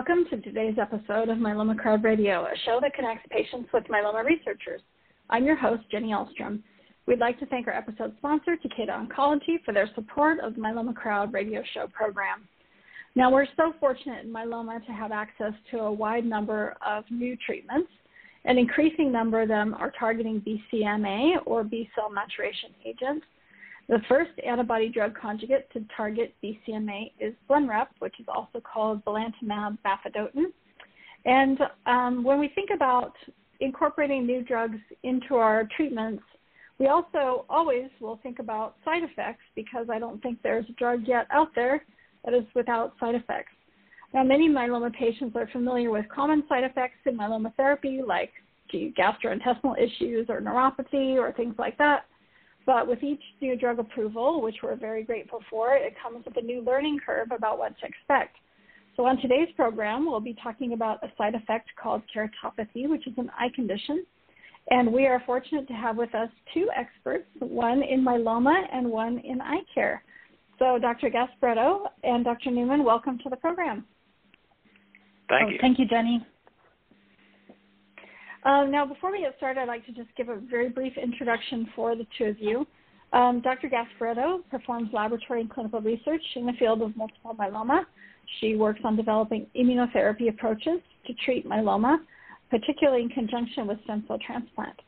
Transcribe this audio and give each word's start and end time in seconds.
Welcome 0.00 0.24
to 0.30 0.40
today's 0.40 0.78
episode 0.80 1.28
of 1.28 1.36
Myeloma 1.36 1.76
Crowd 1.76 2.02
Radio, 2.04 2.44
a 2.46 2.56
show 2.64 2.78
that 2.80 2.94
connects 2.94 3.28
patients 3.30 3.68
with 3.70 3.84
myeloma 3.84 4.24
researchers. 4.24 4.80
I'm 5.28 5.44
your 5.44 5.56
host, 5.56 5.82
Jenny 5.92 6.08
Ahlstrom. 6.08 6.62
We'd 7.04 7.18
like 7.18 7.38
to 7.38 7.44
thank 7.44 7.66
our 7.66 7.74
episode 7.74 8.14
sponsor, 8.16 8.56
Takeda 8.56 9.06
Oncology, 9.06 9.62
for 9.62 9.74
their 9.74 9.90
support 9.94 10.40
of 10.40 10.54
the 10.54 10.60
Myeloma 10.62 10.94
Crowd 10.94 11.34
radio 11.34 11.62
show 11.74 11.86
program. 11.92 12.48
Now, 13.14 13.30
we're 13.30 13.44
so 13.58 13.74
fortunate 13.78 14.24
in 14.24 14.32
myeloma 14.32 14.82
to 14.86 14.92
have 14.92 15.12
access 15.12 15.52
to 15.70 15.80
a 15.80 15.92
wide 15.92 16.24
number 16.24 16.76
of 16.80 17.04
new 17.10 17.36
treatments. 17.44 17.90
An 18.46 18.56
increasing 18.56 19.12
number 19.12 19.42
of 19.42 19.48
them 19.48 19.74
are 19.74 19.92
targeting 19.98 20.40
BCMA 20.40 21.42
or 21.44 21.62
B 21.62 21.90
cell 21.94 22.08
maturation 22.08 22.70
antigen. 22.86 23.20
The 23.90 23.98
first 24.08 24.30
antibody 24.46 24.88
drug 24.88 25.18
conjugate 25.20 25.68
to 25.72 25.84
target 25.96 26.32
BCMA 26.44 27.10
is 27.18 27.34
Blenrep, 27.50 27.88
which 27.98 28.20
is 28.20 28.26
also 28.32 28.60
called 28.60 29.04
belantamab 29.04 29.78
mafodotin. 29.84 30.44
And 31.24 31.58
um, 31.86 32.22
when 32.22 32.38
we 32.38 32.52
think 32.54 32.70
about 32.72 33.14
incorporating 33.58 34.24
new 34.24 34.44
drugs 34.44 34.78
into 35.02 35.34
our 35.34 35.68
treatments, 35.76 36.22
we 36.78 36.86
also 36.86 37.44
always 37.50 37.90
will 38.00 38.20
think 38.22 38.38
about 38.38 38.76
side 38.84 39.02
effects 39.02 39.42
because 39.56 39.88
I 39.90 39.98
don't 39.98 40.22
think 40.22 40.38
there's 40.40 40.66
a 40.68 40.72
drug 40.74 41.00
yet 41.08 41.26
out 41.32 41.48
there 41.56 41.84
that 42.24 42.32
is 42.32 42.44
without 42.54 42.94
side 43.00 43.16
effects. 43.16 43.50
Now, 44.14 44.22
many 44.22 44.48
myeloma 44.48 44.94
patients 44.94 45.34
are 45.34 45.48
familiar 45.48 45.90
with 45.90 46.04
common 46.14 46.44
side 46.48 46.62
effects 46.62 46.98
in 47.06 47.18
myeloma 47.18 47.52
therapy, 47.56 48.02
like 48.06 48.30
gastrointestinal 48.72 49.74
issues 49.76 50.26
or 50.28 50.40
neuropathy 50.40 51.16
or 51.16 51.32
things 51.32 51.56
like 51.58 51.76
that. 51.78 52.04
But 52.66 52.86
with 52.86 53.02
each 53.02 53.22
new 53.40 53.56
drug 53.56 53.78
approval, 53.78 54.42
which 54.42 54.56
we're 54.62 54.76
very 54.76 55.02
grateful 55.02 55.40
for, 55.48 55.74
it 55.74 55.94
comes 56.00 56.24
with 56.24 56.36
a 56.36 56.42
new 56.42 56.60
learning 56.60 57.00
curve 57.04 57.28
about 57.34 57.58
what 57.58 57.78
to 57.80 57.86
expect. 57.86 58.36
So 58.96 59.06
on 59.06 59.16
today's 59.18 59.48
program, 59.56 60.04
we'll 60.06 60.20
be 60.20 60.36
talking 60.42 60.72
about 60.72 61.02
a 61.02 61.10
side 61.16 61.34
effect 61.34 61.70
called 61.80 62.02
keratopathy, 62.14 62.88
which 62.88 63.06
is 63.06 63.14
an 63.16 63.30
eye 63.38 63.48
condition. 63.54 64.04
And 64.68 64.92
we 64.92 65.06
are 65.06 65.22
fortunate 65.24 65.66
to 65.68 65.74
have 65.74 65.96
with 65.96 66.14
us 66.14 66.28
two 66.52 66.68
experts, 66.76 67.26
one 67.38 67.82
in 67.82 68.04
myeloma 68.04 68.62
and 68.72 68.88
one 68.88 69.18
in 69.18 69.40
eye 69.40 69.62
care. 69.74 70.02
So 70.58 70.78
Dr. 70.78 71.10
Gasparetto 71.10 71.86
and 72.04 72.24
Dr. 72.24 72.50
Newman, 72.50 72.84
welcome 72.84 73.18
to 73.24 73.30
the 73.30 73.36
program. 73.36 73.86
Thank 75.28 75.44
oh, 75.44 75.50
you. 75.50 75.58
Thank 75.60 75.78
you, 75.78 75.86
Jenny. 75.86 76.26
Uh, 78.44 78.64
now, 78.64 78.86
before 78.86 79.12
we 79.12 79.20
get 79.20 79.34
started, 79.36 79.60
I'd 79.60 79.68
like 79.68 79.84
to 79.86 79.92
just 79.92 80.08
give 80.16 80.28
a 80.28 80.36
very 80.36 80.70
brief 80.70 80.94
introduction 80.96 81.68
for 81.76 81.94
the 81.94 82.06
two 82.16 82.24
of 82.24 82.38
you. 82.38 82.66
Um, 83.12 83.40
Dr. 83.40 83.68
Gasparetto 83.68 84.40
performs 84.50 84.90
laboratory 84.92 85.42
and 85.42 85.50
clinical 85.50 85.80
research 85.80 86.22
in 86.36 86.46
the 86.46 86.52
field 86.58 86.80
of 86.80 86.96
multiple 86.96 87.34
myeloma. 87.34 87.84
She 88.40 88.54
works 88.54 88.80
on 88.84 88.96
developing 88.96 89.46
immunotherapy 89.56 90.28
approaches 90.28 90.80
to 91.06 91.12
treat 91.24 91.46
myeloma, 91.46 91.98
particularly 92.48 93.02
in 93.02 93.08
conjunction 93.08 93.66
with 93.66 93.82
stem 93.84 94.04
cell 94.06 94.18
transplant. 94.24 94.80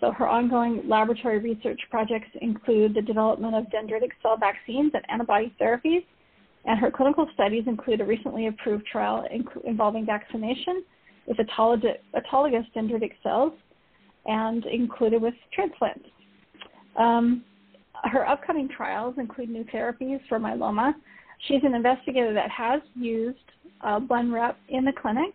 So 0.00 0.10
her 0.12 0.26
ongoing 0.26 0.82
laboratory 0.86 1.38
research 1.38 1.80
projects 1.90 2.28
include 2.40 2.94
the 2.94 3.02
development 3.02 3.54
of 3.54 3.64
dendritic 3.64 4.10
cell 4.22 4.36
vaccines 4.38 4.92
and 4.94 5.04
antibody 5.08 5.54
therapies, 5.60 6.04
and 6.64 6.78
her 6.80 6.90
clinical 6.90 7.28
studies 7.34 7.64
include 7.66 8.00
a 8.00 8.04
recently 8.04 8.48
approved 8.48 8.86
trial 8.86 9.26
involving 9.64 10.04
vaccination 10.04 10.84
with 11.26 11.38
autologous, 11.38 11.96
autologous 12.14 12.66
dendritic 12.74 13.12
cells 13.22 13.52
and 14.26 14.64
included 14.66 15.20
with 15.22 15.34
transplants. 15.52 16.08
Um, 16.96 17.44
her 18.04 18.28
upcoming 18.28 18.68
trials 18.68 19.14
include 19.18 19.50
new 19.50 19.64
therapies 19.64 20.20
for 20.28 20.38
myeloma. 20.38 20.94
She's 21.48 21.60
an 21.62 21.74
investigator 21.74 22.32
that 22.34 22.50
has 22.50 22.80
used 22.94 23.38
uh, 23.82 24.00
Blenrep 24.00 24.54
in 24.68 24.84
the 24.84 24.92
clinic 24.92 25.34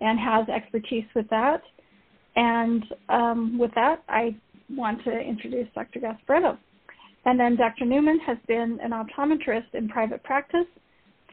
and 0.00 0.18
has 0.18 0.48
expertise 0.48 1.04
with 1.14 1.28
that. 1.30 1.62
And 2.36 2.84
um, 3.08 3.58
with 3.58 3.72
that, 3.74 4.02
I 4.08 4.36
want 4.70 5.02
to 5.04 5.10
introduce 5.10 5.66
Dr. 5.74 6.00
Gasparetto. 6.00 6.58
And 7.24 7.38
then 7.38 7.56
Dr. 7.56 7.84
Newman 7.84 8.20
has 8.20 8.38
been 8.46 8.78
an 8.82 8.92
optometrist 8.92 9.74
in 9.74 9.88
private 9.88 10.22
practice 10.22 10.66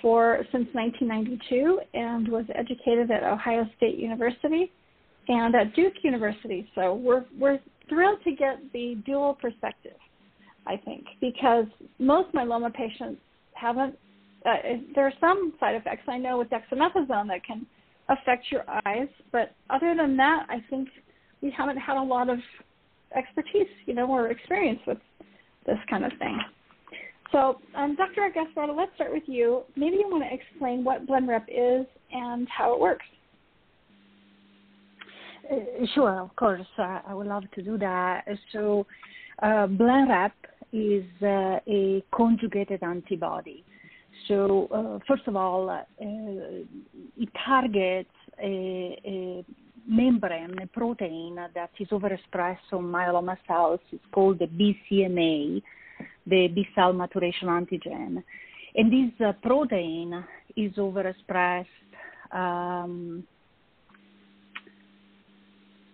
for 0.01 0.45
since 0.51 0.67
1992 0.73 1.79
and 1.93 2.27
was 2.27 2.45
educated 2.53 3.11
at 3.11 3.23
Ohio 3.23 3.67
State 3.77 3.97
University 3.97 4.71
and 5.27 5.55
at 5.55 5.73
Duke 5.75 5.93
University. 6.03 6.69
So 6.75 6.95
we're 6.95 7.25
we're 7.39 7.59
thrilled 7.89 8.19
to 8.23 8.31
get 8.31 8.59
the 8.73 8.95
dual 9.05 9.35
perspective, 9.35 9.97
I 10.67 10.77
think, 10.77 11.05
because 11.21 11.65
most 11.99 12.33
myeloma 12.33 12.73
patients 12.73 13.21
haven't. 13.53 13.97
Uh, 14.45 14.77
there 14.93 15.07
are 15.07 15.13
some 15.19 15.53
side 15.59 15.75
effects 15.75 16.03
I 16.07 16.17
know 16.17 16.37
with 16.37 16.49
dexamethasone 16.49 17.27
that 17.29 17.43
can 17.45 17.65
affect 18.09 18.45
your 18.51 18.63
eyes, 18.85 19.07
but 19.31 19.55
other 19.71 19.95
than 19.95 20.15
that, 20.17 20.45
I 20.49 20.57
think 20.69 20.89
we 21.41 21.49
haven't 21.49 21.77
had 21.77 21.97
a 21.97 22.01
lot 22.01 22.29
of 22.29 22.37
expertise, 23.15 23.67
you 23.85 23.95
know, 23.95 24.05
or 24.07 24.27
experience 24.29 24.79
with 24.85 24.99
this 25.65 25.77
kind 25.89 26.05
of 26.05 26.11
thing. 26.19 26.39
So, 27.31 27.59
um, 27.75 27.95
Dr. 27.95 28.29
Gasparetto, 28.35 28.75
let's 28.75 28.91
start 28.95 29.11
with 29.11 29.23
you. 29.25 29.63
Maybe 29.75 29.97
you 29.97 30.07
want 30.09 30.23
to 30.23 30.33
explain 30.33 30.83
what 30.83 31.07
Blenrep 31.07 31.45
is 31.47 31.85
and 32.11 32.47
how 32.49 32.73
it 32.73 32.79
works. 32.79 33.05
Uh, 35.51 35.85
sure, 35.93 36.21
of 36.21 36.35
course. 36.35 36.65
Uh, 36.77 37.01
I 37.07 37.13
would 37.13 37.27
love 37.27 37.43
to 37.55 37.61
do 37.61 37.77
that. 37.77 38.25
So, 38.51 38.85
uh, 39.41 39.67
Blenrep 39.67 40.31
is 40.71 41.05
uh, 41.21 41.59
a 41.67 42.03
conjugated 42.13 42.83
antibody. 42.83 43.63
So, 44.27 44.67
uh, 44.71 44.99
first 45.07 45.27
of 45.27 45.35
all, 45.35 45.69
uh, 45.69 45.81
it 45.99 47.29
targets 47.45 48.09
a, 48.41 48.99
a 49.05 49.45
membrane, 49.87 50.57
a 50.61 50.67
protein 50.67 51.37
that 51.53 51.71
is 51.79 51.87
overexpressed 51.89 52.71
on 52.73 52.83
myeloma 52.83 53.37
cells. 53.47 53.79
It's 53.91 54.03
called 54.11 54.39
the 54.39 54.47
BCMA, 54.47 55.61
the 56.25 56.47
B 56.47 56.67
cell 56.75 56.93
maturation 56.93 57.47
antigen. 57.47 58.23
And 58.75 58.91
this 58.91 59.25
uh, 59.25 59.33
protein 59.41 60.23
is 60.55 60.73
overexpressed 60.73 61.65
um, 62.31 63.23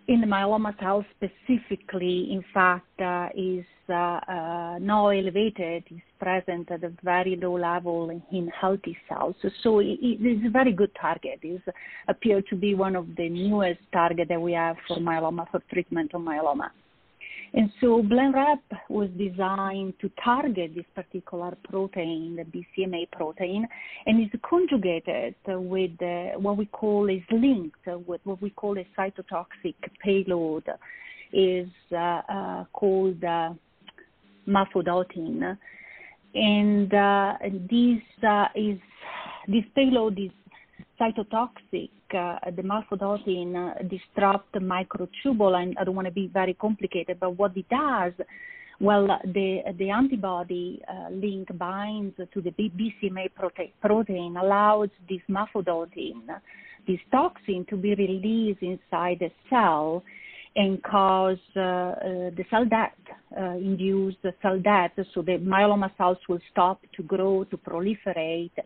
in 0.08 0.20
the 0.20 0.28
myeloma 0.28 0.78
cells 0.80 1.06
specifically, 1.16 2.32
in 2.32 2.44
fact, 2.54 3.00
uh, 3.00 3.30
is 3.36 3.66
uh, 3.90 4.20
uh, 4.28 4.78
elevated, 4.82 5.84
is 5.90 6.02
present 6.20 6.72
at 6.72 6.84
a 6.84 6.92
very 7.04 7.36
low 7.36 7.58
level 7.58 8.10
in 8.32 8.48
healthy 8.50 8.98
cells. 9.08 9.36
So 9.64 9.80
it, 9.80 10.00
it 10.02 10.26
is 10.26 10.46
a 10.46 10.50
very 10.50 10.74
good 10.74 10.92
target. 11.00 11.40
It 11.44 11.62
appears 12.08 12.44
to 12.50 12.56
be 12.56 12.76
one 12.76 12.96
of 12.96 13.08
the 13.16 13.30
newest 13.30 13.80
targets 13.94 14.30
that 14.30 14.42
we 14.42 14.54
have 14.54 14.76
for 14.88 14.98
myeloma, 14.98 15.50
for 15.50 15.62
treatment 15.72 16.14
of 16.14 16.22
myeloma. 16.22 16.72
And 17.54 17.70
so 17.82 18.02
Blenrep 18.02 18.62
was 18.88 19.10
designed 19.18 19.96
to 20.00 20.10
target 20.24 20.72
this 20.74 20.86
particular 20.96 21.58
protein, 21.66 22.38
the 22.38 22.46
BCMA 22.46 23.12
protein, 23.12 23.68
and 24.06 24.24
is 24.24 24.40
conjugated 24.50 25.36
with 25.48 26.02
uh, 26.02 26.40
what 26.40 26.56
we 26.56 26.66
call 26.68 27.10
is 27.10 27.22
linked 27.30 27.86
with 28.08 28.22
what 28.24 28.42
we 28.42 28.52
call 28.52 28.78
a 28.78 28.88
cytotoxic 28.98 29.76
payload, 30.02 30.64
is 31.34 31.68
uh, 31.92 32.22
uh, 32.30 32.66
called 32.72 33.22
uh, 33.22 33.50
mafodotin, 34.48 35.58
and 36.34 36.94
uh, 36.94 37.34
this 37.70 38.02
uh, 38.26 38.48
is 38.56 38.80
this 39.48 39.64
payload 39.76 40.18
is 40.20 40.32
cytotoxic 41.02 41.90
uh, 42.14 42.52
the 42.52 42.62
mafodotin 42.62 43.56
uh, 43.56 43.82
disrupt 43.84 44.54
microtubule, 44.54 45.62
and 45.62 45.76
I 45.80 45.84
don't 45.84 45.96
want 45.96 46.08
to 46.08 46.14
be 46.14 46.28
very 46.28 46.54
complicated, 46.54 47.18
but 47.20 47.32
what 47.38 47.58
it 47.58 47.68
does 47.70 48.14
Well, 48.82 49.06
the 49.24 49.62
the 49.78 49.92
antibody 49.92 50.82
uh, 50.90 51.10
link 51.12 51.56
binds 51.56 52.16
to 52.18 52.42
the 52.42 52.50
BCMA 52.50 53.30
prote- 53.40 53.74
protein, 53.80 54.38
allows 54.38 54.90
this 55.08 55.22
mafodontin, 55.30 56.24
this 56.88 57.00
toxin, 57.12 57.64
to 57.70 57.78
be 57.78 57.94
released 57.94 58.64
inside 58.64 59.20
the 59.20 59.30
cell 59.52 60.04
and 60.56 60.82
cause 60.82 61.38
uh, 61.56 61.60
uh, 61.60 61.94
the 62.36 62.44
cell 62.50 62.66
death, 62.66 62.98
uh, 63.38 63.54
the 64.24 64.34
cell 64.42 64.60
death. 64.60 64.94
So 65.14 65.22
the 65.22 65.38
myeloma 65.38 65.96
cells 65.96 66.18
will 66.28 66.42
stop 66.52 66.82
to 66.96 67.04
grow, 67.04 67.44
to 67.52 67.58
proliferate, 67.58 68.58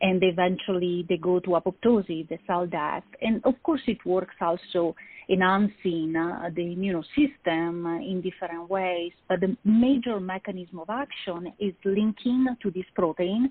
and 0.00 0.22
eventually 0.22 1.06
they 1.08 1.16
go 1.16 1.40
to 1.40 1.50
apoptosis, 1.50 2.28
the 2.28 2.38
cell 2.46 2.66
death. 2.66 3.04
And 3.22 3.40
of 3.44 3.54
course, 3.62 3.80
it 3.86 3.98
works 4.04 4.34
also 4.40 4.94
enhancing 5.28 6.14
uh, 6.16 6.50
the 6.54 6.72
immune 6.72 7.04
system 7.16 7.86
in 7.86 8.22
different 8.22 8.68
ways. 8.70 9.12
But 9.28 9.40
the 9.40 9.56
major 9.64 10.20
mechanism 10.20 10.78
of 10.78 10.90
action 10.90 11.52
is 11.58 11.74
linking 11.84 12.46
to 12.62 12.70
this 12.70 12.84
protein 12.94 13.50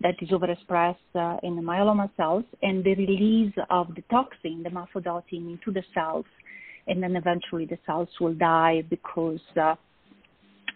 that 0.00 0.14
is 0.20 0.30
overexpressed 0.30 0.96
uh, 1.14 1.36
in 1.42 1.56
the 1.56 1.62
myeloma 1.62 2.10
cells 2.16 2.44
and 2.62 2.82
the 2.82 2.94
release 2.94 3.54
of 3.70 3.94
the 3.94 4.02
toxin, 4.10 4.62
the 4.64 4.70
mafodontin, 4.70 5.52
into 5.52 5.70
the 5.72 5.82
cells. 5.94 6.24
And 6.88 7.02
then 7.02 7.14
eventually 7.14 7.66
the 7.66 7.78
cells 7.86 8.08
will 8.20 8.34
die 8.34 8.82
because 8.90 9.40
uh, 9.60 9.76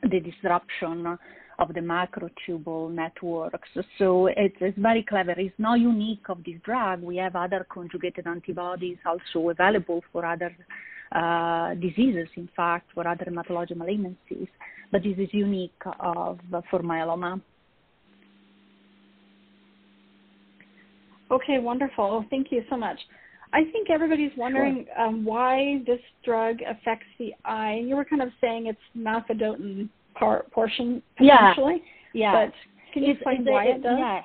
the 0.02 0.20
disruption 0.20 1.18
of 1.58 1.72
the 1.74 1.80
microtubule 1.80 2.92
networks. 2.92 3.68
So 3.98 4.26
it's, 4.26 4.56
it's 4.60 4.78
very 4.78 5.02
clever. 5.02 5.32
It's 5.32 5.54
not 5.58 5.80
unique 5.80 6.28
of 6.28 6.44
this 6.44 6.56
drug. 6.64 7.02
We 7.02 7.16
have 7.16 7.36
other 7.36 7.66
conjugated 7.68 8.26
antibodies 8.26 8.98
also 9.06 9.50
available 9.50 10.02
for 10.12 10.26
other 10.26 10.54
uh, 11.12 11.74
diseases, 11.74 12.28
in 12.36 12.48
fact, 12.54 12.90
for 12.94 13.06
other 13.06 13.24
hematologic 13.24 13.76
malignancies. 13.76 14.48
But 14.92 15.02
this 15.02 15.16
is 15.18 15.28
unique 15.32 15.82
of, 16.00 16.38
for 16.70 16.80
myeloma. 16.80 17.40
Okay, 21.30 21.58
wonderful. 21.58 22.24
Thank 22.30 22.52
you 22.52 22.62
so 22.70 22.76
much. 22.76 22.98
I 23.52 23.64
think 23.72 23.90
everybody's 23.90 24.32
wondering 24.36 24.86
sure. 24.94 25.06
um, 25.06 25.24
why 25.24 25.82
this 25.86 26.00
drug 26.24 26.58
affects 26.62 27.06
the 27.18 27.32
eye. 27.44 27.76
And 27.78 27.88
you 27.88 27.96
were 27.96 28.04
kind 28.04 28.22
of 28.22 28.28
saying 28.40 28.66
it's 28.66 28.78
mafodontin 28.96 29.88
part 30.18 30.50
portion 30.50 31.02
potentially. 31.16 31.82
Yeah. 32.12 32.46
But 32.46 32.54
can 32.92 33.02
you 33.04 33.12
explain 33.12 33.44
why 33.44 33.66
it, 33.66 33.82
does? 33.82 33.98
Yeah. 33.98 34.20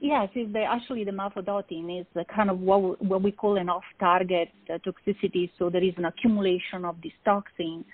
Yes, 0.00 0.28
it's 0.34 0.52
the, 0.52 0.60
actually 0.60 1.02
the 1.02 1.10
mafodontin 1.10 2.00
is 2.00 2.06
the 2.14 2.24
kind 2.32 2.50
of 2.50 2.60
what, 2.60 3.02
what 3.02 3.20
we 3.20 3.32
call 3.32 3.56
an 3.56 3.68
off-target 3.68 4.48
uh, 4.72 4.78
toxicity. 4.86 5.50
So 5.58 5.70
there 5.70 5.82
is 5.82 5.94
an 5.96 6.04
accumulation 6.04 6.84
of 6.84 6.94
this 7.02 7.10
toxin, 7.24 7.84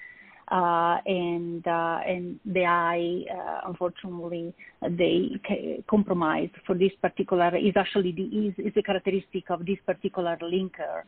uh, 0.49 0.99
and 1.07 1.67
uh, 1.67 2.01
and 2.07 2.39
the 2.45 2.67
eye, 2.67 3.25
uh, 3.35 3.69
unfortunately, 3.71 4.53
they 4.83 5.31
c- 5.49 5.83
compromise 5.89 6.51
for 6.67 6.75
this 6.75 6.93
particular 7.01 7.57
is 7.57 7.73
actually 7.75 8.13
the 8.13 8.25
is, 8.25 8.55
is 8.59 8.73
a 8.77 8.83
characteristic 8.83 9.49
of 9.49 9.65
this 9.65 9.79
particular 9.87 10.37
linker, 10.43 11.05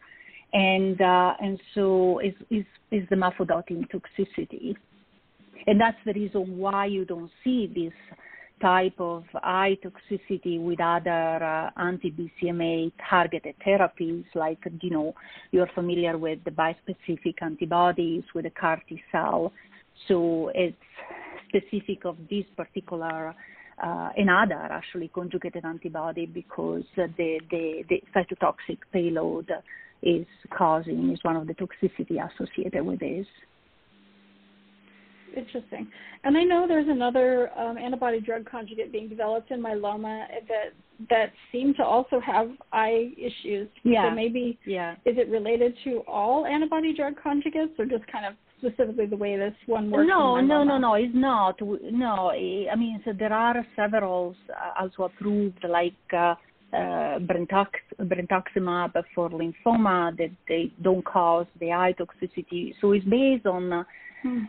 and 0.54 0.98
uh, 1.02 1.34
and 1.42 1.60
so 1.74 2.20
is 2.20 2.32
is 2.48 2.64
is 2.90 3.06
the 3.10 3.16
mafodontin 3.16 3.86
toxicity. 3.90 4.74
And 5.66 5.80
that's 5.80 5.98
the 6.04 6.12
reason 6.12 6.58
why 6.58 6.86
you 6.86 7.04
don't 7.04 7.30
see 7.42 7.66
this 7.66 7.92
type 8.60 8.94
of 8.98 9.24
eye 9.34 9.76
toxicity 9.84 10.62
with 10.62 10.80
other 10.80 11.44
uh, 11.44 11.70
anti-BCMA 11.76 12.92
targeted 13.10 13.54
therapies, 13.66 14.24
like, 14.34 14.58
you 14.80 14.90
know, 14.90 15.14
you're 15.50 15.68
familiar 15.74 16.16
with 16.16 16.38
the 16.44 16.50
bispecific 16.50 17.34
antibodies 17.42 18.22
with 18.34 18.44
the 18.44 18.50
CAR 18.50 18.80
T 18.88 19.02
cell. 19.12 19.52
So 20.08 20.50
it's 20.54 20.76
specific 21.48 22.04
of 22.04 22.16
this 22.30 22.44
particular 22.56 23.34
uh, 23.82 24.08
another 24.16 24.54
actually 24.54 25.08
conjugated 25.08 25.64
antibody 25.64 26.26
because 26.26 26.82
the, 26.96 27.40
the, 27.50 27.84
the 27.88 28.02
cytotoxic 28.14 28.78
payload 28.92 29.50
is 30.02 30.26
causing, 30.56 31.12
is 31.12 31.18
one 31.22 31.36
of 31.36 31.46
the 31.46 31.54
toxicity 31.54 32.16
associated 32.24 32.82
with 32.84 33.00
this. 33.00 33.26
Interesting. 35.36 35.86
And 36.24 36.36
I 36.36 36.44
know 36.44 36.66
there's 36.66 36.88
another 36.88 37.50
um, 37.58 37.76
antibody 37.76 38.20
drug 38.20 38.48
conjugate 38.50 38.90
being 38.90 39.08
developed 39.08 39.50
in 39.50 39.60
myeloma 39.60 40.26
that 40.48 40.72
that 41.10 41.32
seem 41.52 41.74
to 41.74 41.84
also 41.84 42.18
have 42.20 42.48
eye 42.72 43.10
issues. 43.18 43.68
Yeah. 43.84 44.08
So 44.08 44.14
maybe 44.14 44.58
yeah. 44.64 44.94
is 45.04 45.18
it 45.18 45.28
related 45.28 45.74
to 45.84 46.02
all 46.08 46.46
antibody 46.46 46.94
drug 46.94 47.14
conjugates 47.22 47.78
or 47.78 47.84
just 47.84 48.06
kind 48.10 48.24
of 48.24 48.32
specifically 48.58 49.04
the 49.04 49.16
way 49.16 49.36
this 49.36 49.52
one 49.66 49.90
works? 49.90 50.08
No, 50.08 50.40
no, 50.40 50.64
no, 50.64 50.78
no. 50.78 50.94
It's 50.94 51.14
not. 51.14 51.60
No, 51.60 52.30
I 52.30 52.74
mean, 52.76 53.02
so 53.04 53.12
there 53.12 53.32
are 53.32 53.66
several 53.76 54.34
uh, 54.50 54.82
also 54.82 55.02
approved, 55.02 55.62
like 55.68 55.92
uh, 56.14 56.34
uh, 56.72 57.18
brentuximab 57.18 58.92
for 59.14 59.28
lymphoma 59.28 60.16
that 60.16 60.30
they 60.48 60.72
don't 60.82 61.04
cause 61.04 61.46
the 61.60 61.72
eye 61.72 61.94
toxicity. 61.98 62.74
So 62.80 62.92
it's 62.92 63.04
based 63.04 63.46
on 63.46 63.72
uh, 63.72 63.84
hmm 64.22 64.44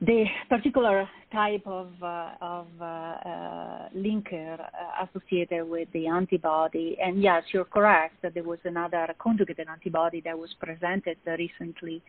the 0.00 0.24
particular 0.48 1.08
type 1.32 1.62
of, 1.66 1.88
uh, 2.02 2.30
of 2.40 2.66
uh, 2.80 2.84
uh, 2.84 3.88
linker 3.94 4.58
uh, 4.58 5.06
associated 5.06 5.68
with 5.68 5.88
the 5.92 6.06
antibody. 6.06 6.96
And 7.02 7.22
yes, 7.22 7.42
you're 7.52 7.64
correct 7.64 8.14
that 8.22 8.34
there 8.34 8.42
was 8.42 8.58
another 8.64 9.14
conjugated 9.18 9.68
antibody 9.68 10.22
that 10.22 10.38
was 10.38 10.50
presented 10.58 11.18
recently 11.26 12.02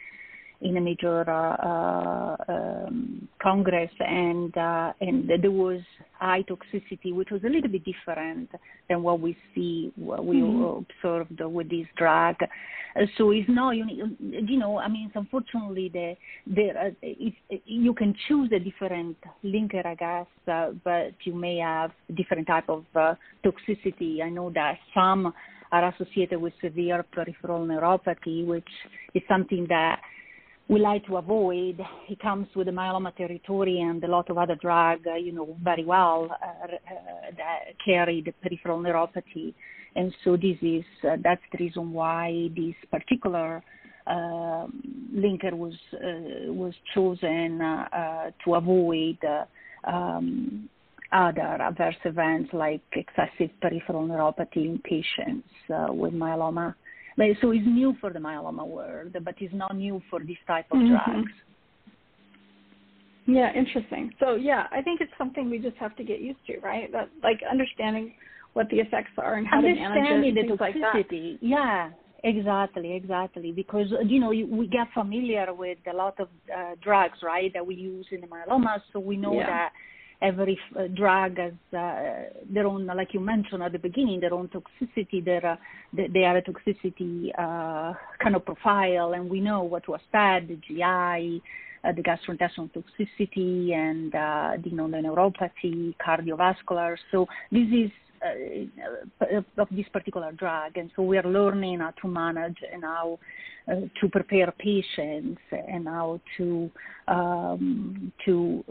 in 0.61 0.77
a 0.77 0.81
major 0.81 1.27
uh, 1.29 1.55
uh, 1.55 2.35
um, 2.47 3.27
congress, 3.41 3.91
and 3.99 4.55
uh, 4.55 4.93
and 5.01 5.29
there 5.41 5.51
was 5.51 5.81
high 6.19 6.43
toxicity, 6.43 7.13
which 7.13 7.31
was 7.31 7.43
a 7.43 7.49
little 7.49 7.69
bit 7.69 7.83
different 7.83 8.49
than 8.87 9.01
what 9.01 9.19
we 9.19 9.35
see, 9.55 9.91
what 9.95 10.23
we 10.23 10.37
mm-hmm. 10.37 10.83
observed 10.83 11.41
with 11.41 11.69
this 11.69 11.87
drug. 11.97 12.35
so 13.17 13.31
it's 13.31 13.49
not 13.49 13.71
you, 13.71 13.85
you 14.19 14.57
know 14.57 14.77
I 14.77 14.87
mean 14.87 15.11
unfortunately 15.15 15.89
the 15.89 16.15
the 16.45 16.95
if 17.01 17.33
you 17.65 17.93
can 17.93 18.13
choose 18.27 18.51
a 18.53 18.59
different 18.59 19.17
linker 19.43 19.85
I 19.85 19.95
guess 19.95 20.27
uh, 20.47 20.71
but 20.83 21.13
you 21.23 21.33
may 21.33 21.57
have 21.57 21.91
different 22.15 22.47
type 22.47 22.69
of 22.69 22.83
uh, 22.95 23.15
toxicity 23.45 24.21
I 24.21 24.29
know 24.29 24.51
that 24.51 24.77
some 24.93 25.33
are 25.71 25.87
associated 25.93 26.41
with 26.41 26.53
severe 26.61 27.03
peripheral 27.13 27.65
neuropathy 27.65 28.45
which 28.45 28.69
is 29.13 29.23
something 29.29 29.65
that 29.69 30.01
we 30.67 30.79
like 30.79 31.05
to 31.07 31.17
avoid. 31.17 31.79
It 32.09 32.19
comes 32.19 32.47
with 32.55 32.67
the 32.67 32.71
myeloma 32.71 33.15
territory 33.15 33.81
and 33.81 34.03
a 34.03 34.07
lot 34.07 34.29
of 34.29 34.37
other 34.37 34.55
drugs, 34.55 35.05
uh, 35.05 35.15
you 35.15 35.33
know, 35.33 35.57
very 35.63 35.83
well 35.83 36.29
uh, 36.31 36.45
uh, 36.45 36.67
that 37.37 37.73
carry 37.83 38.21
the 38.21 38.31
peripheral 38.41 38.79
neuropathy. 38.79 39.53
And 39.95 40.13
so 40.23 40.37
this 40.37 40.57
is, 40.61 40.85
uh, 41.03 41.17
that's 41.21 41.41
the 41.51 41.57
reason 41.65 41.91
why 41.91 42.49
this 42.55 42.75
particular 42.89 43.61
uh, 44.07 44.67
linker 45.13 45.53
was, 45.53 45.73
uh, 45.93 46.51
was 46.51 46.73
chosen 46.93 47.59
to 48.45 48.55
avoid 48.55 49.17
um, 49.83 50.69
other 51.11 51.41
adverse 51.41 51.95
events 52.05 52.49
like 52.53 52.81
excessive 52.93 53.49
peripheral 53.61 54.07
neuropathy 54.07 54.65
in 54.65 54.79
patients 54.85 55.47
with 55.89 56.13
myeloma. 56.13 56.73
But, 57.17 57.27
so 57.41 57.51
it's 57.51 57.65
new 57.65 57.95
for 57.99 58.11
the 58.11 58.19
myeloma 58.19 58.65
world, 58.65 59.15
but 59.23 59.35
it's 59.39 59.53
not 59.53 59.75
new 59.75 60.01
for 60.09 60.19
this 60.19 60.37
type 60.47 60.65
of 60.71 60.77
mm-hmm. 60.77 61.11
drugs. 61.11 61.31
Yeah, 63.27 63.53
interesting. 63.53 64.11
So 64.19 64.35
yeah, 64.35 64.67
I 64.71 64.81
think 64.81 64.99
it's 65.01 65.11
something 65.17 65.49
we 65.49 65.59
just 65.59 65.77
have 65.77 65.95
to 65.97 66.03
get 66.03 66.21
used 66.21 66.39
to, 66.47 66.59
right? 66.59 66.91
That 66.91 67.09
like 67.23 67.39
understanding 67.49 68.13
what 68.53 68.69
the 68.69 68.77
effects 68.77 69.11
are 69.17 69.35
and 69.35 69.47
how 69.47 69.61
to 69.61 69.73
manage 69.73 70.35
it, 70.35 70.47
the 70.47 70.55
toxicity. 70.55 71.33
Like 71.33 71.39
yeah, 71.41 71.89
exactly, 72.23 72.93
exactly. 72.93 73.51
Because 73.51 73.87
you 74.05 74.19
know 74.19 74.29
we 74.29 74.67
get 74.67 74.87
familiar 74.93 75.53
with 75.53 75.77
a 75.91 75.95
lot 75.95 76.19
of 76.19 76.27
uh, 76.55 76.75
drugs, 76.83 77.19
right, 77.23 77.51
that 77.53 77.65
we 77.65 77.75
use 77.75 78.05
in 78.11 78.21
the 78.21 78.27
myeloma, 78.27 78.81
so 78.91 78.99
we 78.99 79.17
know 79.17 79.35
yeah. 79.35 79.47
that 79.47 79.69
every 80.21 80.57
uh, 80.77 80.87
drug 80.87 81.37
has 81.37 81.53
uh, 81.77 82.29
their 82.49 82.67
own, 82.67 82.85
like 82.85 83.13
you 83.13 83.19
mentioned 83.19 83.63
at 83.63 83.71
the 83.71 83.79
beginning, 83.79 84.19
their 84.19 84.33
own 84.33 84.49
toxicity. 84.49 85.23
Their, 85.23 85.45
uh, 85.45 85.55
they, 85.93 86.07
they 86.07 86.21
have 86.21 86.37
a 86.37 86.41
toxicity 86.41 87.35
kind 87.35 88.35
of 88.35 88.45
profile, 88.45 89.13
and 89.13 89.29
we 89.29 89.41
know 89.41 89.63
what 89.63 89.87
was 89.87 90.01
bad, 90.11 90.47
the 90.47 90.55
GI, 90.55 91.41
uh, 91.83 91.91
the 91.93 92.03
gastrointestinal 92.03 92.69
toxicity, 92.71 93.73
and 93.73 94.13
uh, 94.13 94.51
you 94.63 94.75
know 94.75 94.89
the 94.89 94.97
neuropathy, 94.97 95.95
cardiovascular. 96.05 96.95
So 97.11 97.27
this 97.51 97.67
is 97.71 97.91
uh, 98.23 99.41
of 99.57 99.67
this 99.71 99.87
particular 99.91 100.31
drug, 100.33 100.77
and 100.77 100.91
so 100.95 101.01
we 101.01 101.17
are 101.17 101.27
learning 101.27 101.79
how 101.79 101.91
to 102.01 102.07
manage 102.07 102.57
and 102.71 102.83
how 102.83 103.17
to 103.67 104.09
prepare 104.09 104.51
patients 104.57 105.39
and 105.51 105.87
how 105.87 106.19
to 106.35 106.69
um, 107.07 108.11
to 108.25 108.63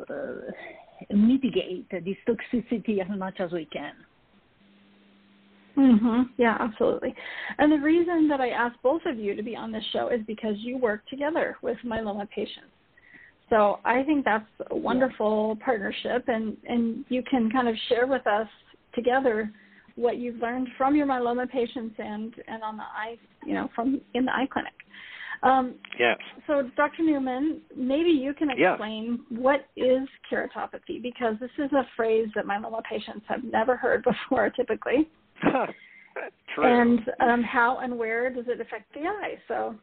mitigate 1.11 1.89
this 1.91 2.17
toxicity 2.29 3.01
as 3.01 3.19
much 3.19 3.41
as 3.41 3.53
we 3.53 3.67
can. 3.67 3.95
Mhm. 5.77 6.31
Yeah, 6.37 6.57
absolutely. 6.61 7.15
And 7.59 7.73
the 7.73 7.79
reason 7.79 8.29
that 8.29 8.41
I 8.41 8.51
asked 8.51 8.83
both 8.83 9.07
of 9.07 9.19
you 9.19 9.35
to 9.35 9.43
be 9.43 9.57
on 9.57 9.73
this 9.73 9.85
show 9.93 10.09
is 10.09 10.21
because 10.27 10.59
you 10.59 10.77
work 10.77 11.07
together 11.07 11.57
with 11.63 11.79
myeloma 11.85 12.29
patients. 12.29 12.73
So 13.49 13.81
I 13.85 14.03
think 14.05 14.25
that's 14.25 14.49
a 14.71 14.77
wonderful 14.77 15.57
yeah. 15.59 15.65
partnership, 15.65 16.29
and 16.29 16.57
and 16.69 17.05
you 17.09 17.23
can 17.23 17.51
kind 17.51 17.69
of 17.69 17.77
share 17.89 18.07
with 18.07 18.27
us 18.27 18.49
together 18.95 19.51
what 19.97 20.19
you've 20.19 20.41
learned 20.41 20.69
from 20.77 20.95
your 20.95 21.07
myeloma 21.07 21.51
patients 21.51 21.95
and 21.99 22.35
and 22.47 22.63
on 22.63 22.77
the 22.77 22.85
eye, 22.85 23.17
you 23.45 23.55
know, 23.55 23.69
from 23.75 24.01
in 24.15 24.25
the 24.25 24.33
eye 24.33 24.47
clinic. 24.51 24.75
Um, 25.43 25.77
yes. 25.99 26.19
So, 26.47 26.71
Dr. 26.77 27.03
Newman, 27.03 27.63
maybe 27.75 28.11
you 28.11 28.35
can 28.35 28.51
explain 28.51 29.21
what 29.31 29.67
is 29.77 30.07
keratopathy 30.31 31.03
because 31.03 31.35
this 31.41 31.51
is 31.59 31.73
a 31.73 31.87
phrase 31.97 32.29
that 32.35 32.47
my 32.47 32.57
myeloma 32.59 32.83
patients 32.85 33.25
have 33.29 33.43
never 33.45 33.77
heard 33.77 34.05
before, 34.29 34.51
typically. 34.51 35.09
And 36.57 37.01
um, 37.21 37.43
how 37.43 37.79
and 37.79 37.97
where 37.97 38.29
does 38.29 38.45
it 38.49 38.61
affect 38.61 38.93
the 38.93 39.03
eye? 39.03 39.37
So, 39.47 39.77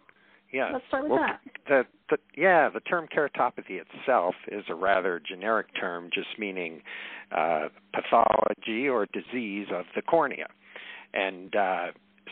yeah. 0.53 0.71
Let's 0.73 0.85
start 0.87 1.03
with 1.03 1.11
well, 1.13 1.21
that. 1.21 1.39
The, 1.67 1.83
the, 2.09 2.17
yeah, 2.39 2.69
the 2.69 2.79
term 2.81 3.07
keratopathy 3.07 3.81
itself 3.81 4.35
is 4.49 4.63
a 4.69 4.75
rather 4.75 5.19
generic 5.25 5.67
term, 5.79 6.09
just 6.13 6.27
meaning 6.37 6.81
uh, 7.35 7.67
pathology 7.93 8.87
or 8.87 9.07
disease 9.07 9.67
of 9.73 9.85
the 9.95 10.01
cornea. 10.01 10.47
And 11.13 11.55
uh, 11.55 11.87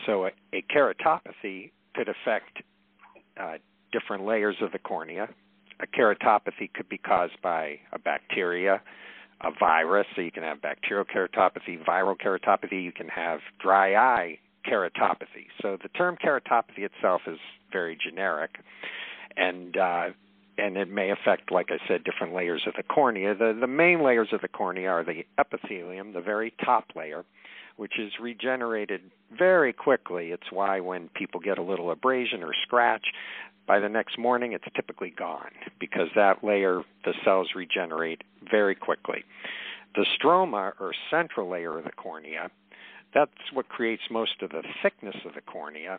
so 0.06 0.26
a, 0.26 0.30
a 0.52 0.62
keratopathy 0.74 1.72
could 1.94 2.08
affect 2.08 2.62
uh, 3.40 3.58
different 3.92 4.24
layers 4.24 4.56
of 4.60 4.72
the 4.72 4.78
cornea. 4.78 5.28
A 5.80 5.86
keratopathy 5.86 6.72
could 6.72 6.88
be 6.88 6.98
caused 6.98 7.40
by 7.42 7.78
a 7.92 7.98
bacteria, 7.98 8.80
a 9.42 9.50
virus, 9.58 10.06
so 10.14 10.22
you 10.22 10.32
can 10.32 10.42
have 10.42 10.62
bacterial 10.62 11.04
keratopathy, 11.04 11.82
viral 11.84 12.16
keratopathy, 12.16 12.82
you 12.82 12.92
can 12.92 13.08
have 13.08 13.40
dry 13.60 13.94
eye 13.94 14.38
keratopathy. 14.66 15.46
So 15.60 15.76
the 15.82 15.88
term 15.90 16.16
keratopathy 16.16 16.78
itself 16.78 17.22
is 17.26 17.38
very 17.70 17.96
generic, 17.96 18.56
and 19.36 19.76
uh, 19.76 20.08
and 20.58 20.78
it 20.78 20.88
may 20.88 21.10
affect, 21.10 21.52
like 21.52 21.68
I 21.70 21.76
said, 21.86 22.04
different 22.04 22.34
layers 22.34 22.62
of 22.66 22.74
the 22.76 22.82
cornea. 22.82 23.34
The 23.34 23.56
the 23.58 23.66
main 23.66 24.02
layers 24.02 24.28
of 24.32 24.40
the 24.40 24.48
cornea 24.48 24.88
are 24.88 25.04
the 25.04 25.24
epithelium, 25.38 26.14
the 26.14 26.22
very 26.22 26.54
top 26.64 26.86
layer, 26.96 27.24
which 27.76 27.98
is 27.98 28.12
regenerated 28.20 29.00
very 29.36 29.72
quickly. 29.72 30.30
It's 30.30 30.50
why 30.50 30.80
when 30.80 31.08
people 31.14 31.40
get 31.40 31.58
a 31.58 31.62
little 31.62 31.90
abrasion 31.90 32.42
or 32.42 32.52
scratch, 32.62 33.06
by 33.66 33.80
the 33.80 33.88
next 33.88 34.18
morning 34.18 34.52
it's 34.52 34.64
typically 34.74 35.10
gone 35.16 35.50
because 35.80 36.08
that 36.14 36.44
layer, 36.44 36.82
the 37.04 37.14
cells 37.24 37.50
regenerate 37.54 38.22
very 38.50 38.74
quickly. 38.74 39.24
The 39.94 40.06
stroma 40.18 40.72
or 40.80 40.92
central 41.10 41.50
layer 41.50 41.78
of 41.78 41.84
the 41.84 41.92
cornea, 41.92 42.50
that's 43.14 43.32
what 43.52 43.68
creates 43.68 44.02
most 44.10 44.42
of 44.42 44.50
the 44.50 44.62
thickness 44.82 45.16
of 45.24 45.34
the 45.34 45.40
cornea. 45.40 45.98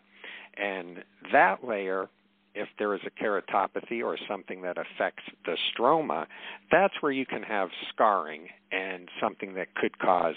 And 0.56 1.04
that 1.32 1.64
layer, 1.64 2.08
if 2.56 2.70
there 2.80 2.94
is 2.94 3.02
a 3.06 3.24
keratopathy 3.24 4.04
or 4.04 4.18
something 4.28 4.62
that 4.62 4.78
affects 4.78 5.24
the 5.46 5.58
stroma, 5.72 6.26
that's 6.72 6.94
where 7.02 7.12
you 7.12 7.26
can 7.26 7.44
have 7.44 7.70
scarring 7.90 8.48
and 8.72 9.10
something 9.22 9.56
that 9.56 9.76
could 9.76 9.98
cause 10.00 10.36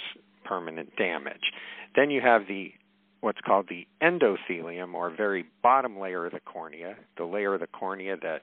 permanent 0.50 0.97
damage. 0.97 1.52
Then 1.95 2.11
you 2.11 2.21
have 2.21 2.42
the 2.49 2.73
what's 3.21 3.40
called 3.47 3.69
the 3.69 3.87
endothelium 4.02 4.95
or 4.95 5.14
very 5.14 5.45
bottom 5.62 6.00
layer 6.00 6.26
of 6.26 6.33
the 6.33 6.40
cornea, 6.40 6.97
the 7.16 7.25
layer 7.25 7.54
of 7.54 7.61
the 7.61 7.66
cornea 7.69 8.16
that 8.21 8.42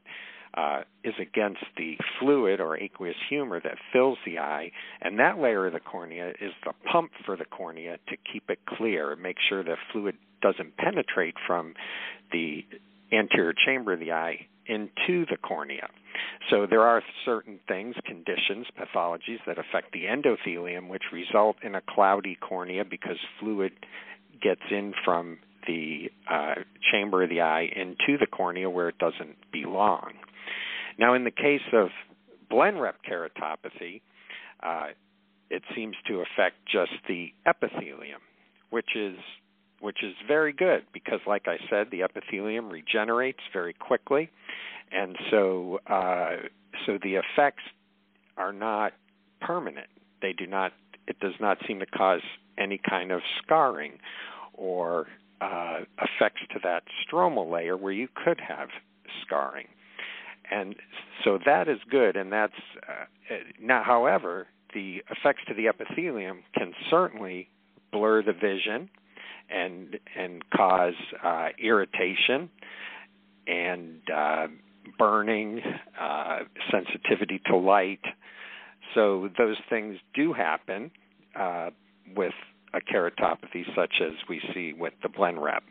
uh, 0.53 0.83
is 1.03 1.15
against 1.19 1.63
the 1.75 1.97
fluid 2.19 2.61
or 2.61 2.77
aqueous 2.77 3.15
humor 3.27 3.59
that 3.61 3.75
fills 3.91 4.17
the 4.25 4.39
eye, 4.39 4.71
and 5.01 5.19
that 5.19 5.37
layer 5.37 5.67
of 5.67 5.73
the 5.73 5.79
cornea 5.79 6.29
is 6.39 6.51
the 6.63 6.73
pump 6.89 7.11
for 7.25 7.35
the 7.35 7.45
cornea 7.45 7.97
to 8.07 8.15
keep 8.31 8.49
it 8.49 8.59
clear, 8.77 9.15
make 9.15 9.37
sure 9.49 9.63
the 9.63 9.75
fluid 9.91 10.15
doesn't 10.41 10.77
penetrate 10.77 11.35
from 11.45 11.73
the 12.31 12.63
anterior 13.11 13.53
chamber 13.65 13.93
of 13.93 13.99
the 13.99 14.11
eye 14.11 14.47
into 14.67 15.25
the 15.29 15.37
cornea. 15.37 15.89
So 16.49 16.65
there 16.69 16.83
are 16.83 17.01
certain 17.25 17.59
things, 17.67 17.95
conditions, 18.05 18.67
pathologies 18.79 19.39
that 19.45 19.57
affect 19.57 19.91
the 19.93 20.03
endothelium, 20.03 20.89
which 20.89 21.03
result 21.11 21.57
in 21.63 21.75
a 21.75 21.81
cloudy 21.81 22.35
cornea 22.35 22.85
because 22.85 23.17
fluid 23.39 23.73
gets 24.41 24.61
in 24.71 24.93
from 25.03 25.39
the 25.67 26.09
uh, 26.29 26.55
chamber 26.91 27.23
of 27.23 27.29
the 27.29 27.41
eye 27.41 27.67
into 27.75 28.17
the 28.19 28.27
cornea 28.27 28.69
where 28.69 28.89
it 28.89 28.97
doesn't 28.97 29.35
belong. 29.51 30.13
Now, 30.97 31.13
in 31.13 31.23
the 31.23 31.31
case 31.31 31.61
of 31.73 31.89
Blenrep 32.51 32.93
keratopathy, 33.09 34.01
uh, 34.63 34.87
it 35.49 35.63
seems 35.75 35.95
to 36.07 36.21
affect 36.21 36.55
just 36.71 36.91
the 37.07 37.31
epithelium, 37.45 38.21
which 38.69 38.95
is 38.95 39.17
which 39.79 40.03
is 40.03 40.13
very 40.27 40.53
good 40.53 40.85
because, 40.93 41.19
like 41.27 41.47
I 41.47 41.57
said, 41.69 41.87
the 41.91 42.03
epithelium 42.03 42.69
regenerates 42.69 43.39
very 43.53 43.73
quickly, 43.73 44.29
and 44.91 45.15
so 45.29 45.79
uh, 45.87 46.37
so 46.85 46.97
the 47.01 47.15
effects 47.15 47.63
are 48.37 48.53
not 48.53 48.93
permanent. 49.41 49.87
They 50.21 50.33
do 50.33 50.47
not. 50.47 50.73
It 51.07 51.19
does 51.19 51.35
not 51.39 51.57
seem 51.67 51.79
to 51.79 51.85
cause 51.85 52.21
any 52.57 52.79
kind 52.89 53.11
of 53.11 53.21
scarring 53.41 53.99
or 54.53 55.07
uh, 55.41 55.79
effects 56.01 56.41
to 56.51 56.59
that 56.63 56.83
stromal 57.05 57.51
layer 57.51 57.77
where 57.77 57.93
you 57.93 58.07
could 58.13 58.39
have 58.39 58.69
scarring. 59.21 59.67
And 60.49 60.75
so 61.23 61.37
that 61.45 61.67
is 61.67 61.77
good, 61.89 62.15
and 62.15 62.31
that's 62.31 62.53
uh, 62.87 63.05
now. 63.61 63.83
However, 63.83 64.47
the 64.73 65.03
effects 65.09 65.41
to 65.47 65.53
the 65.53 65.67
epithelium 65.67 66.43
can 66.53 66.73
certainly 66.89 67.49
blur 67.91 68.23
the 68.23 68.33
vision 68.33 68.89
and 69.49 69.97
and 70.15 70.43
cause 70.55 70.93
uh, 71.23 71.49
irritation 71.61 72.49
and 73.47 74.01
uh, 74.13 74.47
burning, 74.97 75.61
uh, 75.99 76.39
sensitivity 76.71 77.41
to 77.47 77.55
light. 77.55 78.01
So 78.93 79.29
those 79.37 79.57
things 79.69 79.97
do 80.13 80.33
happen 80.33 80.91
uh, 81.39 81.69
with 82.15 82.33
a 82.73 82.79
keratopathy 82.79 83.63
such 83.75 84.01
as 84.01 84.13
we 84.29 84.41
see 84.53 84.73
with 84.73 84.93
the 85.01 85.09
Blenrep. 85.09 85.61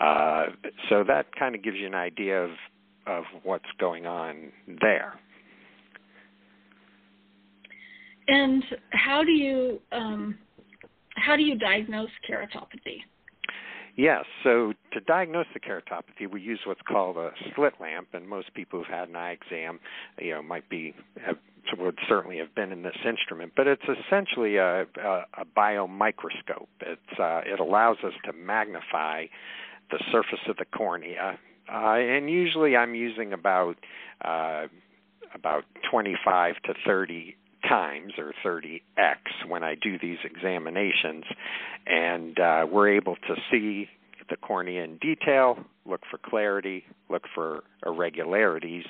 Uh, 0.00 0.52
so 0.88 1.04
that 1.06 1.26
kind 1.38 1.54
of 1.54 1.62
gives 1.62 1.76
you 1.78 1.86
an 1.86 1.94
idea 1.94 2.44
of 2.44 2.50
of 3.06 3.24
what's 3.42 3.64
going 3.80 4.06
on 4.06 4.52
there. 4.82 5.14
And 8.28 8.62
how 8.90 9.24
do 9.24 9.30
you 9.30 9.80
um, 9.90 10.38
how 11.18 11.36
do 11.36 11.42
you 11.42 11.56
diagnose 11.56 12.10
keratopathy? 12.28 13.02
Yes, 13.98 14.26
so 14.44 14.74
to 14.92 15.00
diagnose 15.00 15.46
the 15.52 15.58
keratopathy, 15.58 16.30
we 16.30 16.40
use 16.40 16.60
what's 16.64 16.80
called 16.82 17.16
a 17.16 17.32
slit 17.56 17.74
lamp, 17.80 18.08
and 18.12 18.28
most 18.28 18.54
people 18.54 18.78
who've 18.78 18.86
had 18.86 19.08
an 19.08 19.16
eye 19.16 19.32
exam, 19.32 19.80
you 20.20 20.34
know, 20.34 20.40
might 20.40 20.68
be 20.68 20.94
have, 21.26 21.36
would 21.76 21.98
certainly 22.08 22.38
have 22.38 22.54
been 22.54 22.70
in 22.70 22.82
this 22.82 22.96
instrument. 23.04 23.54
But 23.56 23.66
it's 23.66 23.82
essentially 23.82 24.56
a, 24.56 24.82
a, 24.82 25.24
a 25.38 25.44
biomicroscope. 25.56 26.68
It's 26.80 27.18
uh, 27.18 27.40
it 27.44 27.58
allows 27.58 27.96
us 28.04 28.12
to 28.24 28.32
magnify 28.32 29.26
the 29.90 29.98
surface 30.12 30.46
of 30.48 30.58
the 30.58 30.64
cornea, 30.64 31.36
uh, 31.68 31.94
and 31.94 32.30
usually 32.30 32.76
I'm 32.76 32.94
using 32.94 33.32
about 33.32 33.78
uh, 34.24 34.68
about 35.34 35.64
25 35.90 36.54
to 36.66 36.74
30 36.86 37.36
times 37.68 38.14
or 38.18 38.32
30x 38.44 39.48
when 39.48 39.62
I 39.62 39.74
do 39.74 39.98
these 39.98 40.18
examinations, 40.24 41.24
and 41.86 42.38
uh, 42.38 42.66
we're 42.70 42.96
able 42.96 43.16
to 43.16 43.34
see 43.50 43.88
the 44.30 44.36
cornea 44.36 44.84
in 44.84 44.98
detail, 44.98 45.58
look 45.86 46.02
for 46.10 46.18
clarity, 46.18 46.84
look 47.08 47.22
for 47.34 47.64
irregularities, 47.84 48.84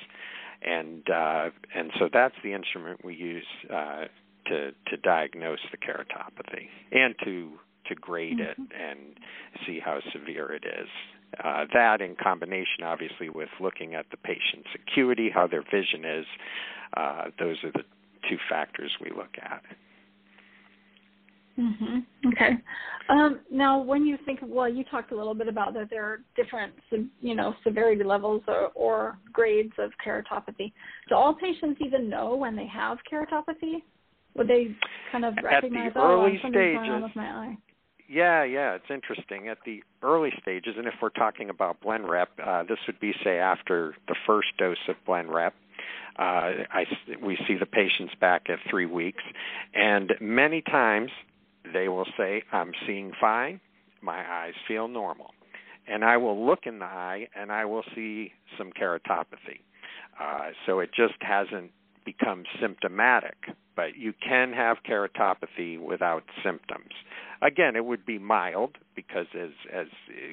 and 0.61 1.09
uh, 1.09 1.49
and 1.73 1.91
so 1.97 2.09
that's 2.11 2.35
the 2.43 2.53
instrument 2.53 3.03
we 3.03 3.15
use 3.15 3.45
uh, 3.73 4.05
to 4.47 4.71
to 4.87 4.97
diagnose 5.01 5.59
the 5.71 5.77
keratopathy 5.77 6.67
and 6.91 7.15
to 7.23 7.51
to 7.87 7.95
grade 7.95 8.39
mm-hmm. 8.39 8.63
it 8.63 8.71
and 8.77 8.99
see 9.65 9.79
how 9.83 9.99
severe 10.11 10.51
it 10.51 10.63
is. 10.65 10.89
Uh, 11.43 11.65
that 11.73 12.01
in 12.01 12.15
combination, 12.15 12.83
obviously, 12.83 13.29
with 13.29 13.49
looking 13.61 13.93
at 13.93 14.05
the 14.11 14.17
patient's 14.17 14.69
acuity, 14.75 15.29
how 15.29 15.45
their 15.47 15.61
vision 15.61 16.03
is, 16.03 16.25
uh, 16.97 17.25
those 17.37 17.57
are 17.63 17.71
the 17.71 17.83
two 18.29 18.37
factors 18.49 18.91
we 19.03 19.09
look 19.09 19.35
at. 19.41 19.61
Mm-hmm. 21.59 22.29
Okay. 22.29 22.51
Um, 23.09 23.39
now, 23.51 23.81
when 23.81 24.05
you 24.05 24.17
think, 24.25 24.39
well, 24.41 24.69
you 24.69 24.83
talked 24.85 25.11
a 25.11 25.15
little 25.15 25.33
bit 25.33 25.47
about 25.47 25.73
that 25.73 25.89
there 25.89 26.05
are 26.05 26.21
different, 26.35 26.73
you 27.21 27.35
know, 27.35 27.53
severity 27.63 28.03
levels 28.03 28.41
or, 28.47 28.67
or 28.75 29.17
grades 29.33 29.73
of 29.77 29.91
keratopathy. 30.05 30.71
Do 31.09 31.15
all 31.15 31.33
patients 31.33 31.81
even 31.83 32.07
know 32.09 32.35
when 32.35 32.55
they 32.55 32.67
have 32.67 32.99
keratopathy? 33.11 33.81
Would 34.35 34.47
they 34.47 34.75
kind 35.11 35.25
of 35.25 35.33
recognize, 35.43 35.87
At 35.87 35.93
the 35.95 35.99
oh, 35.99 36.21
early 36.21 36.37
stages, 36.37 36.53
going 36.53 36.77
on 36.77 37.01
with 37.01 37.15
my 37.15 37.25
eye? 37.25 37.57
Yeah, 38.07 38.43
yeah, 38.43 38.75
it's 38.75 38.89
interesting. 38.89 39.49
At 39.49 39.57
the 39.65 39.83
early 40.01 40.31
stages, 40.41 40.75
and 40.77 40.87
if 40.87 40.93
we're 41.01 41.09
talking 41.09 41.49
about 41.49 41.81
Blenrep, 41.81 42.27
uh, 42.43 42.63
this 42.63 42.77
would 42.87 42.99
be, 42.99 43.11
say, 43.23 43.37
after 43.37 43.95
the 44.07 44.15
first 44.25 44.49
dose 44.57 44.77
of 44.87 44.95
Blenrep, 45.07 45.51
uh, 46.17 46.65
I, 46.71 46.85
we 47.23 47.37
see 47.47 47.55
the 47.59 47.65
patients 47.65 48.13
back 48.19 48.43
at 48.49 48.59
three 48.69 48.85
weeks, 48.85 49.23
and 49.73 50.13
many 50.19 50.61
times 50.61 51.11
they 51.73 51.87
will 51.87 52.07
say, 52.17 52.43
I'm 52.51 52.71
seeing 52.85 53.11
fine, 53.19 53.59
my 54.01 54.19
eyes 54.19 54.53
feel 54.67 54.87
normal. 54.87 55.31
And 55.87 56.03
I 56.05 56.17
will 56.17 56.45
look 56.45 56.59
in 56.65 56.79
the 56.79 56.85
eye 56.85 57.27
and 57.35 57.51
I 57.51 57.65
will 57.65 57.83
see 57.95 58.31
some 58.57 58.71
keratopathy. 58.71 59.61
Uh, 60.19 60.49
so 60.65 60.79
it 60.79 60.91
just 60.95 61.15
hasn't 61.21 61.71
become 62.05 62.43
symptomatic. 62.61 63.35
But 63.75 63.97
you 63.97 64.13
can 64.27 64.51
have 64.53 64.77
keratopathy 64.87 65.79
without 65.79 66.23
symptoms. 66.43 66.91
Again, 67.41 67.75
it 67.75 67.85
would 67.85 68.05
be 68.05 68.19
mild 68.19 68.77
because 68.95 69.27
as 69.33 69.51
as 69.73 69.87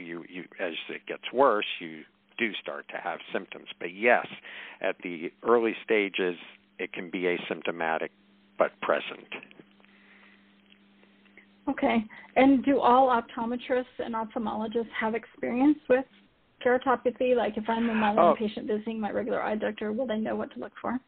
you, 0.04 0.24
you 0.28 0.42
as 0.60 0.72
it 0.88 1.06
gets 1.06 1.32
worse, 1.32 1.66
you 1.80 2.02
do 2.38 2.52
start 2.60 2.86
to 2.88 2.96
have 2.96 3.18
symptoms. 3.32 3.68
But 3.78 3.94
yes, 3.94 4.26
at 4.80 4.96
the 5.02 5.32
early 5.42 5.74
stages, 5.84 6.36
it 6.78 6.92
can 6.92 7.10
be 7.10 7.22
asymptomatic 7.22 8.10
but 8.58 8.78
present. 8.80 9.26
Okay. 11.68 12.04
And 12.36 12.64
do 12.64 12.80
all 12.80 13.08
optometrists 13.08 13.84
and 13.98 14.14
ophthalmologists 14.14 14.90
have 14.98 15.14
experience 15.14 15.78
with 15.88 16.04
keratopathy? 16.64 17.34
Like 17.36 17.56
if 17.56 17.64
I'm 17.68 17.88
a 17.90 17.94
mild 17.94 18.18
oh. 18.18 18.34
patient 18.38 18.66
visiting 18.66 19.00
my 19.00 19.10
regular 19.10 19.42
eye 19.42 19.56
doctor, 19.56 19.92
will 19.92 20.06
they 20.06 20.18
know 20.18 20.36
what 20.36 20.52
to 20.54 20.60
look 20.60 20.72
for? 20.80 20.98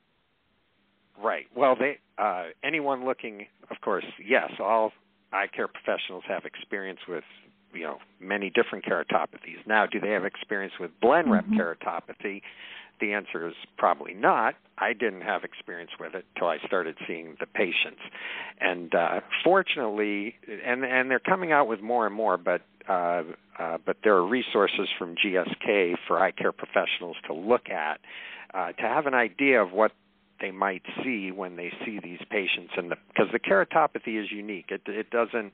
Right. 1.22 1.46
Well, 1.56 1.76
they 1.78 1.98
uh, 2.18 2.46
anyone 2.64 3.04
looking, 3.04 3.46
of 3.70 3.80
course, 3.82 4.04
yes, 4.24 4.50
all 4.60 4.92
eye 5.32 5.46
care 5.54 5.68
professionals 5.68 6.24
have 6.28 6.44
experience 6.44 7.00
with 7.08 7.24
you 7.72 7.82
know 7.82 7.98
many 8.20 8.50
different 8.50 8.84
keratopathies. 8.84 9.66
Now, 9.66 9.86
do 9.86 10.00
they 10.00 10.10
have 10.10 10.24
experience 10.24 10.74
with 10.80 10.90
Blenrep 11.02 11.44
mm-hmm. 11.44 11.58
keratopathy? 11.58 12.42
The 13.00 13.12
answer 13.12 13.46
is 13.46 13.54
probably 13.76 14.14
not. 14.14 14.54
I 14.76 14.92
didn't 14.92 15.20
have 15.20 15.44
experience 15.44 15.92
with 16.00 16.14
it 16.14 16.24
until 16.34 16.48
I 16.48 16.58
started 16.66 16.96
seeing 17.06 17.36
the 17.38 17.46
patients, 17.46 18.00
and 18.60 18.92
uh, 18.94 19.20
fortunately, 19.44 20.34
and 20.64 20.84
and 20.84 21.10
they're 21.10 21.20
coming 21.20 21.52
out 21.52 21.68
with 21.68 21.80
more 21.80 22.06
and 22.06 22.14
more. 22.14 22.36
But 22.36 22.62
uh, 22.88 23.22
uh, 23.58 23.78
but 23.84 23.98
there 24.02 24.14
are 24.14 24.26
resources 24.26 24.88
from 24.98 25.14
GSK 25.14 25.94
for 26.06 26.18
eye 26.18 26.32
care 26.32 26.52
professionals 26.52 27.16
to 27.26 27.34
look 27.34 27.68
at 27.70 28.00
uh, 28.54 28.72
to 28.72 28.82
have 28.82 29.06
an 29.06 29.14
idea 29.14 29.62
of 29.62 29.72
what 29.72 29.92
they 30.40 30.50
might 30.50 30.82
see 31.02 31.32
when 31.32 31.56
they 31.56 31.72
see 31.84 31.98
these 32.02 32.20
patients 32.30 32.72
and 32.76 32.90
the 32.90 32.96
because 33.08 33.26
the 33.32 33.40
keratopathy 33.40 34.22
is 34.22 34.30
unique 34.30 34.66
it 34.68 34.82
it 34.86 35.10
doesn't 35.10 35.52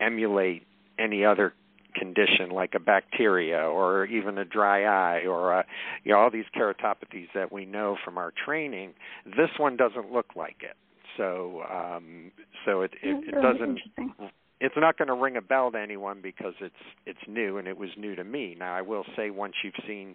emulate 0.00 0.66
any 0.98 1.24
other 1.24 1.54
condition 1.94 2.50
like 2.50 2.74
a 2.74 2.80
bacteria 2.80 3.58
or 3.58 4.04
even 4.06 4.38
a 4.38 4.44
dry 4.44 4.84
eye 4.84 5.26
or 5.26 5.52
a, 5.52 5.64
you 6.04 6.12
know 6.12 6.18
all 6.18 6.30
these 6.30 6.44
keratopathies 6.56 7.28
that 7.34 7.50
we 7.50 7.64
know 7.64 7.96
from 8.04 8.18
our 8.18 8.32
training 8.44 8.92
this 9.24 9.50
one 9.58 9.76
doesn't 9.76 10.12
look 10.12 10.36
like 10.36 10.58
it. 10.60 10.76
So 11.16 11.62
um 11.70 12.30
so 12.64 12.82
it 12.82 12.92
it, 13.02 13.28
it 13.28 13.42
doesn't 13.42 13.80
it's 14.60 14.74
not 14.76 14.98
going 14.98 15.08
to 15.08 15.14
ring 15.14 15.36
a 15.36 15.42
bell 15.42 15.70
to 15.70 15.78
anyone 15.78 16.20
because 16.22 16.54
it's 16.60 16.74
it's 17.06 17.18
new 17.26 17.58
and 17.58 17.66
it 17.66 17.76
was 17.76 17.90
new 17.96 18.14
to 18.14 18.24
me. 18.24 18.56
Now 18.58 18.74
i 18.74 18.82
will 18.82 19.04
say 19.16 19.30
once 19.30 19.54
you've 19.64 19.74
seen 19.86 20.14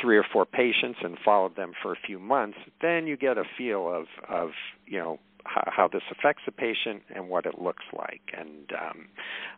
three 0.00 0.16
or 0.16 0.24
four 0.32 0.44
patients 0.44 0.98
and 1.02 1.16
followed 1.24 1.56
them 1.56 1.72
for 1.82 1.92
a 1.92 1.96
few 1.96 2.18
months, 2.18 2.58
then 2.82 3.06
you 3.06 3.16
get 3.16 3.38
a 3.38 3.44
feel 3.56 3.92
of 3.92 4.06
of 4.28 4.50
you 4.86 4.98
know 4.98 5.18
how, 5.48 5.88
this 5.88 6.02
affects 6.10 6.42
the 6.46 6.52
patient 6.52 7.02
and 7.14 7.28
what 7.28 7.46
it 7.46 7.60
looks 7.60 7.84
like. 7.96 8.20
And 8.36 8.70
um, 8.72 9.08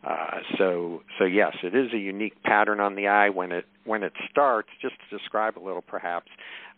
uh, 0.07 0.39
so 0.57 1.03
so 1.19 1.25
yes, 1.25 1.55
it 1.63 1.75
is 1.75 1.93
a 1.93 1.97
unique 1.97 2.41
pattern 2.43 2.79
on 2.79 2.95
the 2.95 3.07
eye 3.07 3.29
when 3.29 3.51
it 3.51 3.65
when 3.85 4.03
it 4.03 4.13
starts. 4.29 4.69
Just 4.81 4.95
to 5.09 5.17
describe 5.17 5.57
a 5.57 5.63
little, 5.63 5.81
perhaps, 5.81 6.27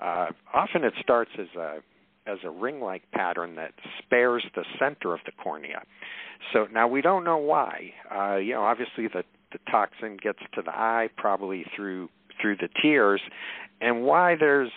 uh, 0.02 0.28
often 0.54 0.84
it 0.84 0.94
starts 1.02 1.32
as 1.38 1.48
a 1.58 1.80
as 2.26 2.40
a 2.44 2.50
ring-like 2.50 3.04
pattern 3.12 3.56
that 3.56 3.74
spares 4.00 4.44
the 4.56 4.64
center 4.80 5.14
of 5.14 5.20
the 5.26 5.32
cornea. 5.44 5.84
So 6.54 6.68
now 6.72 6.88
we 6.88 7.02
don't 7.02 7.24
know 7.24 7.38
why. 7.38 7.92
Uh, 8.10 8.38
you 8.38 8.54
know, 8.54 8.64
obviously 8.64 9.08
the 9.08 9.24
the 9.52 9.60
toxin 9.70 10.18
gets 10.22 10.40
to 10.56 10.62
the 10.62 10.72
eye 10.72 11.10
probably 11.18 11.66
through 11.76 12.10
through 12.42 12.58
the 12.58 12.70
tears, 12.82 13.22
and 13.80 14.04
why 14.04 14.36
there's 14.40 14.72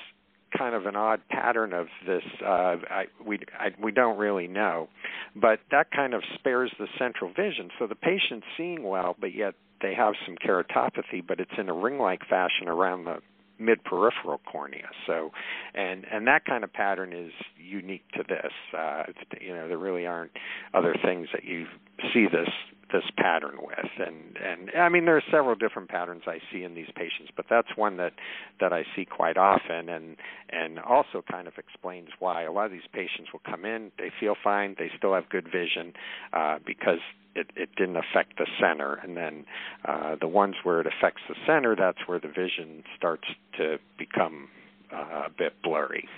kind 0.56 0.74
of 0.74 0.86
an 0.86 0.96
odd 0.96 1.20
pattern 1.28 1.72
of 1.72 1.86
this 2.06 2.22
uh, 2.44 2.76
I, 2.90 3.06
we 3.24 3.40
I, 3.58 3.68
we 3.82 3.92
don't 3.92 4.18
really 4.18 4.48
know, 4.48 4.88
but 5.34 5.60
that 5.70 5.90
kind 5.90 6.14
of 6.14 6.22
spares 6.34 6.72
the 6.78 6.86
central 6.98 7.30
vision. 7.30 7.70
So 7.78 7.86
the 7.86 7.94
patient's 7.94 8.46
seeing 8.56 8.82
well, 8.82 9.16
but 9.20 9.34
yet 9.34 9.54
they 9.82 9.94
have 9.94 10.14
some 10.24 10.36
keratopathy, 10.36 11.26
but 11.26 11.40
it's 11.40 11.50
in 11.58 11.68
a 11.68 11.74
ring-like 11.74 12.26
fashion 12.28 12.68
around 12.68 13.04
the 13.04 13.18
mid-peripheral 13.58 14.40
cornea. 14.50 14.88
So, 15.06 15.30
and 15.74 16.04
and 16.10 16.26
that 16.26 16.44
kind 16.44 16.64
of 16.64 16.72
pattern 16.72 17.12
is 17.12 17.32
unique 17.56 18.04
to 18.14 18.22
this. 18.28 18.52
Uh, 18.76 19.04
you 19.40 19.54
know, 19.54 19.68
there 19.68 19.78
really 19.78 20.06
aren't 20.06 20.32
other 20.74 20.94
things 21.02 21.28
that 21.32 21.44
you 21.44 21.66
see 22.12 22.26
this 22.30 22.50
this 22.92 23.02
pattern 23.16 23.56
with 23.60 23.90
and 23.98 24.36
and 24.36 24.70
I 24.78 24.88
mean 24.88 25.06
there 25.06 25.16
are 25.16 25.22
several 25.30 25.56
different 25.56 25.88
patterns 25.88 26.22
I 26.26 26.38
see 26.52 26.62
in 26.62 26.74
these 26.74 26.88
patients 26.94 27.32
but 27.34 27.46
that's 27.50 27.68
one 27.74 27.96
that 27.96 28.12
that 28.60 28.72
I 28.72 28.84
see 28.94 29.04
quite 29.04 29.36
often 29.36 29.88
and 29.88 30.16
and 30.50 30.78
also 30.78 31.22
kind 31.28 31.48
of 31.48 31.54
explains 31.58 32.10
why 32.20 32.44
a 32.44 32.52
lot 32.52 32.66
of 32.66 32.72
these 32.72 32.88
patients 32.92 33.32
will 33.32 33.42
come 33.44 33.64
in 33.64 33.90
they 33.98 34.12
feel 34.20 34.36
fine 34.42 34.76
they 34.78 34.90
still 34.96 35.14
have 35.14 35.28
good 35.28 35.48
vision 35.50 35.94
uh, 36.32 36.58
because 36.64 37.00
it, 37.36 37.50
it 37.56 37.68
didn't 37.76 37.96
affect 37.96 38.38
the 38.38 38.46
center 38.60 38.94
and 38.94 39.16
then 39.16 39.44
uh, 39.86 40.16
the 40.20 40.28
ones 40.28 40.54
where 40.62 40.80
it 40.80 40.86
affects 40.86 41.22
the 41.28 41.34
center 41.46 41.76
that's 41.76 41.98
where 42.06 42.18
the 42.18 42.28
vision 42.28 42.82
starts 42.96 43.24
to 43.56 43.76
become 43.98 44.48
uh, 44.92 45.26
a 45.26 45.30
bit 45.36 45.52
blurry. 45.62 46.08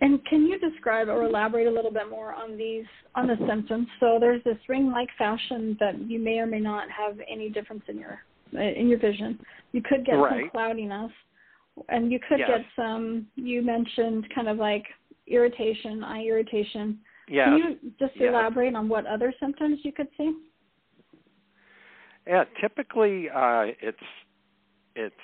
And 0.00 0.24
can 0.26 0.46
you 0.46 0.58
describe 0.58 1.08
or 1.08 1.24
elaborate 1.24 1.66
a 1.66 1.70
little 1.70 1.90
bit 1.90 2.10
more 2.10 2.34
on 2.34 2.58
these 2.58 2.84
on 3.14 3.26
the 3.26 3.36
symptoms? 3.48 3.86
So 4.00 4.18
there's 4.20 4.42
this 4.44 4.58
ring-like 4.68 5.08
fashion 5.16 5.76
that 5.80 5.98
you 5.98 6.18
may 6.18 6.38
or 6.38 6.46
may 6.46 6.60
not 6.60 6.88
have 6.90 7.18
any 7.30 7.48
difference 7.48 7.84
in 7.88 7.98
your 7.98 8.20
in 8.52 8.88
your 8.88 8.98
vision. 8.98 9.38
You 9.72 9.82
could 9.82 10.04
get 10.04 10.12
right. 10.14 10.42
some 10.42 10.50
cloudiness, 10.50 11.10
and 11.88 12.12
you 12.12 12.18
could 12.28 12.40
yes. 12.40 12.48
get 12.48 12.66
some. 12.76 13.26
You 13.36 13.62
mentioned 13.62 14.26
kind 14.34 14.48
of 14.48 14.58
like 14.58 14.84
irritation, 15.26 16.04
eye 16.04 16.24
irritation. 16.24 16.98
Yes. 17.28 17.48
Can 17.48 17.56
you 17.58 17.90
just 17.98 18.12
yes. 18.16 18.28
elaborate 18.28 18.74
on 18.74 18.88
what 18.88 19.06
other 19.06 19.32
symptoms 19.40 19.80
you 19.82 19.92
could 19.92 20.08
see? 20.16 20.32
Yeah, 22.26 22.44
typically 22.60 23.28
uh, 23.28 23.66
it's 23.80 23.98
it's 24.94 25.14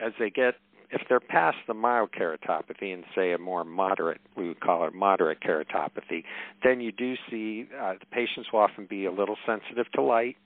as 0.00 0.12
they 0.18 0.30
get 0.30 0.54
if 0.90 1.02
they're 1.08 1.20
past 1.20 1.56
the 1.66 1.74
mild 1.74 2.10
keratopathy 2.12 2.94
and 2.94 3.04
say 3.14 3.32
a 3.32 3.38
more 3.38 3.64
moderate, 3.64 4.20
we 4.36 4.46
would 4.48 4.60
call 4.60 4.86
it 4.86 4.94
moderate 4.94 5.40
keratopathy, 5.40 6.22
then 6.62 6.80
you 6.80 6.92
do 6.92 7.14
see 7.28 7.66
uh, 7.80 7.94
the 7.98 8.06
patients 8.06 8.48
will 8.52 8.60
often 8.60 8.86
be 8.86 9.04
a 9.04 9.12
little 9.12 9.36
sensitive 9.44 9.90
to 9.92 10.02
light. 10.02 10.36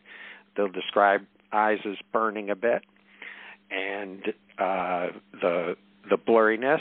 They'll 0.56 0.68
describe 0.68 1.22
eyes 1.52 1.78
as 1.84 1.96
burning 2.12 2.50
a 2.50 2.56
bit, 2.56 2.82
and 3.70 4.22
uh, 4.58 5.08
the 5.40 5.76
the 6.08 6.16
blurriness, 6.16 6.80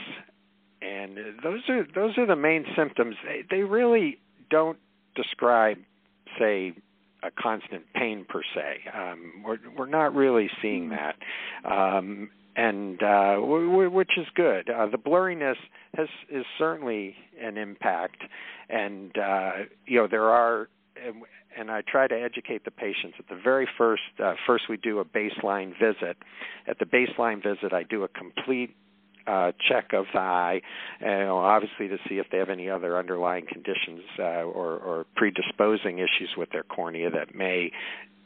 those 1.44 1.62
are 1.70 1.86
those 1.96 2.18
are 2.18 2.26
the 2.26 2.36
main 2.36 2.66
symptoms. 2.76 3.16
They, 3.26 3.44
they 3.50 3.64
really 3.64 4.20
don't 4.50 4.78
describe, 5.16 5.78
say, 6.38 6.74
a 7.24 7.32
constant 7.32 7.84
pain 7.94 8.26
per 8.28 8.42
se. 8.56 8.80
Um, 8.96 9.44
we're 9.46 9.58
we're 9.78 9.88
not 9.88 10.16
really 10.16 10.50
seeing 10.62 10.90
hmm. 10.90 10.96
that. 10.96 11.16
Um, 11.70 12.30
and 12.56 13.02
uh, 13.02 13.36
w- 13.36 13.70
w- 13.70 13.90
which 13.90 14.12
is 14.18 14.28
good. 14.36 14.70
Uh, 14.70 14.88
the 14.88 14.98
blurriness 14.98 15.56
has 15.96 16.08
is 16.30 16.46
certainly 16.58 17.16
an 17.42 17.58
impact, 17.58 18.18
and 18.70 19.18
uh, 19.18 19.52
you 19.86 19.98
know 19.98 20.08
there 20.10 20.30
are, 20.30 20.68
and 21.58 21.72
I 21.72 21.82
try 21.88 22.08
to 22.08 22.16
educate 22.16 22.66
the 22.66 22.72
patients 22.72 23.16
at 23.20 23.30
the 23.30 23.40
very 23.42 23.68
first. 23.78 24.02
Uh, 24.22 24.34
first, 24.46 24.66
we 24.70 24.78
do 24.78 25.00
a 25.00 25.06
baseline 25.06 25.72
visit. 25.80 26.18
At 26.68 26.80
the 26.80 26.86
baseline 26.86 27.42
visit, 27.42 27.72
I 27.72 27.84
do 27.84 28.04
a 28.04 28.10
complete 28.10 28.76
uh, 29.30 29.52
check 29.68 29.94
of 29.94 30.06
the 30.14 30.20
eye, 30.20 30.62
and 31.00 31.20
you 31.20 31.26
know, 31.26 31.38
obviously 31.38 31.88
to 31.88 31.98
see 32.08 32.16
if 32.16 32.26
they 32.32 32.38
have 32.40 32.50
any 32.50 32.70
other 32.70 32.98
underlying 32.98 33.46
conditions 33.46 34.02
uh, 34.18 34.42
or, 34.44 34.78
or 34.78 35.06
predisposing 35.16 36.00
issues 36.00 36.32
with 36.36 36.50
their 36.52 36.64
cornea 36.64 37.12
that 37.12 37.36
may 37.36 37.72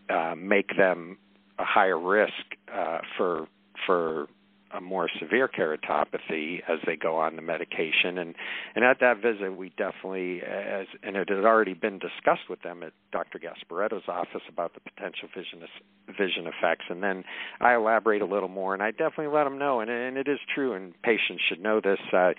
uh, 0.10 0.34
make 0.38 0.78
them 0.78 1.18
a 1.60 1.66
higher 1.66 2.00
risk 2.00 2.32
uh, 2.74 3.00
for 3.18 3.48
for 3.86 4.28
a 4.74 4.82
more 4.82 5.10
severe 5.20 5.48
keratopathy 5.48 6.62
as 6.68 6.80
they 6.86 6.96
go 6.96 7.18
on 7.18 7.36
the 7.36 7.42
medication 7.42 8.18
and 8.18 8.36
and 8.76 8.84
at 8.84 9.00
that 9.00 9.22
visit 9.22 9.56
we 9.56 9.70
definitely 9.70 10.42
as 10.42 10.88
and 11.04 11.16
it 11.16 11.30
had 11.30 11.46
already 11.46 11.74
been 11.74 12.00
discussed 12.00 12.50
with 12.50 12.62
them 12.62 12.84
at 12.84 12.94
Dr. 13.12 13.40
Gasparetto's 13.40 14.08
office 14.08 14.42
about 14.50 14.74
the 14.74 14.80
potential 14.82 15.30
vision 15.36 15.68
vision 16.08 16.48
effects 16.48 16.86
and 16.90 17.04
then 17.04 17.24
I 17.62 17.76
elaborate 17.76 18.22
a 18.22 18.26
little 18.26 18.50
more 18.50 18.74
and 18.74 18.82
I 18.82 18.92
definitely 18.92 19.28
let 19.28 19.44
them 19.44 19.58
know 19.58 19.80
and 19.80 19.90
and 19.90 20.18
it 20.18 20.28
is 20.28 20.40
true 20.54 20.74
and 20.74 20.94
patients 21.02 21.44
should 21.48 21.62
know 21.62 21.80
this 21.82 22.00
uh 22.12 22.32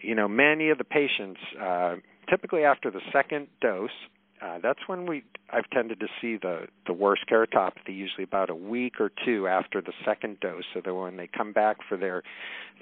you 0.00 0.14
know 0.14 0.28
many 0.28 0.70
of 0.70 0.78
the 0.78 0.84
patients 0.84 1.40
uh 1.60 1.96
typically 2.30 2.64
after 2.64 2.90
the 2.90 3.00
second 3.12 3.48
dose 3.60 3.90
uh, 4.42 4.58
that's 4.62 4.80
when 4.86 5.06
we 5.06 5.22
I've 5.50 5.68
tended 5.70 6.00
to 6.00 6.08
see 6.20 6.36
the 6.36 6.66
the 6.86 6.92
worst 6.92 7.22
keratopathy 7.30 7.88
usually 7.88 8.24
about 8.24 8.50
a 8.50 8.54
week 8.54 9.00
or 9.00 9.10
two 9.24 9.46
after 9.46 9.80
the 9.80 9.92
second 10.04 10.40
dose. 10.40 10.64
So 10.74 10.80
that 10.84 10.94
when 10.94 11.16
they 11.16 11.28
come 11.28 11.52
back 11.52 11.78
for 11.88 11.96
their 11.96 12.22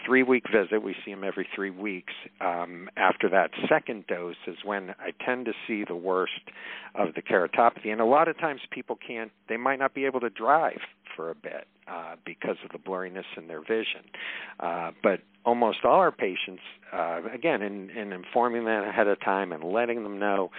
three 0.06 0.22
week 0.22 0.44
visit, 0.50 0.82
we 0.82 0.94
see 1.04 1.10
them 1.10 1.24
every 1.24 1.46
three 1.54 1.70
weeks. 1.70 2.12
Um, 2.40 2.88
after 2.96 3.28
that 3.30 3.50
second 3.68 4.06
dose 4.06 4.36
is 4.46 4.56
when 4.64 4.90
I 4.98 5.12
tend 5.24 5.46
to 5.46 5.52
see 5.66 5.84
the 5.84 5.96
worst 5.96 6.40
of 6.94 7.14
the 7.14 7.22
keratopathy. 7.22 7.88
And 7.88 8.00
a 8.00 8.06
lot 8.06 8.28
of 8.28 8.38
times 8.38 8.60
people 8.70 8.96
can't 8.96 9.30
they 9.48 9.56
might 9.56 9.78
not 9.78 9.94
be 9.94 10.06
able 10.06 10.20
to 10.20 10.30
drive 10.30 10.80
for 11.14 11.30
a 11.30 11.34
bit 11.34 11.66
uh, 11.90 12.16
because 12.24 12.56
of 12.64 12.70
the 12.70 12.78
blurriness 12.78 13.24
in 13.36 13.48
their 13.48 13.60
vision. 13.60 14.02
Uh, 14.58 14.90
but 15.02 15.20
almost 15.44 15.78
all 15.84 15.96
our 15.96 16.12
patients, 16.12 16.62
uh, 16.92 17.20
again, 17.32 17.62
in, 17.62 17.90
in 17.90 18.12
informing 18.12 18.64
them 18.64 18.84
ahead 18.84 19.08
of 19.08 19.20
time 19.20 19.52
and 19.52 19.64
letting 19.64 20.02
them 20.02 20.18
know, 20.18 20.50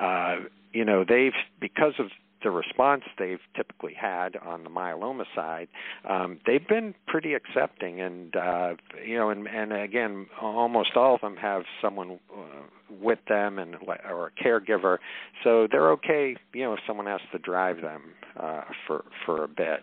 uh, 0.00 0.36
you 0.72 0.84
know, 0.84 1.04
they've 1.06 1.32
because 1.60 1.94
of 1.98 2.06
the 2.42 2.50
response 2.50 3.02
they've 3.18 3.40
typically 3.56 3.94
had 3.94 4.36
on 4.36 4.64
the 4.64 4.70
myeloma 4.70 5.24
side, 5.34 5.68
um, 6.08 6.38
they've 6.46 6.66
been 6.66 6.94
pretty 7.06 7.34
accepting, 7.34 8.00
and 8.00 8.36
uh, 8.36 8.74
you 9.04 9.16
know, 9.16 9.30
and, 9.30 9.46
and 9.48 9.72
again, 9.72 10.26
almost 10.40 10.90
all 10.96 11.14
of 11.14 11.20
them 11.20 11.36
have 11.36 11.62
someone 11.82 12.18
uh, 12.32 12.62
with 13.00 13.18
them 13.28 13.58
and 13.58 13.76
or 14.08 14.28
a 14.28 14.42
caregiver, 14.42 14.98
so 15.42 15.66
they're 15.70 15.90
okay. 15.90 16.36
You 16.52 16.64
know, 16.64 16.72
if 16.74 16.80
someone 16.86 17.06
has 17.06 17.20
to 17.32 17.38
drive 17.38 17.80
them 17.80 18.02
uh, 18.38 18.62
for 18.86 19.04
for 19.26 19.44
a 19.44 19.48
bit, 19.48 19.80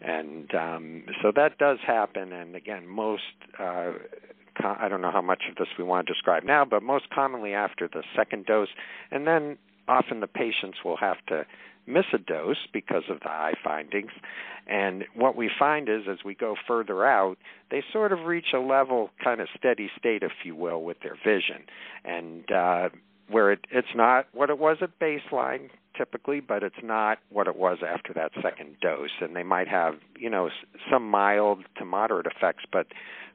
and 0.00 0.52
um, 0.54 1.04
so 1.22 1.32
that 1.34 1.58
does 1.58 1.78
happen. 1.86 2.32
And 2.32 2.56
again, 2.56 2.86
most. 2.86 3.22
Uh, 3.58 3.92
I 4.60 4.88
don't 4.88 5.00
know 5.00 5.12
how 5.12 5.22
much 5.22 5.44
of 5.48 5.54
this 5.54 5.68
we 5.78 5.84
want 5.84 6.08
to 6.08 6.12
describe 6.12 6.42
now, 6.42 6.64
but 6.64 6.82
most 6.82 7.10
commonly 7.10 7.54
after 7.54 7.86
the 7.86 8.02
second 8.16 8.46
dose, 8.46 8.66
and 9.12 9.24
then 9.24 9.56
often 9.86 10.20
the 10.20 10.26
patients 10.26 10.78
will 10.84 10.96
have 10.96 11.16
to 11.28 11.46
miss 11.88 12.04
a 12.12 12.18
dose 12.18 12.66
because 12.72 13.04
of 13.08 13.20
the 13.20 13.30
eye 13.30 13.54
findings. 13.64 14.12
And 14.66 15.04
what 15.14 15.34
we 15.34 15.50
find 15.58 15.88
is 15.88 16.02
as 16.10 16.18
we 16.24 16.34
go 16.34 16.54
further 16.66 17.06
out, 17.06 17.38
they 17.70 17.82
sort 17.92 18.12
of 18.12 18.26
reach 18.26 18.52
a 18.54 18.58
level, 18.58 19.10
kind 19.22 19.40
of 19.40 19.48
steady 19.56 19.90
state, 19.98 20.22
if 20.22 20.32
you 20.44 20.54
will, 20.54 20.82
with 20.82 20.98
their 21.00 21.16
vision. 21.16 21.64
And 22.04 22.50
uh, 22.52 22.88
where 23.30 23.52
it, 23.52 23.66
it's 23.70 23.94
not 23.94 24.26
what 24.32 24.50
it 24.50 24.58
was 24.58 24.78
at 24.82 24.98
baseline 24.98 25.70
typically, 25.96 26.38
but 26.38 26.62
it's 26.62 26.76
not 26.82 27.18
what 27.30 27.48
it 27.48 27.56
was 27.56 27.78
after 27.86 28.12
that 28.14 28.30
second 28.40 28.76
dose. 28.80 29.10
And 29.20 29.34
they 29.34 29.42
might 29.42 29.66
have, 29.66 29.94
you 30.16 30.30
know, 30.30 30.48
some 30.90 31.08
mild 31.10 31.64
to 31.76 31.84
moderate 31.84 32.26
effects, 32.26 32.64
but 32.72 32.86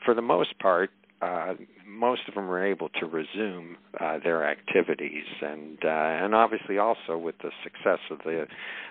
for 0.05 0.13
the 0.13 0.21
most 0.21 0.57
part, 0.59 0.89
uh, 1.21 1.55
most 1.93 2.21
of 2.27 2.35
them 2.35 2.49
are 2.49 2.65
able 2.65 2.89
to 2.89 3.05
resume 3.05 3.77
uh, 3.99 4.19
their 4.23 4.49
activities, 4.49 5.25
and 5.41 5.77
uh, 5.83 5.87
and 5.87 6.33
obviously 6.33 6.77
also 6.77 7.17
with 7.17 7.35
the 7.39 7.51
success 7.63 7.99
of 8.09 8.19
the 8.19 8.47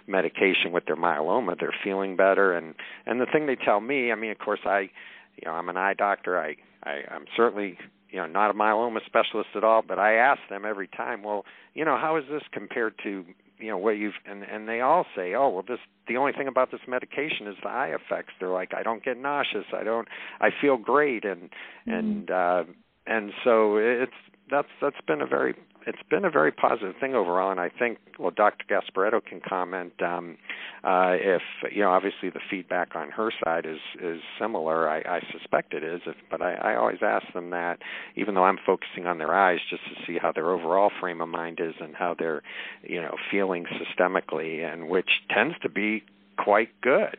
medication 0.07 0.73
with 0.73 0.87
their 0.87 0.97
myeloma, 0.97 1.59
they're 1.59 1.75
feeling 1.83 2.17
better. 2.17 2.55
And 2.55 2.75
and 3.07 3.21
the 3.21 3.27
thing 3.27 3.47
they 3.47 3.57
tell 3.57 3.81
me, 3.81 4.13
I 4.13 4.15
mean, 4.15 4.31
of 4.31 4.39
course, 4.39 4.61
I, 4.65 4.91
you 5.37 5.47
know, 5.47 5.53
I'm 5.53 5.69
an 5.69 5.77
eye 5.77 5.95
doctor. 5.95 6.39
I, 6.39 6.57
I 6.85 7.03
I'm 7.11 7.25
certainly 7.37 7.77
you 8.11 8.19
know 8.19 8.27
not 8.27 8.51
a 8.51 8.55
myeloma 8.55 9.05
specialist 9.07 9.51
at 9.57 9.65
all, 9.65 9.83
but 9.87 9.99
I 9.99 10.15
ask 10.15 10.41
them 10.49 10.65
every 10.65 10.89
time, 10.89 11.23
well, 11.23 11.45
you 11.75 11.85
know, 11.85 11.97
how 11.97 12.17
is 12.17 12.25
this 12.31 12.43
compared 12.53 12.95
to 13.03 13.25
you 13.63 13.69
know 13.69 13.79
what 13.79 13.93
you've 13.93 14.15
and 14.27 14.43
and 14.43 14.69
they 14.69 14.81
all 14.81 15.07
say 15.15 15.35
oh 15.35 15.49
well 15.49 15.65
this 15.67 15.79
the 16.09 16.17
only 16.17 16.33
thing 16.33 16.49
about 16.49 16.73
this 16.73 16.81
medication 16.89 17.47
is 17.47 17.55
the 17.63 17.69
eye 17.69 17.95
effects 17.95 18.33
they're 18.41 18.51
like 18.51 18.75
i 18.75 18.83
don't 18.83 19.05
get 19.05 19.17
nauseous 19.17 19.67
i 19.73 19.85
don't 19.85 20.09
i 20.41 20.49
feel 20.61 20.77
great 20.77 21.25
and 21.25 21.43
mm-hmm. 21.43 21.93
and 21.93 22.31
uh 22.31 22.65
and 23.07 23.33
so 23.45 23.77
it's 23.77 24.13
that's 24.51 24.69
that's 24.81 25.01
been 25.07 25.21
a 25.21 25.27
very 25.27 25.55
it's 25.87 26.03
been 26.11 26.25
a 26.25 26.31
very 26.31 26.53
positive 26.53 26.95
thing 27.01 27.15
overall, 27.15 27.51
and 27.51 27.59
I 27.59 27.69
think 27.69 27.99
well, 28.19 28.31
Dr. 28.31 28.65
Gasparetto 28.69 29.25
can 29.25 29.41
comment 29.41 29.93
um, 30.03 30.37
uh, 30.85 31.15
if 31.15 31.43
you 31.73 31.83
know. 31.83 31.91
Obviously, 31.91 32.31
the 32.31 32.41
feedback 32.51 32.95
on 32.95 33.11
her 33.11 33.31
side 33.45 33.67
is 33.67 33.79
is 34.01 34.21
similar. 34.41 34.89
I, 34.89 34.99
I 34.99 35.21
suspect 35.33 35.75
it 35.75 35.83
is, 35.83 36.01
if, 36.07 36.17
but 36.31 36.41
I, 36.41 36.55
I 36.55 36.77
always 36.77 36.99
ask 37.03 37.33
them 37.33 37.51
that, 37.51 37.79
even 38.17 38.35
though 38.35 38.45
I'm 38.45 38.59
focusing 38.65 39.07
on 39.07 39.19
their 39.19 39.35
eyes, 39.35 39.59
just 39.71 39.83
to 39.85 40.07
see 40.07 40.19
how 40.19 40.33
their 40.33 40.51
overall 40.51 40.91
frame 41.01 41.21
of 41.21 41.29
mind 41.29 41.59
is 41.61 41.75
and 41.81 41.95
how 41.95 42.15
they're 42.17 42.43
you 42.83 43.01
know 43.01 43.17
feeling 43.31 43.65
systemically, 43.65 44.65
and 44.65 44.89
which 44.89 45.11
tends 45.31 45.57
to 45.63 45.69
be 45.69 46.05
quite 46.39 46.69
good. 46.81 47.17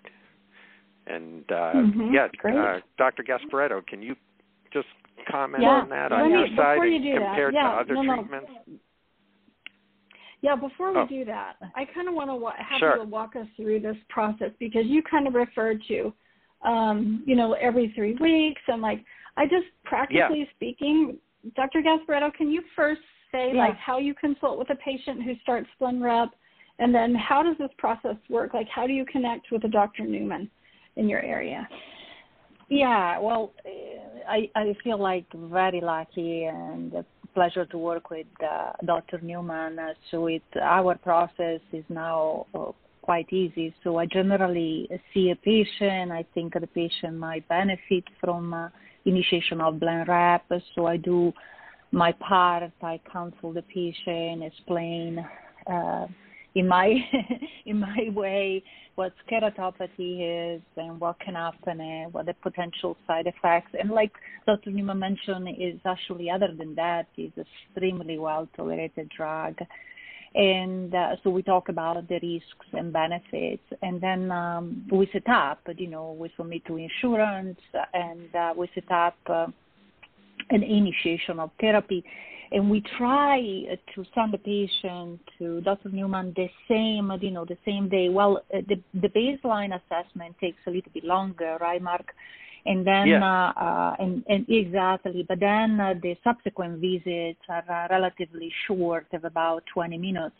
And 1.05 1.43
uh, 1.51 1.73
mm-hmm. 1.75 2.13
yeah, 2.13 2.27
uh, 2.49 2.79
Dr. 2.97 3.23
Gasparetto, 3.23 3.85
can 3.85 4.01
you 4.01 4.15
just 4.71 4.87
comment 5.29 5.63
yeah. 5.63 5.69
on 5.69 5.89
that 5.89 6.11
on 6.11 6.31
me, 6.31 6.39
your 6.39 6.47
side 6.55 6.77
you 6.83 7.19
compared 7.19 7.53
yeah, 7.53 7.63
to 7.63 7.69
other 7.69 7.93
no, 7.95 8.15
treatments? 8.15 8.51
No. 8.67 8.73
Yeah, 10.41 10.55
before 10.55 10.91
we 10.91 10.99
oh. 10.99 11.07
do 11.07 11.25
that, 11.25 11.53
I 11.73 11.85
kind 11.85 12.09
of 12.09 12.13
want 12.13 12.29
to 12.29 12.35
wa- 12.35 12.53
have 12.57 12.79
sure. 12.79 12.97
you 12.97 13.03
walk 13.03 13.37
us 13.37 13.47
through 13.55 13.79
this 13.79 13.95
process 14.09 14.51
because 14.59 14.83
you 14.85 15.01
kind 15.01 15.25
of 15.25 15.35
referred 15.35 15.81
to, 15.87 16.13
um, 16.65 17.23
you 17.25 17.35
know, 17.35 17.53
every 17.53 17.93
three 17.95 18.15
weeks 18.19 18.61
and 18.67 18.81
like 18.81 19.03
I 19.37 19.45
just 19.45 19.67
practically 19.85 20.39
yeah. 20.39 20.55
speaking, 20.55 21.17
Dr. 21.55 21.81
Gasparetto, 21.81 22.33
can 22.33 22.51
you 22.51 22.61
first 22.75 23.01
say 23.31 23.51
yeah. 23.53 23.59
like 23.59 23.77
how 23.77 23.99
you 23.99 24.13
consult 24.13 24.59
with 24.59 24.69
a 24.69 24.75
patient 24.75 25.23
who 25.23 25.33
starts 25.41 25.67
Blenrep, 25.81 26.29
and 26.79 26.93
then 26.93 27.15
how 27.15 27.41
does 27.41 27.57
this 27.57 27.71
process 27.77 28.17
work? 28.29 28.53
Like 28.53 28.67
how 28.67 28.85
do 28.85 28.93
you 28.93 29.05
connect 29.05 29.47
with 29.51 29.63
a 29.63 29.69
Dr. 29.69 30.03
Newman 30.03 30.49
in 30.97 31.07
your 31.07 31.21
area? 31.21 31.67
Yeah, 32.73 33.19
well, 33.19 33.51
I 34.27 34.49
I 34.55 34.75
feel 34.83 34.97
like 34.97 35.25
very 35.33 35.79
lucky 35.79 36.45
and 36.45 36.91
a 36.93 37.05
pleasure 37.35 37.65
to 37.67 37.77
work 37.77 38.09
with 38.09 38.25
uh, 38.41 38.71
Dr. 38.83 39.19
Newman. 39.21 39.77
So 40.09 40.25
it 40.25 40.41
our 40.59 40.95
process 40.95 41.61
is 41.71 41.85
now 41.89 42.47
uh, 42.55 42.71
quite 43.03 43.31
easy. 43.31 43.75
So 43.83 43.97
I 43.99 44.07
generally 44.07 44.89
see 45.13 45.29
a 45.29 45.35
patient. 45.35 46.11
I 46.11 46.25
think 46.33 46.53
the 46.53 46.65
patient 46.65 47.15
might 47.17 47.47
benefit 47.47 48.05
from 48.19 48.55
uh, 48.55 48.69
initiation 49.05 49.61
of 49.61 49.75
BlenRep. 49.75 50.41
So 50.73 50.87
I 50.87 50.97
do 50.97 51.31
my 51.91 52.11
part. 52.13 52.71
I 52.81 52.99
counsel 53.11 53.53
the 53.53 53.61
patient, 53.61 54.41
explain. 54.41 55.23
Uh, 55.67 56.07
in 56.55 56.67
my 56.67 56.93
in 57.65 57.79
my 57.79 58.09
way 58.13 58.63
what 58.95 59.13
keratopathy 59.31 60.55
is 60.55 60.61
and 60.77 60.99
what 60.99 61.19
can 61.19 61.33
happen 61.33 61.81
and 61.81 62.13
what 62.13 62.25
the 62.25 62.33
potential 62.35 62.95
side 63.07 63.25
effects 63.27 63.71
and 63.79 63.89
like 63.89 64.11
Dr. 64.45 64.71
Newman 64.71 64.99
mentioned 64.99 65.47
is 65.49 65.79
actually 65.85 66.29
other 66.29 66.53
than 66.55 66.75
that 66.75 67.07
is 67.17 67.31
extremely 67.37 68.19
well 68.19 68.47
tolerated 68.55 69.09
drug 69.15 69.55
and 70.35 70.93
uh, 70.95 71.15
so 71.23 71.29
we 71.29 71.43
talk 71.43 71.69
about 71.69 72.07
the 72.07 72.15
risks 72.15 72.67
and 72.73 72.93
benefits 72.93 73.63
and 73.81 74.01
then 74.01 74.31
um, 74.31 74.85
we 74.91 75.07
set 75.11 75.27
up 75.27 75.59
you 75.77 75.87
know 75.87 76.15
we 76.19 76.31
submit 76.37 76.63
to 76.65 76.77
insurance 76.77 77.59
and 77.93 78.35
uh, 78.35 78.53
we 78.55 78.69
set 78.75 78.91
up 78.91 79.15
uh, 79.27 79.47
an 80.49 80.63
initiation 80.63 81.39
of 81.39 81.51
therapy 81.59 82.03
and 82.53 82.69
we 82.69 82.83
try 82.97 83.41
to 83.95 84.05
send 84.13 84.31
the 84.31 84.37
patient 84.37 85.19
to 85.39 85.59
Dr. 85.61 85.89
Newman 85.89 86.33
the 86.35 86.47
same, 86.67 87.11
you 87.19 87.31
know, 87.31 87.45
the 87.45 87.57
same 87.65 87.89
day. 87.89 88.09
Well, 88.09 88.43
uh, 88.53 88.59
the 88.69 88.79
the 89.01 89.09
baseline 89.09 89.71
assessment 89.73 90.35
takes 90.39 90.59
a 90.67 90.69
little 90.69 90.91
bit 90.93 91.03
longer, 91.03 91.57
right, 91.59 91.81
Mark? 91.81 92.13
And 92.65 92.87
then, 92.87 93.21
uh, 93.21 93.51
uh, 93.59 93.95
and, 93.99 94.23
and 94.29 94.45
exactly, 94.47 95.25
but 95.27 95.39
then 95.41 95.79
uh, 95.81 95.95
the 96.01 96.15
subsequent 96.23 96.79
visits 96.79 97.41
are 97.49 97.65
uh, 97.69 97.87
relatively 97.89 98.49
short, 98.67 99.07
of 99.11 99.25
about 99.25 99.63
20 99.73 99.97
minutes. 99.97 100.35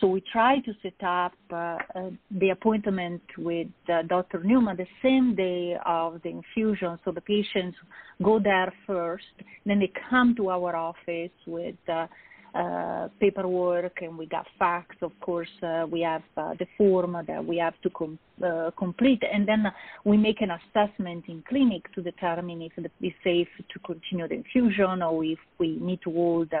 So 0.00 0.08
we 0.08 0.22
try 0.32 0.58
to 0.60 0.72
set 0.82 1.06
up 1.06 1.32
uh, 1.52 1.54
uh, 1.94 2.10
the 2.30 2.50
appointment 2.50 3.22
with 3.38 3.68
uh, 3.88 4.02
Dr. 4.02 4.42
Newman 4.42 4.76
the 4.76 4.86
same 5.02 5.34
day 5.36 5.76
of 5.86 6.20
the 6.22 6.30
infusion. 6.30 6.98
So 7.04 7.12
the 7.12 7.20
patients 7.20 7.76
go 8.22 8.40
there 8.40 8.72
first, 8.86 9.24
then 9.64 9.78
they 9.78 9.92
come 10.10 10.34
to 10.36 10.50
our 10.50 10.74
office 10.74 11.30
with 11.46 11.76
uh, 11.88 12.06
uh, 12.54 13.08
paperwork 13.20 14.00
and 14.02 14.16
we 14.16 14.26
got 14.26 14.46
facts. 14.58 14.96
Of 15.02 15.12
course, 15.20 15.48
uh, 15.62 15.86
we 15.90 16.00
have 16.02 16.22
uh, 16.36 16.54
the 16.58 16.66
form 16.78 17.16
that 17.26 17.44
we 17.44 17.56
have 17.58 17.74
to 17.82 17.90
com- 17.90 18.18
uh, 18.44 18.70
complete, 18.78 19.22
and 19.32 19.46
then 19.46 19.66
we 20.04 20.16
make 20.16 20.40
an 20.40 20.50
assessment 20.50 21.24
in 21.28 21.42
clinic 21.48 21.92
to 21.94 22.02
determine 22.02 22.62
if 22.62 22.72
it's 22.76 23.16
safe 23.24 23.48
to 23.72 23.78
continue 23.80 24.28
the 24.28 24.34
infusion 24.34 25.02
or 25.02 25.24
if 25.24 25.38
we 25.58 25.78
need 25.80 26.00
to 26.02 26.12
hold 26.12 26.52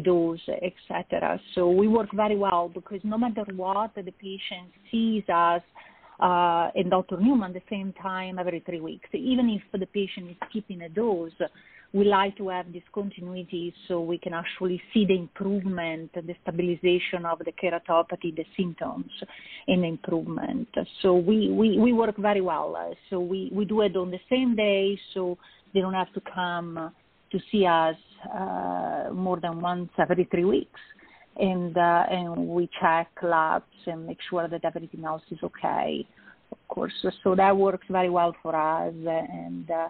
dose, 0.00 0.40
etc. 0.48 1.40
So 1.54 1.70
we 1.70 1.88
work 1.88 2.08
very 2.14 2.36
well 2.36 2.70
because 2.72 3.00
no 3.04 3.18
matter 3.18 3.44
what, 3.54 3.94
the 3.94 4.02
patient 4.02 4.70
sees 4.90 5.24
us 5.28 5.62
uh, 6.20 6.70
and 6.74 6.90
Dr. 6.90 7.18
Newman 7.20 7.52
the 7.52 7.62
same 7.68 7.92
time 8.00 8.38
every 8.38 8.60
three 8.60 8.80
weeks. 8.80 9.08
Even 9.12 9.48
if 9.50 9.62
the 9.78 9.86
patient 9.86 10.30
is 10.30 10.36
keeping 10.52 10.82
a 10.82 10.88
dose, 10.88 11.32
we 11.92 12.04
like 12.04 12.36
to 12.38 12.48
have 12.48 12.72
this 12.72 12.82
continuity 12.94 13.74
so 13.86 14.00
we 14.00 14.18
can 14.18 14.32
actually 14.32 14.80
see 14.94 15.04
the 15.04 15.14
improvement, 15.14 16.10
the 16.14 16.34
stabilization 16.42 17.26
of 17.26 17.38
the 17.40 17.52
keratopathy, 17.52 18.34
the 18.34 18.44
symptoms, 18.56 19.10
and 19.68 19.84
improvement. 19.84 20.68
So 21.02 21.14
we, 21.14 21.50
we, 21.50 21.78
we 21.78 21.92
work 21.92 22.16
very 22.16 22.40
well. 22.40 22.74
So 23.10 23.20
we, 23.20 23.50
we 23.52 23.64
do 23.64 23.82
it 23.82 23.96
on 23.96 24.10
the 24.10 24.20
same 24.30 24.56
day 24.56 24.98
so 25.12 25.36
they 25.74 25.80
don't 25.80 25.92
have 25.92 26.12
to 26.14 26.22
come 26.34 26.92
to 27.32 27.40
see 27.50 27.66
us 27.66 27.96
uh, 28.32 29.08
more 29.12 29.40
than 29.40 29.60
once 29.60 29.90
every 29.98 30.24
three 30.30 30.44
weeks. 30.44 30.80
And, 31.36 31.76
uh, 31.76 32.04
and 32.10 32.48
we 32.48 32.68
check 32.80 33.08
labs 33.22 33.64
and 33.86 34.06
make 34.06 34.18
sure 34.28 34.46
that 34.48 34.64
everything 34.64 35.04
else 35.04 35.22
is 35.30 35.38
okay, 35.42 36.06
of 36.50 36.58
course. 36.68 36.92
So 37.24 37.34
that 37.34 37.56
works 37.56 37.86
very 37.90 38.10
well 38.10 38.36
for 38.42 38.54
us. 38.54 38.92
And, 38.94 39.70
uh, 39.70 39.88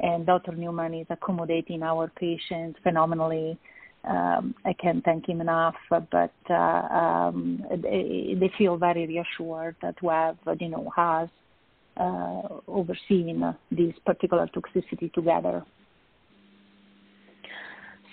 and 0.00 0.24
Dr. 0.24 0.52
Newman 0.52 0.94
is 0.94 1.06
accommodating 1.10 1.82
our 1.82 2.10
patients 2.16 2.78
phenomenally. 2.82 3.58
Um, 4.02 4.54
I 4.64 4.72
can't 4.72 5.04
thank 5.04 5.28
him 5.28 5.42
enough, 5.42 5.74
but 5.90 6.32
uh, 6.48 6.54
um, 6.54 7.62
they, 7.82 8.34
they, 8.40 8.50
feel 8.56 8.78
very 8.78 9.06
reassured 9.06 9.76
that 9.82 9.94
we 10.02 10.08
have, 10.08 10.38
you 10.58 10.70
know, 10.70 10.90
has 10.96 11.28
uh, 11.98 12.40
overseeing 12.66 13.42
this 13.70 13.92
particular 14.06 14.48
toxicity 14.54 15.12
together. 15.12 15.62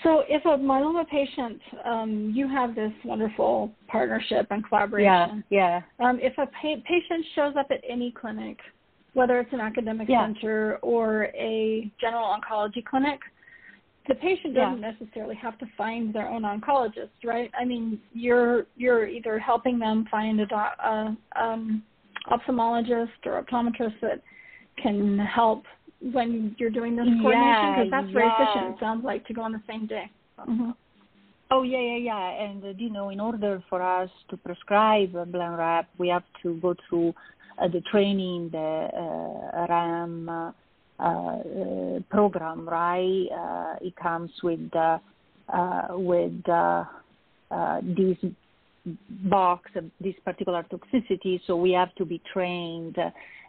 So, 0.04 0.24
if 0.28 0.46
a 0.46 0.50
myeloma 0.50 1.08
patient, 1.08 1.60
um, 1.84 2.32
you 2.36 2.48
have 2.48 2.76
this 2.76 2.92
wonderful 3.04 3.72
partnership 3.88 4.48
and 4.52 4.68
collaboration. 4.68 5.44
Yeah, 5.50 5.82
yeah. 6.00 6.08
Um, 6.08 6.20
if 6.22 6.34
a 6.38 6.46
pa- 6.46 6.82
patient 6.86 7.26
shows 7.34 7.56
up 7.58 7.68
at 7.72 7.82
any 7.88 8.12
clinic, 8.12 8.58
whether 9.14 9.40
it's 9.40 9.52
an 9.54 9.60
academic 9.60 10.08
yeah. 10.08 10.26
center 10.26 10.78
or 10.78 11.26
a 11.36 11.92
general 12.00 12.38
oncology 12.38 12.86
clinic, 12.86 13.20
the 14.08 14.16
patient 14.16 14.54
doesn't 14.54 14.82
yeah. 14.82 14.92
necessarily 14.92 15.36
have 15.36 15.58
to 15.58 15.66
find 15.78 16.14
their 16.14 16.30
own 16.30 16.44
oncologist, 16.44 17.10
right? 17.26 17.52
I 17.60 17.66
mean, 17.66 18.00
you're 18.14 18.68
you're 18.76 19.08
either 19.08 19.40
helping 19.40 19.80
them 19.80 20.08
find 20.10 20.40
a, 20.40 20.56
a 20.56 21.18
um, 21.36 21.84
ophthalmologist 22.32 23.10
or 23.26 23.44
optometrist 23.44 24.00
that 24.02 24.22
can 24.82 25.18
help 25.18 25.64
when 26.02 26.56
you're 26.58 26.70
doing 26.70 26.96
this 26.96 27.08
coordination 27.22 27.74
because 27.74 27.88
yeah, 27.90 28.02
that's 28.02 28.14
very 28.14 28.26
yeah. 28.26 28.44
efficient. 28.44 28.76
It 28.76 28.80
sounds 28.80 29.04
like 29.04 29.26
to 29.28 29.34
go 29.34 29.42
on 29.42 29.52
the 29.52 29.62
same 29.68 29.88
day. 29.88 30.10
Mm-hmm. 30.40 30.72
Oh 31.50 31.64
yeah, 31.64 31.80
yeah, 31.80 31.98
yeah. 31.98 32.44
And 32.44 32.64
uh, 32.64 32.74
you 32.78 32.90
know, 32.90 33.10
in 33.10 33.20
order 33.20 33.64
for 33.70 33.82
us 33.82 34.10
to 34.30 34.38
prescribe 34.38 35.16
uh, 35.16 35.26
Blenrep, 35.26 35.86
we 35.98 36.10
have 36.10 36.24
to 36.44 36.56
go 36.56 36.76
through 36.90 37.14
uh, 37.62 37.68
the 37.68 37.82
training, 37.90 38.50
the 38.52 38.90
uh, 38.94 39.68
REMS 39.68 40.54
uh, 41.00 41.04
uh, 41.04 42.00
program, 42.10 42.68
right? 42.68 43.28
Uh, 43.32 43.86
it 43.86 43.96
comes 43.96 44.32
with 44.44 44.76
uh, 44.76 45.00
uh, 45.54 45.88
with 45.92 46.48
uh, 46.50 46.84
uh, 47.52 47.82
this 47.82 48.18
box, 49.24 49.72
this 50.02 50.16
particular 50.26 50.66
toxicity. 50.72 51.40
So 51.48 51.56
we 51.56 51.72
have 51.72 51.94
to 51.96 52.06
be 52.06 52.22
trained. 52.34 52.98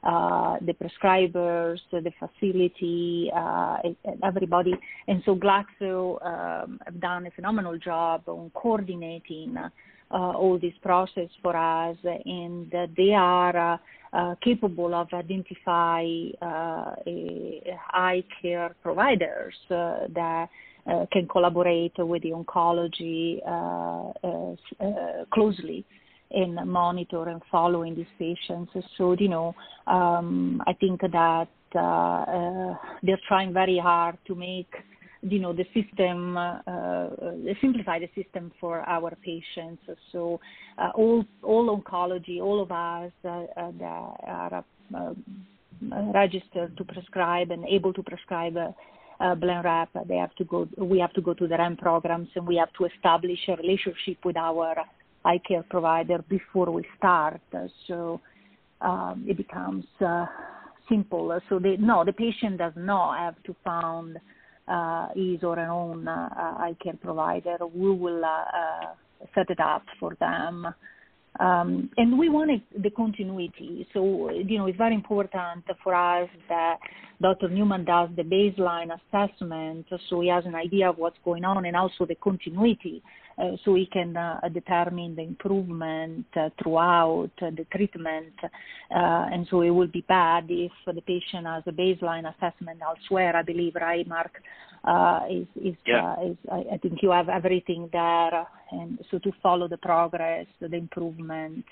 Uh, 0.05 0.29
uh, 0.49 0.57
the 0.63 0.75
prescribers, 0.75 1.79
the 1.91 2.13
facility, 2.19 3.31
uh, 3.35 3.77
everybody. 4.25 4.75
And 5.07 5.23
so 5.25 5.37
Glaxo 5.37 6.25
um, 6.25 6.81
have 6.85 7.01
done 7.01 7.27
a 7.27 7.31
phenomenal 7.33 7.79
job 7.79 8.23
on 8.27 8.51
coordinating 8.55 9.57
uh, 9.57 9.69
all 10.11 10.59
this 10.59 10.73
process 10.83 11.29
for 11.43 11.57
us, 11.57 11.97
and 12.25 12.73
they 12.97 13.13
are 13.13 13.79
uh, 14.13 14.35
capable 14.43 14.95
of 14.95 15.13
identify 15.13 16.05
uh, 16.41 16.95
eye 17.93 18.25
care 18.41 18.75
providers 18.83 19.55
uh, 19.71 20.07
that 20.15 20.49
can 21.13 21.29
collaborate 21.29 21.93
with 21.99 22.23
the 22.23 22.31
oncology 22.31 23.43
closely 25.31 25.85
and 26.31 26.55
monitor 26.67 27.29
and 27.29 27.41
following 27.51 27.95
these 27.95 28.07
patients. 28.19 28.73
So, 28.97 29.17
you 29.19 29.29
know, 29.29 29.55
um, 29.87 30.62
I 30.67 30.73
think 30.75 31.01
that 31.01 31.49
uh, 31.75 31.79
uh, 31.79 32.75
they're 33.03 33.21
trying 33.27 33.53
very 33.53 33.79
hard 33.79 34.19
to 34.27 34.35
make, 34.35 34.73
you 35.23 35.38
know, 35.38 35.53
the 35.53 35.64
system, 35.75 36.37
uh, 36.37 36.61
uh 36.67 37.11
simplify 37.61 37.99
the 37.99 38.09
system 38.14 38.53
for 38.61 38.81
our 38.88 39.17
patients. 39.25 39.83
So, 40.12 40.41
uh, 40.79 40.91
all, 40.95 41.25
all 41.43 41.77
oncology, 41.77 42.41
all 42.41 42.62
of 42.62 42.71
us 42.73 43.12
uh, 43.25 43.71
that 43.79 44.53
are 44.53 45.14
registered 46.14 46.77
to 46.77 46.85
prescribe 46.85 47.51
and 47.51 47.64
able 47.67 47.93
to 47.93 48.03
prescribe 48.03 48.57
uh, 49.21 49.35
Blenrep, 49.35 49.88
they 50.07 50.17
have 50.17 50.35
to 50.37 50.45
go. 50.45 50.69
We 50.77 51.01
have 51.01 51.12
to 51.14 51.21
go 51.21 51.35
to 51.35 51.49
the 51.49 51.57
REMS 51.57 51.79
programs, 51.79 52.29
and 52.37 52.47
we 52.47 52.57
have 52.57 52.73
to 52.75 52.85
establish 52.85 53.38
a 53.49 53.57
relationship 53.57 54.25
with 54.25 54.37
our 54.37 54.77
eye 55.29 55.41
care 55.47 55.64
provider 55.69 56.25
before 56.29 56.71
we 56.71 56.85
start. 56.97 57.41
So 57.87 58.21
um, 58.81 59.25
it 59.29 59.37
becomes 59.37 59.85
uh, 60.05 60.27
simple. 60.88 61.38
So 61.49 61.59
they, 61.59 61.77
no, 61.77 62.05
the 62.05 62.12
patient 62.12 62.59
does 62.59 62.73
not 62.77 63.19
have 63.19 63.43
to 63.45 63.55
find 63.62 64.19
uh, 64.67 65.09
his 65.14 65.43
or 65.43 65.57
her 65.57 65.71
own 65.71 66.09
uh, 66.09 66.29
eye 66.59 66.77
care 66.83 66.99
provider. 67.01 67.59
We 67.75 67.91
will 67.91 68.25
uh, 68.25 68.29
uh, 68.29 68.95
set 69.35 69.51
it 69.51 69.61
up 69.61 69.85
for 70.01 70.14
them. 70.19 70.67
Um, 71.41 71.91
and 71.97 72.19
we 72.19 72.29
wanted 72.31 72.62
the 72.83 72.91
continuity. 72.91 73.87
So, 73.93 74.31
you 74.31 74.59
know, 74.59 74.67
it's 74.67 74.79
very 74.79 74.95
important 74.95 75.64
for 75.85 75.95
us 75.95 76.29
that 76.49 76.79
Dr. 77.21 77.49
Newman 77.49 77.85
does 77.85 78.09
the 78.17 78.23
baseline 78.23 78.91
assessment 78.93 79.87
so 80.09 80.21
he 80.21 80.29
has 80.29 80.47
an 80.47 80.55
idea 80.55 80.88
of 80.88 80.99
what's 80.99 81.19
going 81.25 81.45
on 81.45 81.64
and 81.64 81.77
also 81.77 82.07
the 82.07 82.14
continuity 82.17 83.03
so 83.64 83.72
we 83.72 83.87
can 83.87 84.16
uh, 84.16 84.40
determine 84.53 85.14
the 85.14 85.22
improvement 85.22 86.27
uh, 86.37 86.51
throughout 86.61 87.31
the 87.40 87.66
treatment. 87.72 88.35
and 88.90 89.46
so 89.51 89.62
it 89.62 89.70
would 89.70 89.92
be 89.92 90.05
bad 90.09 90.46
if 90.48 90.72
the 90.87 91.01
patient 91.03 91.46
has 91.46 91.62
a 91.66 91.72
baseline 91.72 92.33
assessment 92.35 92.81
elsewhere, 92.83 93.37
I 93.37 93.42
believe, 93.42 93.74
right, 93.77 94.07
Mark? 94.07 94.33
is, 95.31 95.46
is, 95.57 95.74
yeah. 95.87 96.14
is 96.22 96.37
I, 96.51 96.74
I, 96.74 96.79
think 96.79 97.03
you 97.03 97.11
have 97.11 97.29
everything 97.29 97.88
there. 97.92 98.46
And 98.70 98.98
so 99.11 99.18
to 99.18 99.33
follow 99.42 99.68
the 99.68 99.77
progress, 99.77 100.46
the 100.61 100.74
improvement, 100.74 101.64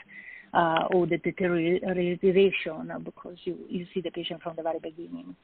uh, 0.55 0.88
or 0.92 1.07
the 1.07 1.18
deterioration 1.18 2.90
because 3.05 3.37
you, 3.44 3.59
you 3.68 3.87
see 3.92 4.00
the 4.00 4.11
patient 4.11 4.42
from 4.42 4.57
the 4.57 4.62
very 4.62 4.79
beginning. 4.79 5.37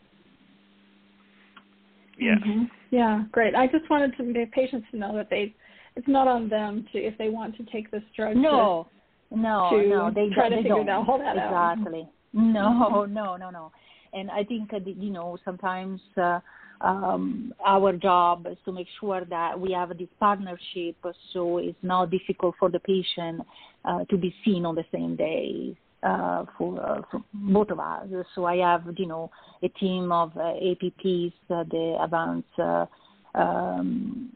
Yes. 2.18 2.38
Mm-hmm. 2.46 2.64
Yeah, 2.90 3.24
great. 3.32 3.54
I 3.54 3.66
just 3.66 3.88
wanted 3.90 4.16
to 4.16 4.32
the 4.32 4.46
patients 4.52 4.86
to 4.90 4.98
know 4.98 5.16
that 5.16 5.30
they 5.30 5.54
it's 5.96 6.08
not 6.08 6.28
on 6.28 6.48
them 6.48 6.86
to 6.92 6.98
if 6.98 7.16
they 7.18 7.28
want 7.28 7.56
to 7.56 7.64
take 7.64 7.90
this 7.90 8.02
drug. 8.16 8.36
No, 8.36 8.88
to, 9.30 9.38
no, 9.38 9.68
to 9.70 9.88
no. 9.88 10.10
They, 10.14 10.28
try 10.34 10.48
they 10.48 10.56
to 10.56 10.62
figure 10.62 10.76
don't. 10.76 10.86
that, 10.86 11.08
all 11.08 11.18
that 11.18 11.36
exactly. 11.36 12.00
out. 12.00 12.08
No, 12.32 13.04
no, 13.08 13.36
no, 13.36 13.50
no. 13.50 13.72
And 14.12 14.30
I 14.30 14.44
think 14.44 14.72
uh, 14.72 14.78
you 14.84 15.10
know 15.10 15.38
sometimes 15.44 16.00
uh, 16.16 16.40
um, 16.80 17.54
our 17.64 17.92
job 17.92 18.46
is 18.50 18.58
to 18.64 18.72
make 18.72 18.88
sure 19.00 19.24
that 19.24 19.58
we 19.58 19.72
have 19.72 19.90
this 19.90 20.08
partnership, 20.18 20.96
so 21.32 21.58
it's 21.58 21.78
not 21.82 22.10
difficult 22.10 22.54
for 22.58 22.70
the 22.70 22.80
patient 22.80 23.42
uh, 23.84 24.04
to 24.06 24.16
be 24.16 24.34
seen 24.44 24.66
on 24.66 24.74
the 24.74 24.84
same 24.92 25.16
day. 25.16 25.76
Uh, 26.02 26.44
for, 26.58 26.84
uh, 26.84 27.00
for 27.12 27.22
both 27.32 27.70
of 27.70 27.78
us. 27.78 28.08
So 28.34 28.44
I 28.44 28.56
have, 28.56 28.82
you 28.96 29.06
know, 29.06 29.30
a 29.62 29.68
team 29.68 30.10
of 30.10 30.36
uh, 30.36 30.40
APPs, 30.40 31.32
uh, 31.48 31.62
the 31.70 31.96
advanced 32.02 32.48
uh, 32.58 32.86
um, 33.36 34.32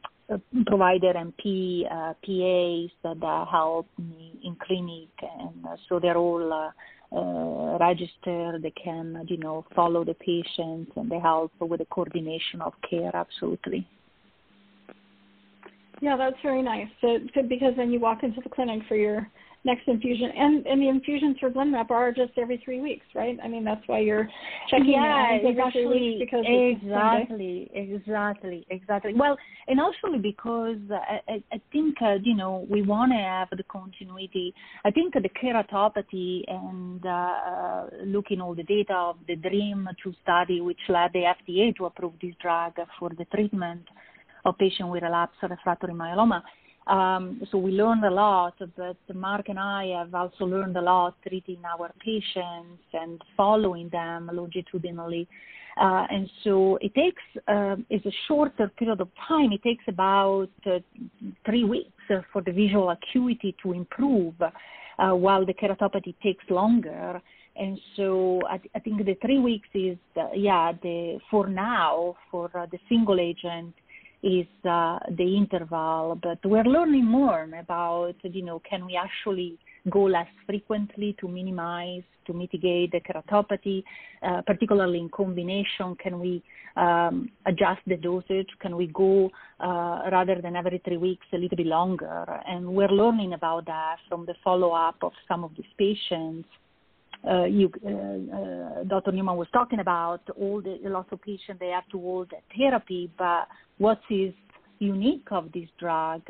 provider 0.66 1.12
NP, 1.12 1.86
uh, 1.86 2.14
PAs 2.14 2.90
that, 3.02 3.20
that 3.20 3.46
help 3.50 3.86
me 3.98 4.38
in 4.42 4.56
clinic, 4.56 5.08
and 5.22 5.64
uh, 5.66 5.76
so 5.88 6.00
they're 6.00 6.16
all 6.16 6.52
uh, 6.52 6.70
uh, 7.16 7.78
registered. 7.78 8.62
They 8.62 8.72
can, 8.72 9.24
you 9.28 9.36
know, 9.36 9.64
follow 9.74 10.04
the 10.04 10.14
patients 10.14 10.92
and 10.96 11.10
they 11.10 11.18
help 11.20 11.52
with 11.60 11.78
the 11.78 11.86
coordination 11.86 12.60
of 12.60 12.72
care. 12.88 13.14
Absolutely. 13.14 13.86
Yeah, 16.00 16.16
that's 16.16 16.36
very 16.42 16.62
nice. 16.62 16.88
So, 17.00 17.18
so 17.34 17.42
because 17.42 17.74
then 17.76 17.90
you 17.90 18.00
walk 18.00 18.22
into 18.22 18.40
the 18.42 18.50
clinic 18.50 18.82
for 18.88 18.96
your 18.96 19.30
next 19.66 19.86
infusion, 19.88 20.30
and 20.34 20.64
and 20.64 20.80
the 20.80 20.88
infusions 20.88 21.36
for 21.38 21.50
Blenrep 21.50 21.90
are 21.90 22.12
just 22.12 22.32
every 22.38 22.62
three 22.64 22.80
weeks, 22.80 23.04
right? 23.14 23.36
I 23.42 23.48
mean, 23.48 23.64
that's 23.64 23.82
why 23.86 23.98
you're 23.98 24.28
checking 24.70 24.92
yeah, 24.92 25.32
every 25.34 25.50
exactly, 25.50 25.82
three 25.82 26.18
weeks 26.18 26.24
because 26.24 26.44
exactly, 26.46 27.70
exactly, 27.74 28.66
exactly. 28.70 29.12
Well, 29.12 29.36
and 29.66 29.80
also 29.80 30.16
because 30.22 30.78
I, 30.90 31.42
I 31.52 31.60
think 31.72 31.96
uh, 32.00 32.14
you 32.22 32.36
know 32.36 32.66
we 32.70 32.82
want 32.82 33.12
to 33.12 33.18
have 33.18 33.48
the 33.50 33.64
continuity. 33.64 34.54
I 34.84 34.90
think 34.92 35.12
the 35.12 35.28
keratopathy 35.28 36.44
and 36.46 37.04
uh, 37.04 37.08
uh, 37.08 37.86
looking 38.04 38.40
all 38.40 38.54
the 38.54 38.62
data 38.62 38.94
of 38.94 39.16
the 39.26 39.36
DREAMM 39.36 39.88
two 40.02 40.14
study, 40.22 40.60
which 40.60 40.80
led 40.88 41.10
the 41.12 41.24
FDA 41.36 41.76
to 41.76 41.86
approve 41.86 42.12
this 42.22 42.34
drug 42.40 42.74
for 42.98 43.10
the 43.10 43.24
treatment 43.34 43.82
of 44.44 44.56
patients 44.58 44.90
with 44.92 45.02
relapsed 45.02 45.42
refractory 45.42 45.92
myeloma 45.92 46.40
um, 46.86 47.42
so 47.50 47.58
we 47.58 47.72
learned 47.72 48.04
a 48.04 48.10
lot, 48.10 48.54
but 48.76 48.96
Mark 49.14 49.48
and 49.48 49.58
I 49.58 49.86
have 49.98 50.14
also 50.14 50.44
learned 50.44 50.76
a 50.76 50.80
lot 50.80 51.16
treating 51.26 51.58
our 51.64 51.92
patients 51.98 52.82
and 52.92 53.20
following 53.36 53.88
them 53.88 54.30
longitudinally. 54.32 55.26
Uh, 55.78 56.06
and 56.08 56.30
so 56.42 56.78
it 56.80 56.94
takes, 56.94 57.22
uh, 57.48 57.76
a 57.90 58.12
shorter 58.28 58.68
period 58.78 59.00
of 59.00 59.08
time. 59.28 59.52
It 59.52 59.62
takes 59.62 59.84
about 59.88 60.48
uh, 60.64 60.78
three 61.44 61.64
weeks 61.64 61.90
for 62.32 62.40
the 62.40 62.52
visual 62.52 62.90
acuity 62.90 63.54
to 63.62 63.72
improve, 63.72 64.34
uh, 64.40 65.10
while 65.10 65.44
the 65.44 65.52
keratopathy 65.52 66.14
takes 66.22 66.44
longer. 66.48 67.20
And 67.56 67.78
so 67.96 68.40
I, 68.48 68.60
I 68.74 68.78
think 68.78 69.04
the 69.04 69.16
three 69.20 69.38
weeks 69.38 69.68
is, 69.74 69.98
the, 70.14 70.30
yeah, 70.34 70.72
the 70.82 71.18
for 71.30 71.48
now 71.48 72.16
for 72.30 72.50
uh, 72.56 72.66
the 72.70 72.78
single 72.88 73.18
agent 73.18 73.74
is 74.22 74.46
uh, 74.68 74.98
the 75.16 75.36
interval, 75.36 76.18
but 76.22 76.38
we're 76.44 76.64
learning 76.64 77.04
more 77.04 77.48
about, 77.58 78.14
you 78.22 78.42
know, 78.42 78.60
can 78.68 78.86
we 78.86 78.96
actually 78.96 79.58
go 79.90 80.02
less 80.02 80.26
frequently 80.46 81.14
to 81.20 81.28
minimize, 81.28 82.02
to 82.26 82.32
mitigate 82.32 82.90
the 82.92 83.00
keratopathy, 83.00 83.84
uh, 84.22 84.42
particularly 84.42 84.98
in 84.98 85.08
combination? 85.10 85.94
Can 86.02 86.18
we 86.18 86.42
um, 86.76 87.30
adjust 87.46 87.80
the 87.86 87.96
dosage? 87.96 88.48
Can 88.60 88.76
we 88.76 88.88
go 88.88 89.30
uh, 89.60 90.02
rather 90.10 90.40
than 90.42 90.56
every 90.56 90.80
three 90.84 90.96
weeks 90.96 91.26
a 91.32 91.38
little 91.38 91.56
bit 91.56 91.66
longer? 91.66 92.40
And 92.48 92.66
we're 92.66 92.88
learning 92.88 93.34
about 93.34 93.66
that 93.66 93.96
from 94.08 94.26
the 94.26 94.34
follow-up 94.42 94.96
of 95.02 95.12
some 95.28 95.44
of 95.44 95.52
these 95.56 95.66
patients 95.78 96.48
uh, 97.28 97.44
you, 97.44 97.70
uh, 97.84 97.90
uh, 97.90 98.84
Dr. 98.84 99.12
Newman 99.12 99.36
was 99.36 99.48
talking 99.52 99.80
about, 99.80 100.20
all 100.38 100.60
the 100.60 100.78
lots 100.84 101.08
of 101.12 101.20
patients 101.22 101.58
they 101.58 101.68
have 101.68 101.88
to 101.88 101.98
hold 101.98 102.32
therapy. 102.56 103.10
But 103.18 103.48
what 103.78 104.00
is 104.10 104.32
unique 104.78 105.26
of 105.30 105.50
this 105.52 105.68
drug? 105.78 106.22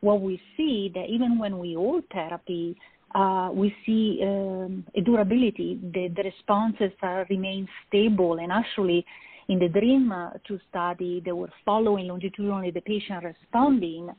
What 0.00 0.20
we 0.22 0.40
see 0.56 0.90
that 0.94 1.06
even 1.08 1.38
when 1.38 1.58
we 1.58 1.74
hold 1.74 2.04
therapy, 2.12 2.76
uh, 3.14 3.50
we 3.52 3.74
see 3.84 4.20
um, 4.22 4.84
a 4.96 5.00
durability. 5.00 5.78
The, 5.92 6.08
the 6.14 6.22
responses 6.22 6.92
uh, 7.02 7.24
remain 7.28 7.68
stable, 7.86 8.38
and 8.38 8.50
actually, 8.50 9.04
in 9.48 9.58
the 9.58 9.68
DREAMM 9.68 10.12
uh, 10.12 10.38
2 10.46 10.60
study, 10.68 11.20
they 11.24 11.32
were 11.32 11.50
following 11.64 12.06
longitudinally 12.06 12.70
the 12.70 12.80
patient 12.80 13.24
responding. 13.24 14.10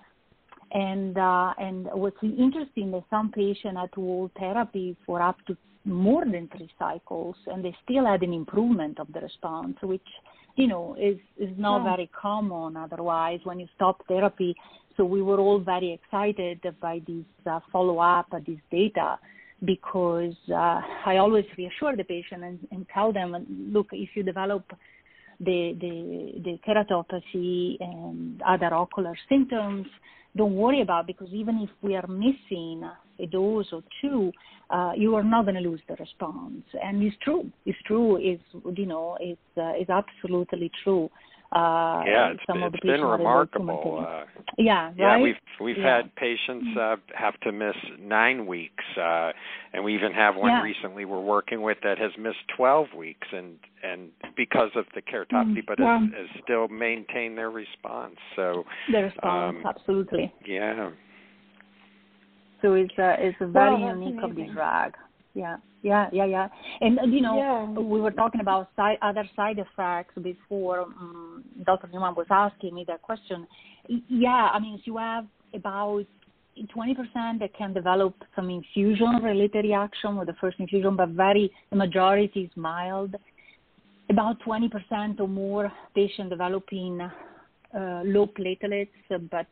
And 0.74 1.17
uh, 1.17 1.54
and 1.58 1.88
what's 1.91 2.15
interesting 2.24 2.91
that 2.91 3.04
some 3.10 3.30
patients 3.32 3.78
had 3.78 3.91
to 3.94 4.02
hold 4.02 4.32
therapy 4.39 4.96
for 5.06 5.22
up 5.22 5.38
to 5.48 5.58
more 5.86 6.24
than 6.26 6.50
three 6.56 6.70
cycles, 6.78 7.36
and 7.48 7.63
they 7.63 7.76
still 7.84 8.06
had 8.06 8.22
an 8.24 8.34
improvement 8.34 9.00
of 9.00 9.08
the 9.13 9.20
response, 9.20 9.78
which 9.82 10.08
you 10.56 10.67
know 10.67 10.96
is 11.00 11.17
is 11.38 11.54
not 11.58 11.84
yeah. 11.84 11.96
very 11.96 12.10
common 12.20 12.78
otherwise 12.78 13.39
when 13.44 13.60
you 13.60 13.67
stop 13.76 14.06
therapy. 14.08 14.56
So 14.98 15.06
we 15.06 15.22
were 15.22 15.39
all 15.39 15.60
very 15.60 15.94
excited 15.94 16.60
by 16.82 17.02
this 17.08 17.26
uh, 17.50 17.62
follow 17.72 18.00
up, 18.00 18.28
uh, 18.34 18.39
this 18.46 18.60
data, 18.70 19.17
because 19.63 20.36
uh, 20.50 20.82
I 21.06 21.17
always 21.17 21.46
reassure 21.58 21.96
the 21.96 22.04
patient 22.04 22.44
and, 22.44 22.60
and 22.72 22.86
tell 22.94 23.13
them, 23.13 23.36
look, 23.72 23.88
if 23.94 24.10
you 24.15 24.24
develop 24.24 24.65
the, 25.39 25.76
the, 25.80 26.41
the 26.44 26.60
keratopathy 26.67 27.78
and 27.80 28.41
other 28.41 28.74
ocular 28.74 29.17
symptoms, 29.30 29.88
don't 30.36 30.56
worry 30.56 30.82
about 30.82 31.08
because 31.08 31.30
even 31.32 31.60
if 31.60 31.70
we 31.82 31.96
are 31.96 32.08
missing 32.08 32.84
a 33.20 33.26
dose 33.28 33.67
or 33.72 33.84
two, 34.02 34.32
uh, 34.71 34.93
you 34.95 35.15
are 35.15 35.23
not 35.23 35.43
going 35.45 35.55
to 35.55 35.62
lose 35.62 35.81
the 35.88 35.95
response. 35.95 36.63
And 36.81 37.03
it's 37.03 37.15
true. 37.21 37.51
It's 37.65 37.77
true. 37.86 38.17
It's 38.17 38.43
you 38.77 38.86
know 38.86 39.17
it's 39.19 39.39
uh, 39.57 39.73
it's 39.75 39.89
absolutely 39.89 40.71
true. 40.84 41.10
Uh, 41.53 42.01
yeah, 42.07 42.31
it's, 42.31 42.41
it's 42.47 42.79
been 42.79 43.01
remarkable. 43.01 44.05
Uh, 44.07 44.23
yeah, 44.57 44.93
yeah, 44.97 45.05
right? 45.05 45.21
we've 45.21 45.36
we've 45.60 45.77
yeah. 45.77 45.97
had 45.97 46.15
patients 46.15 46.65
uh, 46.79 46.95
have 47.13 47.38
to 47.41 47.51
miss 47.51 47.75
nine 47.99 48.45
weeks, 48.45 48.86
uh, 48.97 49.31
and 49.73 49.84
we 49.84 49.93
even 49.93 50.13
have 50.13 50.38
one 50.38 50.49
yeah. 50.49 50.62
recently 50.62 51.03
we're 51.03 51.19
working 51.19 51.62
with 51.62 51.77
that 51.84 51.97
has 51.97 52.12
missed 52.17 52.38
twelve 52.55 52.88
weeks, 52.97 53.27
and 53.34 53.57
and 53.84 54.12
because 54.38 54.69
of 54.77 54.86
the 54.95 55.01
keratopathy, 55.01 55.57
mm, 55.57 55.65
but 55.67 55.77
yeah. 55.77 55.99
has, 55.99 56.10
has 56.15 56.41
still 56.41 56.69
maintained 56.69 57.38
their 57.38 57.51
response. 57.51 58.15
So 58.38 58.63
the 58.89 59.03
response, 59.03 59.57
um, 59.57 59.63
absolutely. 59.67 60.34
Yeah. 60.47 60.91
So 62.62 62.74
it's 62.74 62.93
a 62.97 63.15
it's 63.19 63.38
a 63.41 63.47
very 63.47 63.82
well, 63.82 63.95
unique 63.95 64.19
amazing. 64.24 64.30
of 64.30 64.36
the 64.36 64.54
drug. 64.54 64.93
Yeah, 65.34 65.58
yeah, 65.82 66.10
yeah, 66.12 66.26
yeah. 66.26 66.47
And 66.82 67.00
uh, 67.00 67.04
you 67.04 67.21
know, 67.21 67.38
yeah. 67.38 67.82
we 67.82 68.02
were 68.02 68.12
talking 68.12 68.41
about 68.41 68.69
side, 68.76 68.97
other 69.02 69.28
side 69.36 69.60
effects 69.60 70.13
before. 70.21 70.82
Um, 70.82 71.43
Dr. 71.65 71.88
Newman 71.91 72.15
was 72.15 72.28
asking 72.30 72.76
me 72.76 72.86
that 72.88 73.02
question. 73.02 73.47
Yeah, 73.88 74.50
I 74.54 74.60
mean, 74.60 74.82
you 74.86 74.97
have 74.97 75.26
about 75.54 76.06
20% 76.58 77.39
that 77.39 77.54
can 77.58 77.74
develop 77.74 78.13
some 78.36 78.50
infusion-related 78.50 79.63
reaction 79.63 80.17
with 80.17 80.28
the 80.28 80.36
first 80.39 80.60
infusion, 80.60 80.95
but 80.95 81.10
very 81.10 81.52
the 81.69 81.76
majority 81.76 82.41
is 82.41 82.52
mild. 82.56 83.15
About 84.10 84.38
20% 84.41 85.19
or 85.19 85.28
more 85.28 85.71
patient 85.95 86.30
developing 86.30 87.00
uh, 87.02 88.02
low 88.04 88.28
platelets, 88.28 88.89
but 89.30 89.47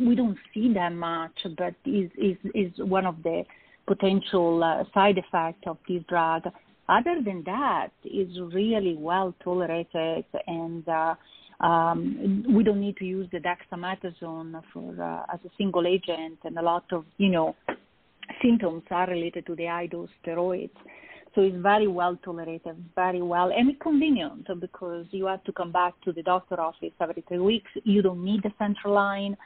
we 0.00 0.14
don't 0.14 0.38
see 0.52 0.72
that 0.74 0.92
much. 0.92 1.46
But 1.56 1.74
is 1.84 2.10
is 2.16 2.36
is 2.54 2.72
one 2.78 3.06
of 3.06 3.22
the 3.22 3.44
potential 3.86 4.62
uh, 4.62 4.84
side 4.92 5.18
effects 5.18 5.62
of 5.66 5.78
this 5.88 6.02
drug. 6.08 6.44
Other 6.88 7.22
than 7.24 7.42
that, 7.46 7.88
is 8.04 8.28
really 8.52 8.94
well 8.98 9.34
tolerated, 9.42 10.24
and 10.46 10.86
uh, 10.86 11.14
um, 11.64 12.44
we 12.54 12.62
don't 12.62 12.80
need 12.80 12.98
to 12.98 13.06
use 13.06 13.28
the 13.32 13.38
dexamethasone 13.38 14.62
for 14.72 15.02
uh, 15.02 15.34
as 15.34 15.40
a 15.44 15.50
single 15.56 15.86
agent, 15.86 16.38
and 16.44 16.58
a 16.58 16.62
lot 16.62 16.84
of 16.92 17.04
you 17.16 17.30
know 17.30 17.56
symptoms 18.42 18.82
are 18.90 19.08
related 19.08 19.46
to 19.46 19.54
the 19.54 19.66
high 19.66 19.86
dose 19.86 20.10
steroids. 20.24 20.70
So 21.34 21.40
it's 21.40 21.56
very 21.56 21.88
well 21.88 22.16
tolerated, 22.24 22.76
very 22.94 23.20
well, 23.20 23.50
and 23.50 23.68
it's 23.68 23.82
convenient 23.82 24.46
because 24.60 25.06
you 25.10 25.26
have 25.26 25.42
to 25.44 25.52
come 25.52 25.72
back 25.72 25.94
to 26.04 26.12
the 26.12 26.22
doctor 26.22 26.60
office 26.60 26.92
every 27.00 27.24
three 27.26 27.40
weeks. 27.40 27.70
You 27.82 28.02
don't 28.02 28.24
need 28.24 28.44
the 28.44 28.52
central 28.58 28.94
line 28.94 29.36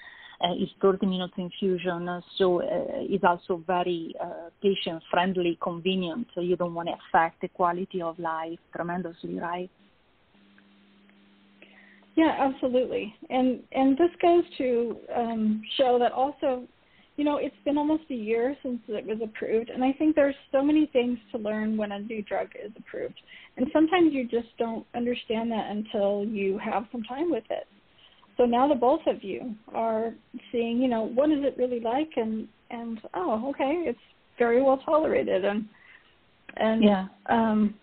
uh, 0.44 0.52
is 0.52 0.68
30 0.82 1.06
minutes 1.06 1.32
infusion, 1.36 2.22
so 2.36 2.62
uh, 2.62 2.66
it's 3.00 3.24
also 3.24 3.62
very 3.66 4.14
uh, 4.22 4.50
patient 4.62 5.02
friendly, 5.10 5.58
convenient. 5.62 6.26
So 6.34 6.42
you 6.42 6.56
don't 6.56 6.74
want 6.74 6.88
to 6.88 6.94
affect 7.08 7.40
the 7.40 7.48
quality 7.48 8.02
of 8.02 8.18
life 8.18 8.58
tremendously, 8.74 9.38
right? 9.38 9.70
Yeah, 12.16 12.36
absolutely. 12.38 13.14
And 13.30 13.62
and 13.72 13.96
this 13.96 14.10
goes 14.20 14.44
to 14.58 14.96
um, 15.16 15.62
show 15.76 15.98
that 16.00 16.12
also, 16.12 16.64
you 17.18 17.24
know, 17.24 17.36
it's 17.36 17.54
been 17.66 17.76
almost 17.76 18.04
a 18.10 18.14
year 18.14 18.56
since 18.62 18.80
it 18.88 19.04
was 19.04 19.18
approved, 19.22 19.68
and 19.68 19.84
I 19.84 19.92
think 19.92 20.16
there's 20.16 20.34
so 20.50 20.62
many 20.62 20.86
things 20.86 21.18
to 21.32 21.38
learn 21.38 21.76
when 21.76 21.92
a 21.92 21.98
new 21.98 22.22
drug 22.22 22.48
is 22.64 22.72
approved. 22.78 23.20
And 23.58 23.66
sometimes 23.72 24.14
you 24.14 24.26
just 24.26 24.48
don't 24.58 24.86
understand 24.94 25.50
that 25.52 25.70
until 25.70 26.24
you 26.24 26.58
have 26.58 26.86
some 26.92 27.02
time 27.02 27.30
with 27.30 27.44
it 27.50 27.66
so 28.38 28.44
now 28.44 28.68
the 28.68 28.74
both 28.76 29.00
of 29.06 29.22
you 29.22 29.54
are 29.74 30.14
seeing, 30.52 30.78
you 30.78 30.88
know, 30.88 31.02
what 31.02 31.30
is 31.30 31.38
it 31.40 31.56
really 31.58 31.80
like, 31.80 32.10
and 32.16 32.46
and 32.70 33.00
oh, 33.14 33.50
okay, 33.50 33.82
it's 33.84 33.98
very 34.38 34.62
well 34.62 34.78
tolerated, 34.78 35.44
and 35.44 35.66
and 36.56 36.84
yeah, 36.84 37.06
um, 37.28 37.74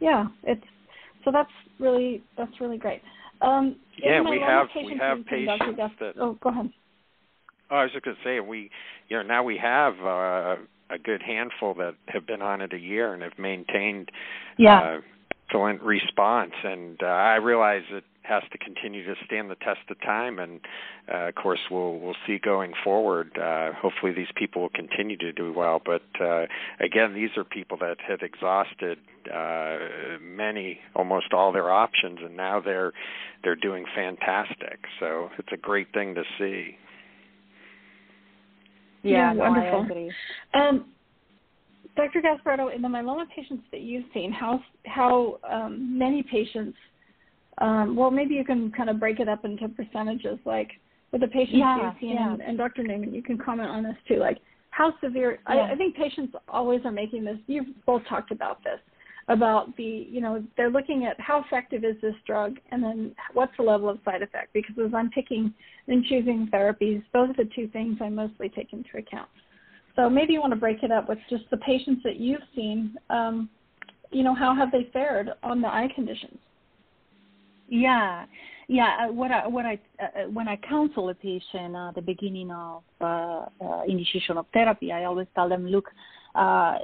yeah, 0.00 0.26
it's 0.42 0.64
so 1.24 1.30
that's 1.30 1.50
really 1.78 2.22
that's 2.36 2.60
really 2.60 2.76
great. 2.76 3.02
Um, 3.40 3.76
yeah, 3.98 4.20
we 4.20 4.40
have 4.40 4.66
we 4.74 4.98
have 4.98 5.24
patients 5.26 5.72
that. 5.76 6.14
Oh, 6.18 6.36
go 6.42 6.50
ahead. 6.50 6.70
Oh, 7.72 7.76
I 7.76 7.84
was 7.84 7.92
just 7.92 8.04
going 8.04 8.16
to 8.16 8.22
say 8.22 8.38
we, 8.40 8.70
you 9.08 9.16
know, 9.16 9.22
now 9.22 9.42
we 9.42 9.56
have 9.56 9.94
uh, 10.00 10.56
a 10.90 10.98
good 11.02 11.22
handful 11.22 11.72
that 11.74 11.94
have 12.08 12.26
been 12.26 12.42
on 12.42 12.60
it 12.60 12.74
a 12.74 12.78
year 12.78 13.14
and 13.14 13.22
have 13.22 13.38
maintained 13.38 14.10
yeah. 14.58 14.78
uh, 14.78 15.00
excellent 15.48 15.80
response. 15.82 16.52
And 16.64 17.02
uh, 17.02 17.06
I 17.06 17.36
realize 17.36 17.82
it 17.90 18.04
has 18.24 18.42
to 18.52 18.58
continue 18.58 19.04
to 19.06 19.14
stand 19.24 19.50
the 19.50 19.56
test 19.56 19.80
of 19.90 20.00
time, 20.00 20.38
and 20.38 20.60
uh, 21.12 21.28
of 21.28 21.34
course 21.34 21.58
we'll 21.70 21.98
we'll 21.98 22.16
see 22.26 22.38
going 22.38 22.72
forward. 22.84 23.36
Uh, 23.36 23.72
hopefully, 23.72 24.12
these 24.12 24.30
people 24.36 24.62
will 24.62 24.68
continue 24.68 25.16
to 25.16 25.32
do 25.32 25.52
well. 25.52 25.80
But 25.84 26.02
uh, 26.20 26.44
again, 26.78 27.14
these 27.14 27.30
are 27.36 27.44
people 27.44 27.76
that 27.78 27.96
had 28.06 28.22
exhausted 28.22 28.98
uh, 29.32 29.78
many, 30.20 30.78
almost 30.94 31.32
all 31.32 31.52
their 31.52 31.70
options, 31.70 32.20
and 32.22 32.36
now 32.36 32.60
they're 32.60 32.92
they're 33.42 33.56
doing 33.56 33.86
fantastic. 33.94 34.80
So 35.00 35.30
it's 35.38 35.52
a 35.52 35.56
great 35.56 35.92
thing 35.92 36.14
to 36.14 36.22
see. 36.38 36.76
Yeah, 39.02 39.32
yeah 39.32 39.34
wonderful. 39.34 40.10
Um, 40.54 40.86
Dr. 41.96 42.22
Gasparetto, 42.22 42.74
in 42.74 42.80
the 42.80 42.88
myeloma 42.88 43.26
patients 43.34 43.64
that 43.70 43.82
you've 43.82 44.06
seen, 44.14 44.32
how 44.32 44.60
how 44.86 45.38
um, 45.48 45.98
many 45.98 46.22
patients? 46.22 46.76
Um, 47.58 47.96
well, 47.96 48.10
maybe 48.10 48.34
you 48.34 48.44
can 48.44 48.72
kind 48.72 48.88
of 48.88 48.98
break 48.98 49.20
it 49.20 49.28
up 49.28 49.44
into 49.44 49.68
percentages, 49.68 50.38
like 50.46 50.70
with 51.12 51.20
the 51.20 51.28
patients 51.28 51.58
yeah, 51.58 51.84
you've 51.84 52.00
seen, 52.00 52.14
yeah. 52.14 52.32
and, 52.32 52.40
and, 52.40 52.56
Dr. 52.56 52.82
Newman, 52.82 53.12
you 53.12 53.22
can 53.22 53.36
comment 53.36 53.68
on 53.68 53.82
this 53.82 53.96
too. 54.08 54.16
Like 54.16 54.38
how 54.70 54.94
severe? 55.02 55.38
Yeah. 55.48 55.54
I, 55.54 55.72
I 55.72 55.76
think 55.76 55.94
patients 55.94 56.34
always 56.48 56.80
are 56.86 56.90
making 56.90 57.24
this. 57.24 57.36
You've 57.46 57.66
both 57.84 58.02
talked 58.08 58.30
about 58.30 58.64
this 58.64 58.80
about 59.28 59.76
the 59.76 60.06
you 60.10 60.20
know 60.20 60.42
they're 60.56 60.70
looking 60.70 61.04
at 61.04 61.18
how 61.20 61.42
effective 61.44 61.84
is 61.84 61.96
this 62.02 62.14
drug 62.26 62.56
and 62.70 62.82
then 62.82 63.14
what's 63.34 63.56
the 63.56 63.62
level 63.62 63.88
of 63.88 63.98
side 64.04 64.22
effect 64.22 64.52
because 64.52 64.74
as 64.84 64.92
i'm 64.94 65.10
picking 65.10 65.52
and 65.88 66.04
choosing 66.06 66.48
therapies 66.52 67.02
those 67.12 67.30
are 67.30 67.44
the 67.44 67.50
two 67.54 67.68
things 67.68 67.96
i 68.00 68.08
mostly 68.08 68.48
take 68.48 68.72
into 68.72 68.96
account 68.98 69.28
so 69.96 70.08
maybe 70.08 70.32
you 70.32 70.40
want 70.40 70.52
to 70.52 70.58
break 70.58 70.82
it 70.82 70.90
up 70.90 71.08
with 71.08 71.18
just 71.28 71.44
the 71.50 71.58
patients 71.58 72.02
that 72.04 72.16
you've 72.16 72.42
seen. 72.54 72.96
Um, 73.10 73.50
you 74.10 74.22
know, 74.22 74.34
how 74.34 74.54
have 74.54 74.70
they 74.70 74.88
fared 74.92 75.30
on 75.42 75.60
the 75.60 75.68
eye 75.68 75.88
conditions? 75.94 76.38
Yeah, 77.68 78.26
yeah. 78.68 79.06
Uh, 79.08 79.12
what 79.12 79.30
I 79.30 79.46
what 79.46 79.64
I 79.64 79.78
uh, 80.00 80.04
uh, 80.04 80.30
when 80.30 80.48
I 80.48 80.56
counsel 80.56 81.08
a 81.08 81.14
patient 81.14 81.74
at 81.74 81.94
the 81.94 82.02
beginning 82.02 82.50
of 82.50 82.82
uh, 83.00 83.46
uh, 83.64 83.82
initiation 83.86 84.36
of 84.36 84.46
therapy, 84.52 84.92
I 84.92 85.04
always 85.04 85.26
tell 85.34 85.48
them, 85.48 85.66
look, 85.66 85.86
uh, 86.34 86.78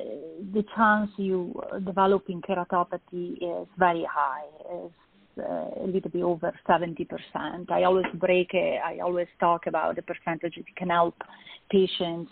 the 0.53 0.65
chance 0.77 1.11
you 1.17 1.59
developing 1.85 2.43
keratopathy 2.43 3.35
is 3.41 3.69
very 3.79 4.07
high. 4.11 4.45
It's 4.71 4.95
uh, 5.39 5.85
a 5.85 5.87
little 5.87 6.11
bit 6.11 6.23
over 6.23 6.53
70%. 6.69 7.71
I 7.71 7.85
always 7.85 8.07
break 8.15 8.51
it. 8.53 8.81
I 8.85 8.99
always 8.99 9.29
talk 9.41 9.67
about 9.67 9.97
the 9.97 10.03
percentage 10.03 10.57
it 10.57 10.67
can 10.77 10.91
help 10.91 11.15
patients 11.71 12.31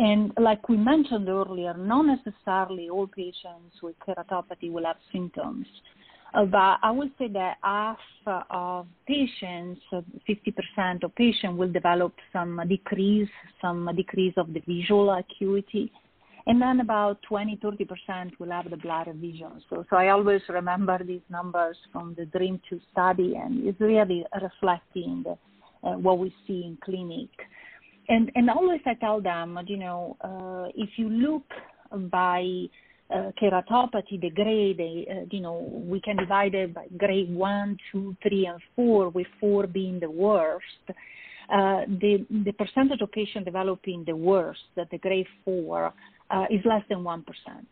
and 0.00 0.32
like 0.40 0.66
we 0.70 0.78
mentioned 0.78 1.28
earlier, 1.28 1.74
not 1.74 2.06
necessarily 2.06 2.88
all 2.88 3.06
patients 3.06 3.82
with 3.82 3.94
keratopathy 3.98 4.72
will 4.72 4.86
have 4.86 4.96
symptoms. 5.12 5.66
Uh, 6.32 6.46
but 6.46 6.78
I 6.82 6.90
would 6.90 7.10
say 7.18 7.28
that 7.28 7.58
half 7.62 7.98
of 8.50 8.86
patients, 9.06 9.82
50% 9.92 11.02
of 11.02 11.14
patients 11.16 11.58
will 11.58 11.70
develop 11.70 12.14
some 12.32 12.58
decrease, 12.66 13.28
some 13.60 13.90
decrease 13.94 14.32
of 14.38 14.54
the 14.54 14.62
visual 14.66 15.10
acuity. 15.10 15.92
And 16.50 16.60
then 16.60 16.80
about 16.80 17.22
20, 17.28 17.60
30% 17.62 18.32
will 18.40 18.50
have 18.50 18.68
the 18.68 18.76
blurry 18.76 19.12
vision. 19.12 19.62
So, 19.70 19.84
so 19.88 19.94
I 19.96 20.08
always 20.08 20.40
remember 20.48 20.98
these 20.98 21.20
numbers 21.30 21.76
from 21.92 22.16
the 22.18 22.24
DREAMM 22.24 22.60
2 22.68 22.80
study, 22.90 23.36
and 23.36 23.64
it's 23.64 23.80
really 23.80 24.24
reflecting 24.42 25.22
the, 25.22 25.38
uh, 25.88 25.96
what 25.98 26.18
we 26.18 26.34
see 26.48 26.64
in 26.64 26.76
clinic. 26.84 27.28
And, 28.08 28.32
and 28.34 28.50
always 28.50 28.80
I 28.84 28.94
tell 28.94 29.20
them, 29.20 29.60
you 29.68 29.76
know, 29.76 30.16
uh, 30.22 30.72
if 30.74 30.90
you 30.96 31.08
look 31.08 31.44
by 32.10 32.44
uh, 33.14 33.30
keratopathy, 33.40 34.20
the 34.20 34.30
grade, 34.30 34.80
uh, 34.80 35.26
you 35.30 35.42
know, 35.42 35.70
we 35.86 36.00
can 36.00 36.16
divide 36.16 36.56
it 36.56 36.74
by 36.74 36.86
grade 36.98 37.32
one, 37.32 37.76
two, 37.92 38.16
three, 38.24 38.46
and 38.46 38.60
four, 38.74 39.08
with 39.10 39.28
four 39.38 39.68
being 39.68 40.00
the 40.00 40.10
worst. 40.10 40.64
Uh, 40.88 41.82
the 42.00 42.24
the 42.44 42.52
percentage 42.52 43.00
of 43.00 43.10
patients 43.10 43.44
developing 43.44 44.04
the 44.04 44.14
worst, 44.14 44.60
that 44.76 44.88
the 44.92 44.98
grade 44.98 45.26
four, 45.44 45.92
uh, 46.30 46.46
is 46.50 46.60
less 46.64 46.82
than 46.88 47.04
one 47.04 47.22
percent. 47.22 47.68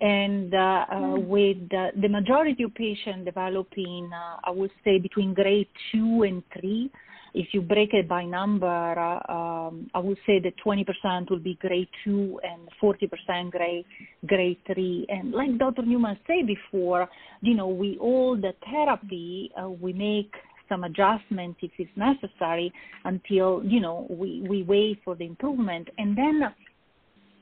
And 0.00 0.52
uh, 0.52 0.86
mm. 0.92 1.26
with 1.26 1.68
the 1.70 2.08
majority 2.08 2.64
of 2.64 2.74
patients 2.74 3.24
developing, 3.24 4.10
I 4.44 4.50
would 4.50 4.72
say 4.84 4.98
between 4.98 5.34
grade 5.34 5.68
two 5.92 6.22
and 6.22 6.42
three, 6.58 6.90
if 7.34 7.48
you 7.52 7.62
break 7.62 7.92
it 7.92 8.08
by 8.08 8.24
number, 8.24 8.66
uh, 8.66 9.32
um, 9.32 9.90
I 9.92 9.98
would 9.98 10.18
say 10.24 10.38
that 10.38 10.54
20% 10.64 11.30
will 11.30 11.40
be 11.40 11.58
grade 11.60 11.88
two 12.04 12.40
and 12.44 12.68
40% 12.80 13.50
grade 13.50 13.84
grade 14.26 14.58
three. 14.72 15.04
And 15.08 15.32
like 15.32 15.58
Dr. 15.58 15.82
Newman 15.82 16.16
said 16.26 16.46
before, 16.46 17.08
you 17.40 17.54
know, 17.54 17.66
we 17.66 17.98
all 18.00 18.36
the 18.36 18.54
therapy 18.70 19.50
uh, 19.60 19.68
we 19.68 19.92
make 19.92 20.32
some 20.68 20.84
adjustment 20.84 21.56
if 21.60 21.72
it's 21.76 21.90
necessary 21.96 22.72
until 23.04 23.62
you 23.64 23.80
know 23.80 24.06
we 24.08 24.44
we 24.48 24.62
wait 24.62 24.98
for 25.04 25.14
the 25.14 25.24
improvement 25.24 25.88
and 25.98 26.16
then 26.16 26.40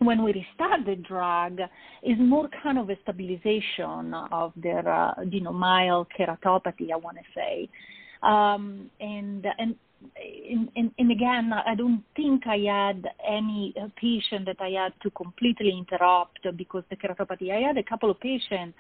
when 0.05 0.23
we 0.23 0.33
restart 0.33 0.85
the 0.85 0.97
drug 0.97 1.59
is 2.03 2.17
more 2.19 2.49
kind 2.63 2.79
of 2.79 2.91
a 2.91 2.97
stabilization 3.03 4.15
of 4.33 4.53
their 4.57 4.87
uh, 4.89 5.15
you 5.31 5.41
know 5.41 5.53
mild 5.53 6.07
keratopathy 6.19 6.93
i 6.93 6.97
want 6.97 7.17
to 7.17 7.25
say 7.35 7.69
um, 8.23 8.91
and 9.01 9.47
and 9.59 9.75
and, 10.77 10.91
and, 10.99 11.11
again, 11.11 11.53
I 11.53 11.75
don't 11.75 12.03
think 12.17 12.47
I 12.47 12.59
had 12.59 13.07
any 13.25 13.73
uh, 13.81 13.87
patient 13.97 14.47
that 14.47 14.57
I 14.61 14.71
had 14.71 14.93
to 15.03 15.11
completely 15.11 15.71
interrupt 15.71 16.41
because 16.57 16.83
the 16.91 16.97
keratopathy. 16.97 17.53
I 17.53 17.61
had 17.67 17.79
a 17.79 17.83
couple 17.83 18.11
of 18.11 18.19
patients 18.19 18.77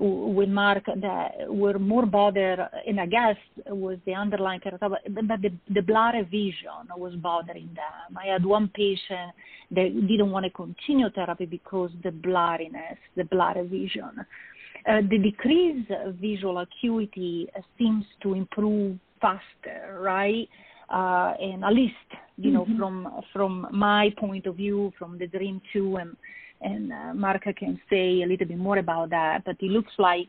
with 0.00 0.48
Mark 0.48 0.84
that 0.86 1.32
were 1.46 1.78
more 1.78 2.06
bothered, 2.06 2.58
and 2.86 2.98
I 2.98 3.06
guess 3.06 3.36
was 3.66 3.98
the 4.06 4.14
underlying 4.14 4.60
keratopathy, 4.60 5.14
but 5.14 5.42
the, 5.42 5.52
the 5.68 5.82
blurry 5.82 6.22
vision 6.22 6.88
was 6.96 7.14
bothering 7.16 7.68
them. 7.74 8.16
I 8.16 8.32
had 8.32 8.44
one 8.44 8.68
patient 8.74 9.32
that 9.72 10.06
didn't 10.08 10.30
want 10.30 10.44
to 10.44 10.50
continue 10.50 11.10
therapy 11.10 11.46
because 11.46 11.90
the 12.02 12.10
blurriness, 12.10 12.96
the 13.16 13.24
blurry 13.24 13.66
vision. 13.66 14.24
Uh, 14.88 15.02
the 15.10 15.18
decreased 15.18 15.90
visual 16.20 16.58
acuity 16.58 17.46
seems 17.76 18.04
to 18.22 18.34
improve 18.34 18.98
faster, 19.20 19.98
right? 20.00 20.48
Uh, 20.88 21.34
and 21.38 21.62
at 21.62 21.74
least, 21.74 21.94
you 22.38 22.50
know, 22.50 22.64
mm-hmm. 22.64 22.78
from 22.78 23.22
from 23.32 23.66
my 23.70 24.10
point 24.18 24.46
of 24.46 24.56
view, 24.56 24.92
from 24.98 25.18
the 25.18 25.26
DREAMM 25.26 25.60
2, 25.72 25.96
and 25.96 26.16
and 26.60 26.92
uh, 26.92 27.12
Marka 27.14 27.56
can 27.56 27.80
say 27.88 28.22
a 28.22 28.26
little 28.26 28.46
bit 28.46 28.58
more 28.58 28.78
about 28.78 29.10
that. 29.10 29.44
But 29.44 29.56
it 29.60 29.70
looks 29.70 29.92
like 29.98 30.28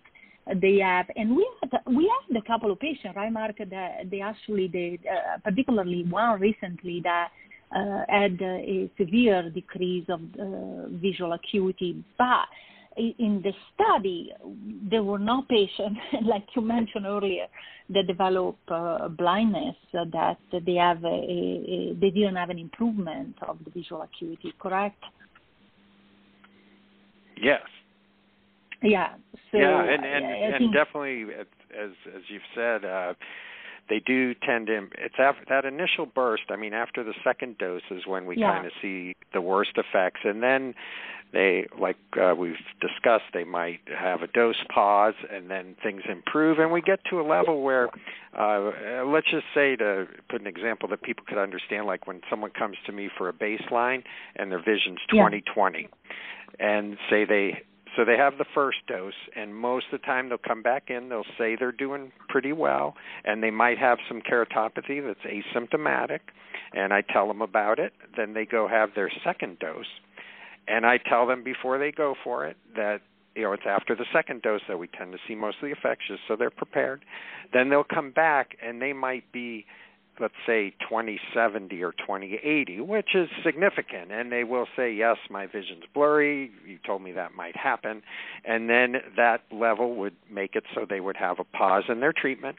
they 0.62 0.80
have, 0.80 1.06
and 1.16 1.36
we 1.36 1.48
had 1.62 1.82
we 1.86 2.12
had 2.30 2.38
a 2.38 2.42
couple 2.48 2.72
of 2.72 2.80
patients, 2.80 3.16
right, 3.16 3.32
Mark, 3.32 3.58
that 3.58 4.10
they 4.10 4.22
actually, 4.22 4.68
did, 4.68 5.00
uh, 5.06 5.38
particularly 5.44 6.04
one 6.10 6.40
recently 6.40 7.02
that 7.04 7.30
uh, 7.76 8.04
had 8.10 8.42
a 8.42 8.90
severe 8.98 9.50
decrease 9.50 10.06
of 10.10 10.20
uh, 10.40 10.88
visual 10.90 11.34
acuity, 11.34 12.04
but 12.18 12.48
in 12.98 13.42
the 13.42 13.54
study, 13.74 14.34
there 14.90 15.04
were 15.04 15.20
no 15.20 15.44
patients, 15.50 16.00
like 16.26 16.44
you 16.56 16.62
mentioned 16.62 17.06
earlier, 17.06 17.48
that 17.90 18.08
develop 18.08 18.58
uh, 18.68 19.08
blindness, 19.08 19.76
that 19.94 20.38
they 20.52 20.76
have 20.76 21.04
a, 21.04 21.08
a, 21.08 21.98
they 22.00 22.10
didn't 22.10 22.36
have 22.36 22.50
an 22.50 22.60
improvement 22.60 23.36
of 23.48 23.58
the 23.64 23.72
visual 23.72 24.02
acuity, 24.02 24.54
correct? 24.60 25.02
Yes. 27.42 27.62
Yeah. 28.82 29.14
So, 29.52 29.58
yeah, 29.58 29.84
and 29.84 30.06
and, 30.06 30.56
and 30.56 30.74
definitely, 30.74 31.26
as 31.34 31.92
as 32.16 32.22
you've 32.30 32.42
said, 32.56 32.84
uh, 32.84 33.14
they 33.90 34.00
do 34.00 34.34
tend 34.34 34.68
to. 34.68 34.88
It's 34.98 35.16
after 35.20 35.44
that 35.50 35.66
initial 35.66 36.06
burst. 36.06 36.44
I 36.50 36.56
mean, 36.56 36.74
after 36.74 37.04
the 37.04 37.14
second 37.24 37.58
dose 37.58 37.82
is 37.92 38.08
when 38.08 38.26
we 38.26 38.38
yeah. 38.38 38.54
kind 38.54 38.66
of 38.66 38.72
see 38.82 39.16
the 39.34 39.42
worst 39.42 39.72
effects, 39.78 40.22
and 40.24 40.42
then 40.42 40.74
they, 41.34 41.68
like 41.80 41.98
uh, 42.22 42.34
we've 42.38 42.56
discussed, 42.82 43.26
they 43.34 43.44
might 43.44 43.80
have 43.88 44.22
a 44.22 44.28
dose 44.28 44.62
pause, 44.74 45.14
and 45.32 45.50
then 45.50 45.76
things 45.82 46.04
improve, 46.10 46.60
and 46.60 46.72
we 46.72 46.82
get 46.82 47.00
to 47.10 47.22
a 47.22 47.24
level 47.24 47.62
where, 47.62 47.90
uh, 48.38 49.06
let's 49.06 49.30
just 49.32 49.46
say, 49.54 49.76
to 49.78 50.08
put 50.30 50.42
an 50.42 50.48
example 50.48 50.90
that 50.90 51.02
people 51.02 51.24
could 51.28 51.38
understand, 51.38 51.86
like 51.86 52.06
when 52.08 52.22
someone 52.30 52.52
comes 52.52 52.78
to 52.86 52.92
me 52.92 53.10
for 53.18 53.30
a 53.30 53.34
baseline 53.34 54.04
and 54.36 54.52
their 54.52 54.60
vision's 54.62 55.00
20/20, 55.10 55.44
yeah. 55.82 55.88
and 56.60 56.98
say 57.10 57.24
they 57.26 57.64
so 57.96 58.06
they 58.06 58.16
have 58.16 58.38
the 58.38 58.46
first 58.54 58.80
dose, 58.88 59.14
and 59.36 59.56
most 59.56 59.88
of 59.92 60.00
the 60.00 60.06
time 60.06 60.30
they'll 60.30 60.38
come 60.38 60.62
back 60.62 60.90
in. 60.90 61.10
They'll 61.10 61.26
say 61.38 61.56
they're 61.58 61.74
doing 61.74 62.12
pretty 62.30 62.54
well, 62.54 62.96
and 63.26 63.44
they 63.44 63.52
might 63.52 63.78
have 63.80 63.98
some 64.08 64.22
keratopathy 64.22 65.06
that's 65.06 65.20
asymptomatic, 65.26 66.20
and 66.74 66.94
I 66.94 67.02
tell 67.02 67.28
them 67.28 67.42
about 67.42 67.80
it. 67.80 67.94
Then 68.16 68.34
they 68.34 68.46
go 68.46 68.68
have 68.68 68.92
their 68.96 69.12
second 69.24 69.60
dose, 69.60 69.88
and 70.68 70.86
I 70.86 70.98
tell 70.98 71.28
them 71.28 71.44
before 71.44 71.78
they 71.78 71.92
go 71.92 72.16
for 72.24 72.46
it 72.46 72.58
that 72.76 73.02
you 73.36 73.44
know 73.44 73.54
it's 73.54 73.64
after 73.68 73.96
the 73.96 74.06
second 74.14 74.42
dose 74.42 74.62
that 74.68 74.78
we 74.78 74.88
tend 74.88 75.12
to 75.14 75.18
see 75.28 75.36
most 75.36 75.58
of 75.62 75.70
the 75.70 75.76
effects, 75.76 76.06
so 76.28 76.36
they're 76.36 76.50
prepared. 76.50 77.04
Then 77.54 77.70
they'll 77.70 77.84
come 77.84 78.12
back, 78.12 78.58
and 78.62 78.82
they 78.82 78.94
might 78.94 79.32
be 79.32 79.66
let's 80.20 80.34
say 80.46 80.72
2070 80.82 81.82
or 81.82 81.92
2080, 81.94 82.82
which 82.82 83.16
is 83.16 83.28
significant. 83.44 84.12
And 84.12 84.32
they 84.32 84.44
will 84.44 84.68
say, 84.76 84.94
yes, 84.94 85.18
my 85.30 85.48
vision's 85.48 85.84
blurry. 85.94 86.52
You 86.68 86.78
told 86.86 87.02
me 87.02 87.12
that 87.14 87.34
might 87.34 87.56
happen. 87.56 88.04
And 88.46 88.70
then 88.70 88.96
that 89.18 89.42
level 89.52 89.96
would 89.96 90.16
make 90.30 90.56
it 90.56 90.64
so 90.76 90.86
they 90.88 91.00
would 91.00 91.18
have 91.18 91.40
a 91.40 91.44
pause 91.44 91.84
in 91.90 92.00
their 92.02 92.14
treatment. 92.14 92.58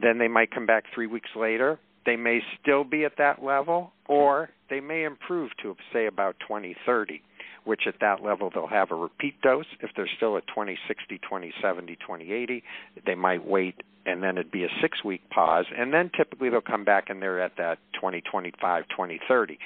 Then 0.00 0.18
they 0.18 0.28
might 0.28 0.50
come 0.50 0.66
back 0.66 0.84
three 0.94 1.06
weeks 1.06 1.30
later. 1.36 1.78
They 2.04 2.16
may 2.16 2.40
still 2.60 2.84
be 2.84 3.04
at 3.04 3.12
that 3.18 3.42
level, 3.42 3.92
or 4.06 4.50
they 4.68 4.80
may 4.80 5.04
improve 5.04 5.50
to, 5.62 5.76
say, 5.92 6.06
about 6.06 6.36
2030 6.40 7.22
which 7.66 7.82
at 7.86 7.96
that 8.00 8.22
level 8.22 8.50
they'll 8.52 8.66
have 8.66 8.90
a 8.90 8.94
repeat 8.94 9.40
dose. 9.42 9.66
If 9.80 9.90
they're 9.96 10.08
still 10.16 10.36
at 10.36 10.46
2060, 10.46 11.18
2070, 11.18 11.96
2080, 11.96 12.62
they 13.04 13.14
might 13.14 13.46
wait 13.46 13.82
and 14.06 14.22
then 14.22 14.38
it'd 14.38 14.52
be 14.52 14.64
a 14.64 14.68
six 14.80 15.04
week 15.04 15.28
pause. 15.30 15.66
And 15.76 15.92
then 15.92 16.10
typically 16.16 16.48
they'll 16.48 16.60
come 16.60 16.84
back 16.84 17.10
and 17.10 17.20
they're 17.20 17.42
at 17.42 17.56
that 17.58 17.78
2025, 17.94 18.84
2030. 18.88 19.58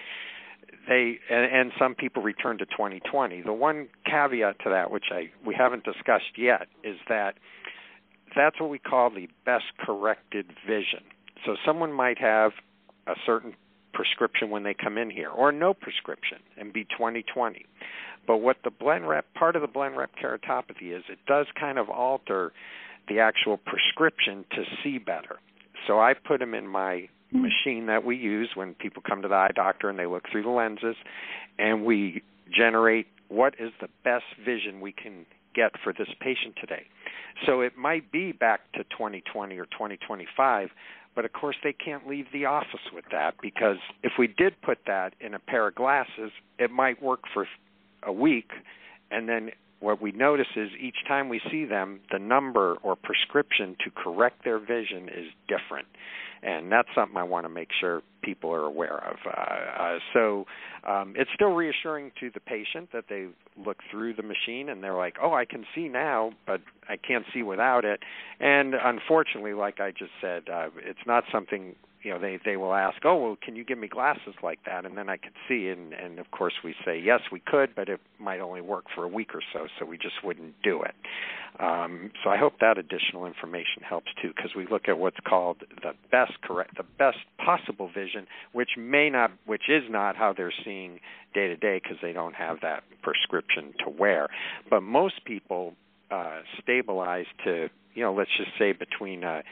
They 0.88 1.18
and, 1.28 1.53
and 1.53 1.72
some 1.78 1.94
people 1.94 2.22
return 2.22 2.59
to 2.59 2.66
2020. 2.66 3.42
The 3.42 3.53
one 3.53 3.88
caveat 4.07 4.61
to 4.61 4.70
that, 4.70 4.90
which 4.90 5.07
I 5.12 5.30
we 5.46 5.55
haven't 5.55 5.84
discussed 5.84 6.38
yet, 6.38 6.68
is 6.82 6.96
that 7.09 7.34
that's 8.34 8.59
what 8.59 8.70
we 8.70 8.78
call 8.78 9.11
the 9.11 9.28
best 9.44 9.64
corrected 9.78 10.46
vision. 10.66 11.03
So 11.44 11.57
someone 11.66 11.92
might 11.92 12.18
have 12.18 12.53
a 13.07 13.14
certain 13.26 13.55
prescription 13.93 14.51
when 14.51 14.62
they 14.62 14.74
come 14.74 14.99
in 14.99 15.11
here, 15.11 15.30
or 15.30 15.53
no 15.53 15.74
prescription 15.74 16.38
and 16.57 16.72
be 16.72 16.84
2020. 16.84 17.66
But 18.26 18.38
what 18.38 18.59
the 18.64 18.70
Blenrep 18.70 19.22
part 19.34 19.57
of 19.57 19.62
the 19.62 19.68
Blenrep 19.68 20.09
keratopathy 20.22 20.97
is, 20.97 21.03
it 21.09 21.18
does 21.26 21.47
kind 21.59 21.78
of 21.78 21.88
alter 21.88 22.53
the 23.09 23.20
actual 23.20 23.57
prescription 23.57 24.45
to 24.53 24.64
see 24.82 24.99
better. 24.99 25.38
So 25.86 25.99
I 25.99 26.14
put 26.14 26.41
them 26.41 26.55
in 26.55 26.66
my 26.66 27.09
hmm. 27.32 27.43
machine 27.43 27.86
that 27.86 28.05
we 28.05 28.16
use 28.16 28.51
when 28.55 28.74
people 28.74 29.03
come 29.07 29.22
to 29.22 29.28
the 29.28 29.34
eye 29.34 29.53
doctor 29.55 29.88
and 29.88 29.99
they 29.99 30.07
look 30.07 30.24
through 30.30 30.43
the 30.43 30.51
lenses, 30.51 30.97
and 31.59 31.84
we 31.84 32.22
generate 32.55 33.07
what 33.28 33.55
is 33.59 33.72
the 33.80 33.88
best 34.05 34.24
vision 34.45 34.80
we 34.80 34.93
can 34.93 35.24
get 35.55 35.72
for 35.82 35.93
this 35.93 36.09
patient 36.20 36.55
today. 36.61 36.86
So 37.47 37.61
it 37.61 37.76
might 37.76 38.12
be 38.12 38.32
back 38.32 38.61
to 38.72 38.84
2020 38.84 39.59
or 39.59 39.66
2025, 39.66 40.70
but 41.21 41.27
of 41.27 41.35
course, 41.35 41.57
they 41.62 41.75
can't 41.75 42.09
leave 42.09 42.25
the 42.33 42.47
office 42.47 42.81
with 42.95 43.05
that 43.12 43.35
because 43.43 43.77
if 44.03 44.12
we 44.18 44.27
did 44.27 44.59
put 44.62 44.79
that 44.87 45.12
in 45.21 45.35
a 45.35 45.39
pair 45.39 45.68
of 45.68 45.75
glasses, 45.75 46.33
it 46.59 46.71
might 46.71 47.03
work 47.03 47.25
for 47.35 47.47
a 48.03 48.11
week, 48.11 48.53
and 49.11 49.29
then 49.29 49.51
what 49.81 50.01
we 50.01 50.12
notice 50.12 50.47
is 50.57 50.70
each 50.81 50.97
time 51.09 51.28
we 51.28 51.41
see 51.51 51.64
them, 51.64 52.01
the 52.12 52.18
number 52.18 52.76
or 52.83 52.97
prescription 52.97 53.76
to 53.85 53.91
correct 53.91 54.45
their 54.45 54.59
vision 54.59 55.09
is 55.09 55.26
different. 55.49 55.87
And 56.43 56.72
that's 56.72 56.89
something 56.95 57.16
I 57.18 57.22
want 57.24 57.45
to 57.45 57.51
make 57.51 57.68
sure 57.81 58.03
people 58.22 58.51
are 58.51 58.64
aware 58.64 58.97
of. 58.97 59.16
Uh, 59.26 59.83
uh, 59.83 59.99
so 60.14 60.47
um, 60.89 61.14
it's 61.16 61.31
still 61.35 61.51
reassuring 61.51 62.12
to 62.20 62.31
the 62.33 62.41
patient 62.41 62.91
that 62.93 63.05
they 63.11 63.26
look 63.62 63.78
through 63.91 64.14
the 64.14 64.22
machine 64.22 64.70
and 64.70 64.83
they're 64.83 64.97
like, 64.97 65.16
oh, 65.22 65.35
I 65.35 65.45
can 65.45 65.66
see 65.74 65.89
now, 65.89 66.33
but 66.47 66.61
I 66.89 66.97
can't 66.97 67.26
see 67.35 67.43
without 67.43 67.85
it. 67.85 68.01
And 68.39 68.74
unfortunately, 68.74 69.53
like 69.53 69.81
I 69.81 69.91
just 69.91 70.12
said, 70.20 70.45
uh, 70.51 70.68
it's 70.78 71.07
not 71.07 71.24
something 71.31 71.74
you 72.03 72.11
know 72.11 72.18
they 72.18 72.38
they 72.44 72.57
will 72.57 72.74
ask 72.74 72.98
oh 73.05 73.16
well 73.16 73.36
can 73.42 73.57
you 73.57 73.64
give 73.64 73.78
me 73.78 73.88
glasses 73.88 74.34
like 74.42 74.61
that? 74.66 74.84
And 74.84 74.96
then 74.96 75.09
i 75.09 75.16
could 75.16 75.32
see 75.48 75.68
and 75.68 75.92
and 75.92 76.18
of 76.18 76.30
course 76.30 76.55
we 76.64 76.74
say 76.84 76.98
yes 76.98 77.20
we 77.30 77.40
could 77.40 77.74
but 77.74 77.88
it 77.88 78.01
might 78.18 78.40
only 78.40 78.61
work 78.61 78.86
for 78.94 79.05
a 79.05 79.09
week 79.09 79.34
or 79.34 79.42
so 79.53 79.66
so 79.78 79.86
we 79.86 79.96
just 79.96 80.24
wouldn't 80.24 80.55
do 80.62 80.82
it. 80.82 80.94
Um, 81.59 82.11
so 82.22 82.30
i 82.30 82.36
hope 82.36 82.55
that 82.61 82.78
additional 82.78 83.26
information 83.26 83.82
helps 83.88 84.09
too 84.22 84.32
because 84.34 84.53
we 84.57 84.66
look 84.66 84.88
at 84.88 84.98
what's 84.98 85.20
called 85.28 85.59
the 85.82 85.92
best 86.11 86.40
correct 86.42 86.76
the 86.76 86.86
best 86.98 87.18
possible 87.44 87.90
vision 87.92 88.26
which 88.53 88.70
may 88.78 89.11
not 89.11 89.30
which 89.46 89.68
is 89.68 89.82
not 89.90 90.16
how 90.16 90.32
they're 90.32 90.53
seeing 90.64 91.01
day 91.34 91.48
to 91.48 91.57
day 91.57 91.80
because 91.82 91.98
they 92.03 92.12
don't 92.12 92.34
have 92.34 92.59
that 92.62 92.82
prescription 93.03 93.72
to 93.84 93.90
wear. 93.90 94.28
But 94.68 94.82
most 94.82 95.24
people 95.24 95.74
uh, 96.11 96.40
to 97.44 97.68
you 97.94 98.02
know 98.02 98.12
let's 98.12 98.30
just 98.36 98.50
say 98.58 98.72
between 98.72 99.24
uh, 99.24 99.42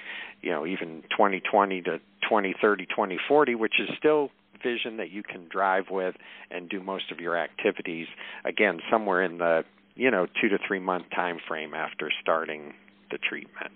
you 0.43 0.51
know 0.51 0.67
even 0.67 1.03
2020 1.11 1.83
to 1.83 1.99
2030 2.23 2.87
2040 2.87 3.55
which 3.55 3.75
is 3.81 3.89
still 3.99 4.31
vision 4.63 4.97
that 4.97 5.11
you 5.11 5.23
can 5.23 5.47
drive 5.49 5.85
with 5.91 6.17
and 6.51 6.69
do 6.69 6.83
most 6.83 7.13
of 7.13 7.21
your 7.21 7.37
activities 7.37 8.07
again 8.45 8.81
somewhere 8.91 9.23
in 9.23 9.39
the 9.39 9.63
you 9.95 10.11
know 10.11 10.27
2 10.41 10.49
to 10.49 10.59
3 10.67 10.79
month 10.81 11.07
time 11.15 11.39
frame 11.47 11.75
after 11.75 12.11
starting 12.21 12.75
the 13.11 13.19
treatment 13.19 13.73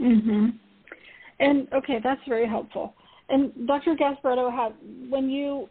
mhm 0.00 0.52
and 1.38 1.68
okay 1.72 1.98
that's 2.02 2.20
very 2.28 2.48
helpful 2.48 2.94
and 3.28 3.52
Dr. 3.68 3.94
Gasparetto 3.94 4.72
when 5.08 5.30
you 5.30 5.68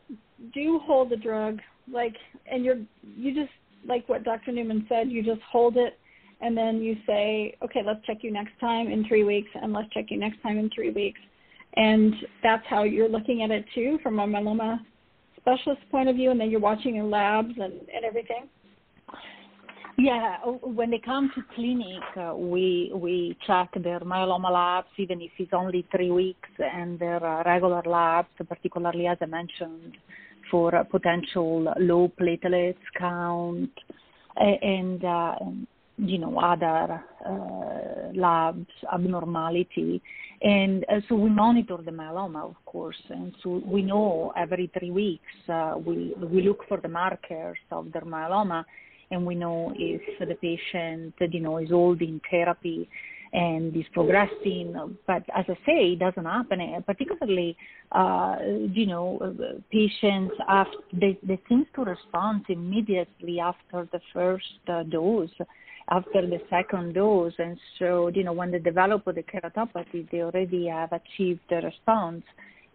do 0.54 0.80
hold 0.84 1.10
the 1.10 1.18
drug 1.18 1.60
like 1.92 2.16
and 2.50 2.64
you're 2.64 2.78
you 3.18 3.34
just 3.34 3.52
like 3.88 4.08
what 4.08 4.24
Dr. 4.24 4.52
Newman 4.52 4.86
said 4.90 5.10
you 5.10 5.24
just 5.24 5.42
hold 5.52 5.78
it 5.78 5.98
and 6.42 6.56
then 6.56 6.82
you 6.82 6.96
say, 7.06 7.56
okay, 7.64 7.82
let's 7.86 8.06
check 8.06 8.18
you 8.22 8.32
next 8.32 8.58
time 8.62 8.88
in 8.88 9.06
three 9.08 9.24
weeks, 9.24 9.50
and 9.56 9.74
let's 9.74 9.90
check 9.90 10.06
you 10.10 10.18
next 10.18 10.42
time 10.42 10.58
in 10.58 10.70
three 10.74 10.92
weeks. 10.92 11.20
And 11.76 12.14
that's 12.42 12.64
how 12.70 12.84
you're 12.84 13.10
looking 13.10 13.44
at 13.44 13.52
it 13.52 13.66
too, 13.76 14.00
from 14.02 14.20
a 14.20 14.26
myeloma 14.26 14.80
specialist 15.36 15.82
point 15.92 16.10
of 16.10 16.16
view, 16.16 16.32
and 16.32 16.40
then 16.40 16.50
you're 16.50 16.60
watching 16.60 16.96
your 16.96 17.06
labs 17.06 17.54
and, 17.58 17.74
and 17.74 18.06
everything. 18.06 18.48
Yeah, 19.98 20.38
when 20.46 20.92
they 20.92 21.02
come 21.04 21.30
to 21.36 21.42
clinic, 21.54 22.02
uh, 22.16 22.34
we 22.34 22.90
we 22.96 23.38
check 23.46 23.70
their 23.84 24.00
myeloma 24.00 24.50
labs, 24.50 24.88
even 24.98 25.20
if 25.22 25.32
it's 25.38 25.52
only 25.52 25.86
three 25.92 26.10
weeks, 26.10 26.48
and 26.58 26.98
their 26.98 27.22
uh, 27.22 27.44
regular 27.44 27.82
labs, 27.86 28.30
particularly 28.48 29.08
as 29.08 29.18
I 29.20 29.26
mentioned, 29.26 29.98
for 30.50 30.72
potential 30.90 31.74
low 31.80 32.12
platelets 32.20 32.76
count, 32.98 33.72
and 34.36 35.04
uh, 35.04 35.36
you 35.98 36.18
know, 36.18 36.38
other 36.40 37.04
uh, 37.26 38.14
labs 38.14 38.68
abnormality. 38.92 40.02
And 40.42 40.86
uh, 40.86 41.02
so 41.10 41.16
we 41.16 41.30
monitor 41.30 41.78
the 41.84 41.92
myeloma, 41.92 42.44
of 42.46 42.56
course, 42.66 43.02
and 43.10 43.34
so 43.44 43.62
we 43.66 43.82
know 43.82 44.32
every 44.38 44.72
three 44.78 44.92
weeks 44.92 45.50
uh, 45.50 45.74
we 45.78 46.14
we 46.32 46.42
look 46.42 46.64
for 46.70 46.80
the 46.80 46.88
markers 46.88 47.58
of 47.72 47.92
the 47.92 48.00
myeloma, 48.00 48.64
and 49.12 49.26
we 49.26 49.36
know 49.36 49.74
if 49.76 50.02
the 50.20 50.36
patient, 50.36 51.14
you 51.20 51.42
know, 51.42 51.58
is 51.58 51.70
holding 51.70 52.22
therapy 52.32 52.88
and 53.34 53.76
is 53.76 53.86
progressing. 53.94 54.98
But 55.06 55.24
as 55.36 55.46
I 55.48 55.58
say, 55.66 55.94
it 55.94 56.00
doesn't 56.00 56.26
happen. 56.26 56.84
Particularly, 56.86 57.56
uh, 57.92 58.38
you 58.72 58.86
know, 58.86 59.36
patients 59.72 60.36
after 60.48 60.78
they, 60.94 61.18
they 61.24 61.40
seem 61.48 61.66
to 61.76 61.84
respond 61.84 62.46
immediately 62.50 63.40
after 63.40 63.88
the 63.92 64.00
first 64.14 64.46
uh, 64.68 64.84
dose 64.84 65.30
after 65.92 66.22
the 66.26 66.40
second 66.50 66.94
dose. 66.94 67.34
And 67.40 67.58
so, 67.78 68.10
you 68.14 68.24
know, 68.24 68.34
when 68.34 68.52
they 68.52 68.60
develop 68.60 69.06
the 69.06 69.24
keratopathy, 69.24 70.10
they 70.12 70.22
already 70.22 70.68
have 70.68 70.92
achieved 70.92 71.42
the 71.50 71.58
response. 71.58 72.24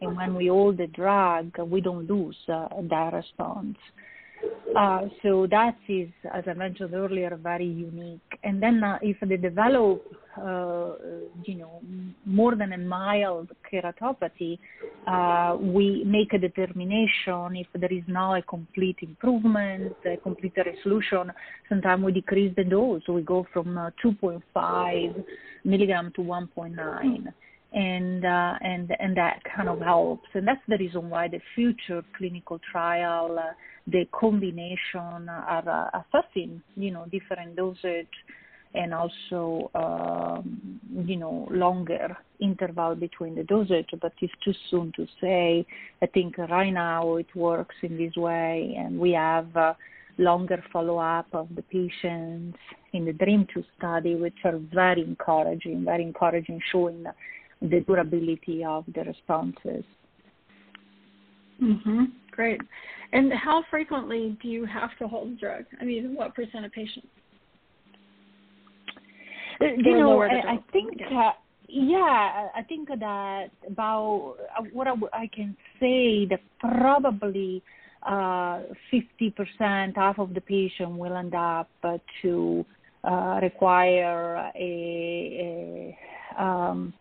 And 0.01 0.17
when 0.17 0.35
we 0.35 0.49
hold 0.49 0.79
the 0.79 0.89
drug, 0.89 1.57
we 1.59 1.81
don't 1.81 2.09
lose 2.09 2.37
uh, 2.53 2.69
that 2.91 3.13
response. 3.13 3.77
Uh, 4.77 5.03
so 5.23 5.47
that 5.51 5.77
is, 5.89 6.09
as 6.33 6.45
I 6.49 6.55
mentioned 6.55 6.95
earlier, 6.95 7.39
very 7.41 7.67
unique. 7.67 8.21
And 8.43 8.63
then 8.63 8.83
uh, 8.83 8.99
if 9.03 9.17
they 9.21 9.37
develop, 9.37 10.05
uh, 10.37 10.95
you 11.45 11.55
know, 11.57 11.81
more 12.27 12.57
than 12.57 12.73
a 12.73 12.79
mild 12.79 13.51
keratopathy, 13.71 14.59
uh, 15.07 15.57
we 15.61 16.03
make 16.05 16.33
a 16.33 16.39
determination 16.39 17.57
if 17.57 17.69
there 17.75 17.93
is 17.93 18.03
now 18.09 18.35
a 18.35 18.43
complete 18.43 18.97
improvement, 19.03 19.95
a 20.05 20.17
complete 20.17 20.55
resolution. 20.57 21.33
Sometimes 21.69 22.05
we 22.05 22.13
decrease 22.13 22.53
the 22.57 22.65
dose. 22.65 23.03
We 23.09 23.23
go 23.23 23.47
from 23.53 23.79
uh, 23.79 23.91
2.5 24.05 25.25
milligram 25.65 26.13
to 26.17 26.23
1.9 26.23 27.33
and 27.75 28.25
uh, 28.25 28.55
and 28.61 28.95
and 29.01 29.17
that 29.17 29.43
kind 29.55 29.69
of 29.69 29.81
helps. 29.81 30.29
And 30.35 30.47
that's 30.47 30.61
the 30.69 30.79
reason 30.79 31.11
why 31.11 31.29
the 31.29 31.41
future 31.55 32.03
clinical 32.17 32.61
trial, 32.71 33.37
uh, 33.39 33.53
the 33.87 34.07
combination 34.13 35.29
are 35.29 35.69
uh, 35.69 36.01
assessing, 36.01 36.63
you 36.77 36.93
know, 36.93 37.07
different 37.11 37.57
dosage 37.57 38.07
and 38.77 38.93
also, 38.93 39.71
um, 39.77 40.81
you 41.07 41.17
know, 41.17 41.47
longer 41.51 42.17
interval 42.41 42.95
between 42.95 43.35
the 43.35 43.45
dosage. 43.45 43.89
But 44.01 44.13
it's 44.21 44.33
too 44.45 44.55
soon 44.71 44.93
to 44.97 45.07
say. 45.21 45.67
I 46.01 46.07
think 46.07 46.39
right 46.39 46.73
now 46.73 47.17
it 47.17 47.35
works 47.35 47.75
in 47.83 47.99
this 47.99 48.17
way, 48.17 48.75
and 48.79 48.99
we 48.99 49.13
have. 49.13 49.55
Uh, 49.57 49.75
longer 50.17 50.63
follow-up 50.73 51.27
of 51.33 51.49
the 51.57 51.63
patients 51.63 52.57
in 52.93 53.05
the 53.05 53.13
DREAMM 53.13 53.49
2 53.53 53.65
study, 53.77 54.15
which 54.15 54.37
are 54.45 54.61
very 54.73 55.03
encouraging, 55.03 55.85
very 55.85 56.05
encouraging, 56.05 56.61
showing 56.71 57.05
the 57.61 57.81
durability 57.81 58.65
of 58.65 58.85
the 58.95 59.03
responses. 59.03 59.85
Mm-hmm. 61.63 62.05
Great. 62.31 62.61
And 63.13 63.33
how 63.33 63.65
frequently 63.71 64.37
do 64.43 64.49
you 64.49 64.65
have 64.67 64.91
to 64.99 65.07
hold 65.07 65.33
the 65.33 65.37
drug? 65.37 65.65
I 65.81 65.85
mean, 65.85 66.15
what 66.15 66.35
percent 66.35 66.65
of 66.65 66.73
patients? 66.73 67.07
Uh, 69.61 69.67
you 69.77 69.97
know, 69.97 70.21
I, 70.23 70.55
I 70.55 70.59
think, 70.73 70.95
yeah. 70.99 71.29
Uh, 71.29 71.33
yeah, 71.69 72.49
I 72.55 72.63
think 72.69 72.89
that 72.89 73.47
about 73.67 74.37
what 74.73 74.87
I, 74.87 74.93
I 75.13 75.31
can 75.35 75.57
say 75.81 76.27
that 76.27 76.41
probably 76.61 77.63
uh, 78.05 78.63
50%, 78.93 79.97
half 79.97 80.19
of 80.19 80.35
the 80.35 80.41
patient 80.41 80.91
will 80.91 81.17
end 81.17 81.35
up 81.35 81.71
uh, 81.83 81.99
to 82.23 82.65
uh, 83.03 83.39
require 83.43 84.51
a, 84.55 85.97
a 86.39 86.43
um, 86.43 86.93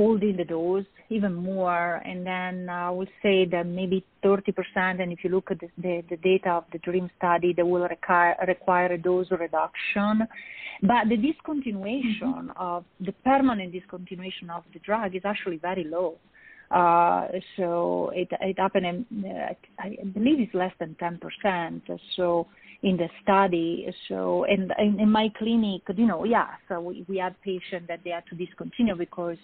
holding 0.00 0.36
the 0.38 0.44
dose 0.44 0.90
even 1.10 1.34
more. 1.34 1.96
And 2.10 2.26
then 2.26 2.70
I 2.70 2.90
would 2.90 3.10
say 3.22 3.44
that 3.52 3.66
maybe 3.66 3.98
30%, 4.24 5.02
and 5.02 5.12
if 5.12 5.18
you 5.22 5.30
look 5.30 5.50
at 5.50 5.60
the, 5.60 5.68
the, 5.76 6.02
the 6.08 6.16
data 6.16 6.50
of 6.52 6.64
the 6.72 6.78
DREAMM 6.78 7.10
study, 7.18 7.52
they 7.52 7.62
will 7.62 7.86
require, 7.96 8.34
require 8.48 8.90
a 8.94 8.98
dose 8.98 9.30
reduction. 9.30 10.26
But 10.82 11.02
the 11.10 11.18
discontinuation 11.28 12.32
mm-hmm. 12.34 12.50
of 12.56 12.84
the 12.98 13.12
permanent 13.30 13.74
discontinuation 13.74 14.48
of 14.50 14.62
the 14.72 14.78
drug 14.78 15.14
is 15.14 15.22
actually 15.26 15.58
very 15.58 15.84
low. 15.84 16.16
Uh, 16.70 17.26
so 17.56 18.10
it, 18.14 18.28
it 18.40 18.58
happened, 18.58 19.04
uh, 19.26 19.52
I 19.78 19.98
believe 20.14 20.40
it's 20.40 20.54
less 20.54 20.72
than 20.78 20.96
10%. 21.02 21.82
So 22.16 22.46
in 22.82 22.96
the 22.96 23.08
study. 23.22 23.92
So, 24.08 24.44
and 24.44 24.72
in, 24.78 25.00
in 25.00 25.10
my 25.10 25.30
clinic, 25.36 25.82
you 25.94 26.06
know, 26.06 26.24
yeah, 26.24 26.48
so 26.68 26.80
we, 26.80 27.04
we 27.08 27.18
had 27.18 27.40
patients 27.42 27.86
that 27.88 28.00
they 28.04 28.10
had 28.10 28.24
to 28.30 28.36
discontinue 28.36 28.96
because 28.96 29.36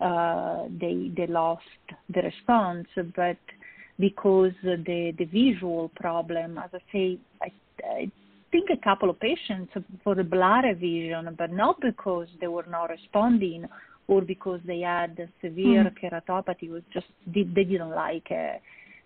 uh, 0.00 0.64
they 0.80 1.10
they 1.16 1.26
lost 1.26 1.62
the 2.12 2.22
response, 2.22 2.88
but 3.14 3.36
because 3.98 4.52
the 4.62 5.12
the 5.18 5.24
visual 5.26 5.90
problem, 5.94 6.58
as 6.58 6.70
I 6.72 6.80
say, 6.92 7.18
I, 7.42 7.52
I 7.84 8.10
think 8.50 8.70
a 8.70 8.82
couple 8.82 9.10
of 9.10 9.20
patients 9.20 9.72
for 10.02 10.14
the 10.14 10.24
blurry 10.24 10.74
vision, 10.74 11.34
but 11.38 11.52
not 11.52 11.80
because 11.80 12.26
they 12.40 12.48
were 12.48 12.66
not 12.68 12.90
responding 12.90 13.66
or 14.08 14.22
because 14.22 14.60
they 14.66 14.80
had 14.80 15.28
severe 15.40 15.84
mm. 15.84 15.94
keratopathy, 16.02 16.68
was 16.68 16.82
just 16.92 17.06
they, 17.26 17.44
they 17.44 17.64
didn't 17.64 17.90
like 17.90 18.30
it 18.30 18.60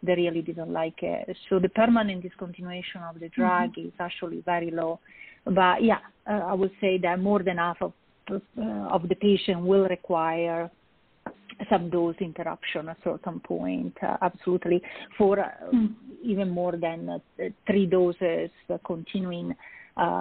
they 0.04 0.14
really 0.14 0.42
didn't 0.42 0.72
like 0.72 1.02
it. 1.02 1.36
So 1.48 1.58
the 1.58 1.68
permanent 1.68 2.24
discontinuation 2.24 3.08
of 3.08 3.20
the 3.20 3.28
drug 3.28 3.72
mm-hmm. 3.72 3.88
is 3.88 3.92
actually 3.98 4.42
very 4.44 4.70
low. 4.70 5.00
But 5.44 5.82
yeah, 5.82 5.98
uh, 6.28 6.40
I 6.46 6.54
would 6.54 6.72
say 6.80 6.98
that 6.98 7.20
more 7.20 7.42
than 7.42 7.58
half 7.58 7.80
of 7.80 7.92
uh, 8.30 8.38
of 8.88 9.06
the 9.08 9.14
patient 9.14 9.60
will 9.60 9.86
require 9.86 10.70
some 11.68 11.90
dose 11.90 12.16
interruption 12.20 12.88
at 12.88 12.96
a 12.96 13.00
certain 13.04 13.38
point, 13.40 13.94
uh, 14.02 14.16
absolutely, 14.22 14.82
for 15.18 15.38
uh, 15.38 15.48
mm. 15.72 15.92
even 16.22 16.48
more 16.48 16.72
than 16.72 17.08
uh, 17.10 17.18
three 17.66 17.86
doses 17.86 18.50
uh, 18.70 18.78
continuing, 18.86 19.54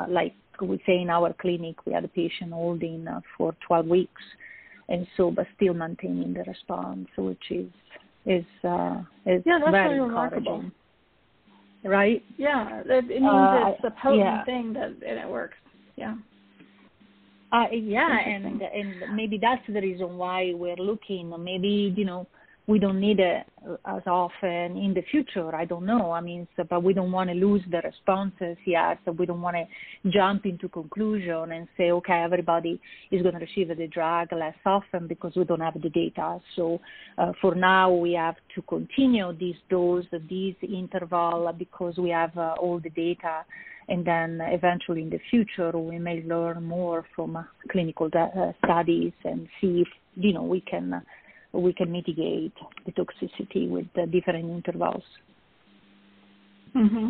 like 0.10 0.36
we 0.62 0.82
say 0.86 1.02
in 1.02 1.10
our 1.10 1.34
clinic, 1.34 1.86
we 1.86 1.94
had 1.94 2.04
a 2.04 2.10
patient 2.10 2.52
holding 2.52 3.08
for 3.38 3.56
12 3.66 3.88
weeks, 3.88 4.22
and 4.90 5.08
so, 5.18 5.32
but 5.32 5.48
still 5.56 5.74
maintaining 5.74 6.34
the 6.34 6.44
response, 6.44 7.08
which 7.18 7.52
is 7.52 7.72
is 8.26 8.45
uh, 8.63 9.01
is 9.26 9.43
yeah, 9.45 9.59
that's 9.59 9.71
very 9.71 9.99
remarkable. 9.99 10.63
Right? 11.84 12.24
Yeah, 12.38 12.82
it, 12.86 13.11
it 13.11 13.21
means 13.21 13.26
uh, 13.26 13.71
it's 13.74 13.84
a 13.84 14.01
potent 14.01 14.19
yeah. 14.21 14.45
thing 14.45 14.74
that 14.74 14.89
and 15.05 15.19
it 15.19 15.28
works. 15.28 15.57
Yeah. 15.95 16.15
Uh, 17.51 17.65
yeah, 17.71 18.17
and 18.19 18.61
and 18.61 19.15
maybe 19.15 19.38
that's 19.39 19.61
the 19.67 19.80
reason 19.80 20.17
why 20.17 20.53
we're 20.55 20.78
looking. 20.78 21.34
Maybe 21.43 21.93
you 21.95 22.05
know 22.05 22.26
we 22.66 22.80
don't 22.80 22.99
need 22.99 23.20
it 23.20 23.45
as 23.86 24.01
often 24.05 24.78
in 24.78 24.93
the 24.93 25.03
future. 25.11 25.53
I 25.53 25.66
don't 25.66 25.86
know. 25.86 26.11
I 26.11 26.22
mean, 26.22 26.47
so, 26.55 26.64
but 26.64 26.82
we 26.82 26.93
don't 26.93 27.11
want 27.11 27.30
to 27.30 27.36
lose 27.36 27.61
the 27.70 27.82
responses 27.82 28.57
yet. 28.66 28.99
So 29.03 29.11
we 29.11 29.26
don't 29.26 29.41
want 29.41 29.57
to 29.57 30.09
jump 30.09 30.45
into 30.45 30.70
conclusion 30.70 31.51
and 31.51 31.68
say, 31.78 31.91
okay, 31.91 32.22
everybody 32.24 32.80
is 33.11 33.22
going 33.22 33.34
to 33.34 33.41
receive 33.41 33.68
the 33.76 33.88
drug 33.88 34.32
less 34.32 34.55
often 34.66 35.07
because 35.07 35.34
we 35.36 35.43
don't 35.43 35.59
have 35.59 35.82
the 35.82 35.89
data. 35.89 36.39
So 36.55 36.80
uh, 37.18 37.34
for 37.41 37.53
now, 37.53 37.91
we 37.91 38.14
have 38.14 38.36
to 38.55 38.61
continue 38.61 39.34
this 39.34 39.57
dose, 39.70 40.05
this 40.11 40.55
interval 40.61 41.53
because 41.57 41.97
we 41.97 42.11
have 42.11 42.38
uh, 42.38 42.55
all 42.61 42.80
the 42.80 42.91
data. 42.91 43.43
And 43.89 44.05
then 44.05 44.39
eventually 44.41 45.01
in 45.01 45.09
the 45.09 45.20
future, 45.30 45.78
we 45.78 45.99
may 45.99 46.24
learn 46.24 46.64
more 46.64 47.05
from 47.14 47.36
uh, 47.36 47.43
clinical 47.70 48.09
uh, 48.14 48.53
studies 48.64 49.11
and 49.26 49.49
see 49.59 49.82
if, 49.82 49.88
you 50.16 50.32
know, 50.32 50.43
we 50.43 50.61
can 50.61 51.01
we 51.54 51.74
can 51.74 51.91
mitigate 51.91 52.54
the 52.86 52.91
toxicity 52.91 53.70
with 53.70 53.86
the 53.95 54.08
different 54.08 54.49
intervals. 54.49 55.04
Mm-hmm. 56.76 57.10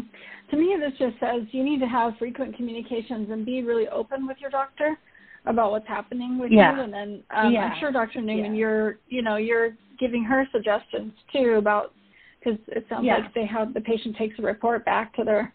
To 0.52 0.58
me, 0.58 0.76
this 0.80 0.92
just 1.00 1.20
says 1.20 1.48
you 1.52 1.64
need 1.64 1.80
to 1.80 1.88
have 1.88 2.18
frequent 2.20 2.56
communications 2.58 3.30
and 3.32 3.46
be 3.46 3.64
really 3.64 3.88
open 3.88 4.28
with 4.28 4.38
your 4.40 4.50
doctor 4.50 4.98
about 5.46 5.72
what's 5.72 5.88
happening 5.88 6.38
with 6.38 6.52
yeah. 6.52 6.76
you. 6.76 6.82
And 6.82 6.94
then 6.94 7.24
um, 7.36 7.54
yeah. 7.54 7.62
I'm 7.62 7.80
sure 7.80 7.92
Dr. 7.92 8.22
Newman, 8.22 8.54
yeah. 8.54 8.60
you're 8.60 8.98
you 9.08 9.22
know 9.22 9.38
you're 9.38 9.72
giving 10.00 10.24
her 10.24 10.46
suggestions 10.52 11.14
too 11.32 11.56
about 11.58 11.94
because 12.40 12.60
it 12.68 12.86
sounds 12.90 13.06
yeah. 13.06 13.20
like 13.20 13.34
they 13.34 13.46
have 13.46 13.74
the 13.74 13.82
patient 13.82 14.18
takes 14.18 14.38
a 14.40 14.42
report 14.42 14.84
back 14.84 15.16
to 15.16 15.24
their 15.24 15.54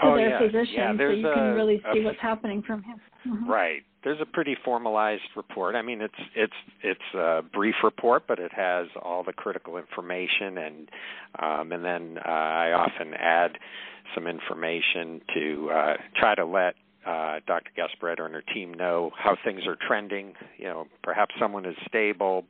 to 0.00 0.06
oh, 0.06 0.16
their 0.16 0.30
yeah. 0.30 0.38
physician, 0.38 0.74
yeah, 0.76 0.96
so 0.96 1.08
you 1.08 1.28
a, 1.28 1.34
can 1.34 1.54
really 1.54 1.82
see 1.92 2.00
a, 2.00 2.04
what's 2.04 2.20
happening 2.20 2.62
from 2.62 2.82
him. 2.82 3.00
Mm-hmm. 3.26 3.50
Right. 3.50 3.82
There's 4.04 4.20
a 4.20 4.26
pretty 4.26 4.56
formalized 4.64 5.22
report. 5.36 5.76
I 5.76 5.82
mean, 5.82 6.00
it's 6.00 6.14
it's 6.34 6.52
it's 6.82 7.14
a 7.14 7.42
brief 7.52 7.76
report, 7.84 8.24
but 8.26 8.38
it 8.40 8.52
has 8.52 8.88
all 9.00 9.22
the 9.22 9.32
critical 9.32 9.76
information, 9.76 10.58
and 10.58 10.90
um, 11.38 11.72
and 11.72 11.84
then 11.84 12.18
uh, 12.18 12.28
I 12.28 12.72
often 12.72 13.14
add 13.14 13.58
some 14.14 14.26
information 14.26 15.20
to 15.34 15.70
uh, 15.70 15.94
try 16.16 16.34
to 16.34 16.44
let 16.44 16.74
uh, 17.06 17.40
Dr. 17.46 17.70
Gasparetto 17.76 18.24
and 18.24 18.34
her 18.34 18.42
team 18.42 18.74
know 18.74 19.10
how 19.16 19.36
things 19.44 19.66
are 19.66 19.76
trending. 19.76 20.34
You 20.58 20.66
know, 20.66 20.86
perhaps 21.02 21.34
someone 21.38 21.64
is 21.64 21.76
stable 21.86 22.44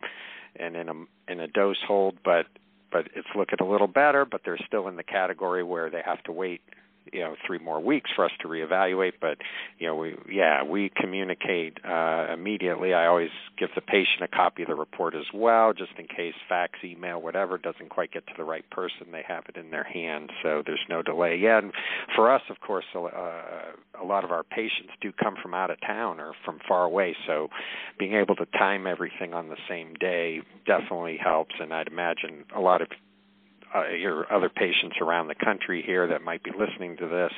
and 0.56 0.76
in 0.76 0.88
a 0.88 0.94
in 1.28 1.40
a 1.40 1.48
dose 1.48 1.78
hold, 1.86 2.16
but 2.24 2.46
but 2.90 3.08
it's 3.14 3.28
looking 3.34 3.58
a 3.60 3.64
little 3.64 3.86
better, 3.86 4.24
but 4.24 4.42
they're 4.44 4.58
still 4.66 4.88
in 4.88 4.96
the 4.96 5.02
category 5.02 5.62
where 5.62 5.90
they 5.90 6.02
have 6.04 6.22
to 6.24 6.32
wait 6.32 6.60
you 7.12 7.20
know 7.20 7.34
three 7.46 7.58
more 7.58 7.80
weeks 7.80 8.10
for 8.14 8.24
us 8.24 8.30
to 8.40 8.48
reevaluate 8.48 9.14
but 9.20 9.38
you 9.78 9.86
know 9.86 9.94
we 9.94 10.16
yeah 10.30 10.62
we 10.62 10.90
communicate 10.96 11.78
uh 11.84 12.26
immediately. 12.32 12.94
I 12.94 13.06
always 13.06 13.30
give 13.58 13.70
the 13.74 13.80
patient 13.80 14.22
a 14.22 14.28
copy 14.28 14.62
of 14.62 14.68
the 14.68 14.74
report 14.74 15.14
as 15.14 15.26
well 15.34 15.72
just 15.72 15.92
in 15.98 16.06
case 16.06 16.34
fax 16.48 16.78
email 16.84 17.20
whatever 17.20 17.58
doesn't 17.58 17.88
quite 17.90 18.12
get 18.12 18.26
to 18.28 18.32
the 18.36 18.44
right 18.44 18.68
person 18.70 19.10
they 19.10 19.24
have 19.26 19.44
it 19.48 19.56
in 19.56 19.70
their 19.70 19.84
hand 19.84 20.30
so 20.42 20.62
there's 20.64 20.84
no 20.88 21.02
delay. 21.02 21.36
Yeah 21.36 21.58
and 21.58 21.72
for 22.14 22.30
us 22.30 22.42
of 22.50 22.60
course 22.60 22.84
uh, 22.94 23.00
a 24.00 24.04
lot 24.04 24.24
of 24.24 24.30
our 24.30 24.42
patients 24.44 24.90
do 25.00 25.12
come 25.12 25.36
from 25.42 25.54
out 25.54 25.70
of 25.70 25.80
town 25.80 26.20
or 26.20 26.32
from 26.44 26.58
far 26.66 26.84
away 26.84 27.16
so 27.26 27.48
being 27.98 28.14
able 28.14 28.36
to 28.36 28.46
time 28.46 28.86
everything 28.86 29.34
on 29.34 29.48
the 29.48 29.56
same 29.68 29.94
day 29.94 30.40
definitely 30.66 31.18
helps 31.22 31.54
and 31.60 31.72
i'd 31.72 31.88
imagine 31.88 32.44
a 32.54 32.60
lot 32.60 32.80
of 32.80 32.88
uh, 33.74 33.88
your 33.88 34.30
other 34.32 34.48
patients 34.48 34.96
around 35.00 35.28
the 35.28 35.34
country 35.34 35.82
here 35.84 36.06
that 36.06 36.22
might 36.22 36.42
be 36.42 36.50
listening 36.50 36.96
to 36.96 37.08
this, 37.08 37.32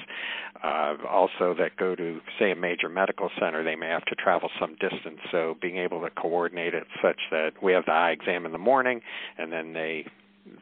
uh, 0.62 0.94
also 1.08 1.54
that 1.58 1.76
go 1.78 1.94
to 1.94 2.20
say 2.38 2.50
a 2.50 2.56
major 2.56 2.88
medical 2.88 3.30
center, 3.40 3.62
they 3.62 3.76
may 3.76 3.88
have 3.88 4.04
to 4.06 4.14
travel 4.14 4.50
some 4.60 4.76
distance. 4.80 5.20
So 5.30 5.56
being 5.60 5.78
able 5.78 6.00
to 6.00 6.10
coordinate 6.10 6.74
it 6.74 6.84
such 7.02 7.18
that 7.30 7.52
we 7.62 7.72
have 7.72 7.84
the 7.86 7.92
eye 7.92 8.10
exam 8.10 8.46
in 8.46 8.52
the 8.52 8.58
morning, 8.58 9.00
and 9.38 9.52
then 9.52 9.72
they 9.72 10.06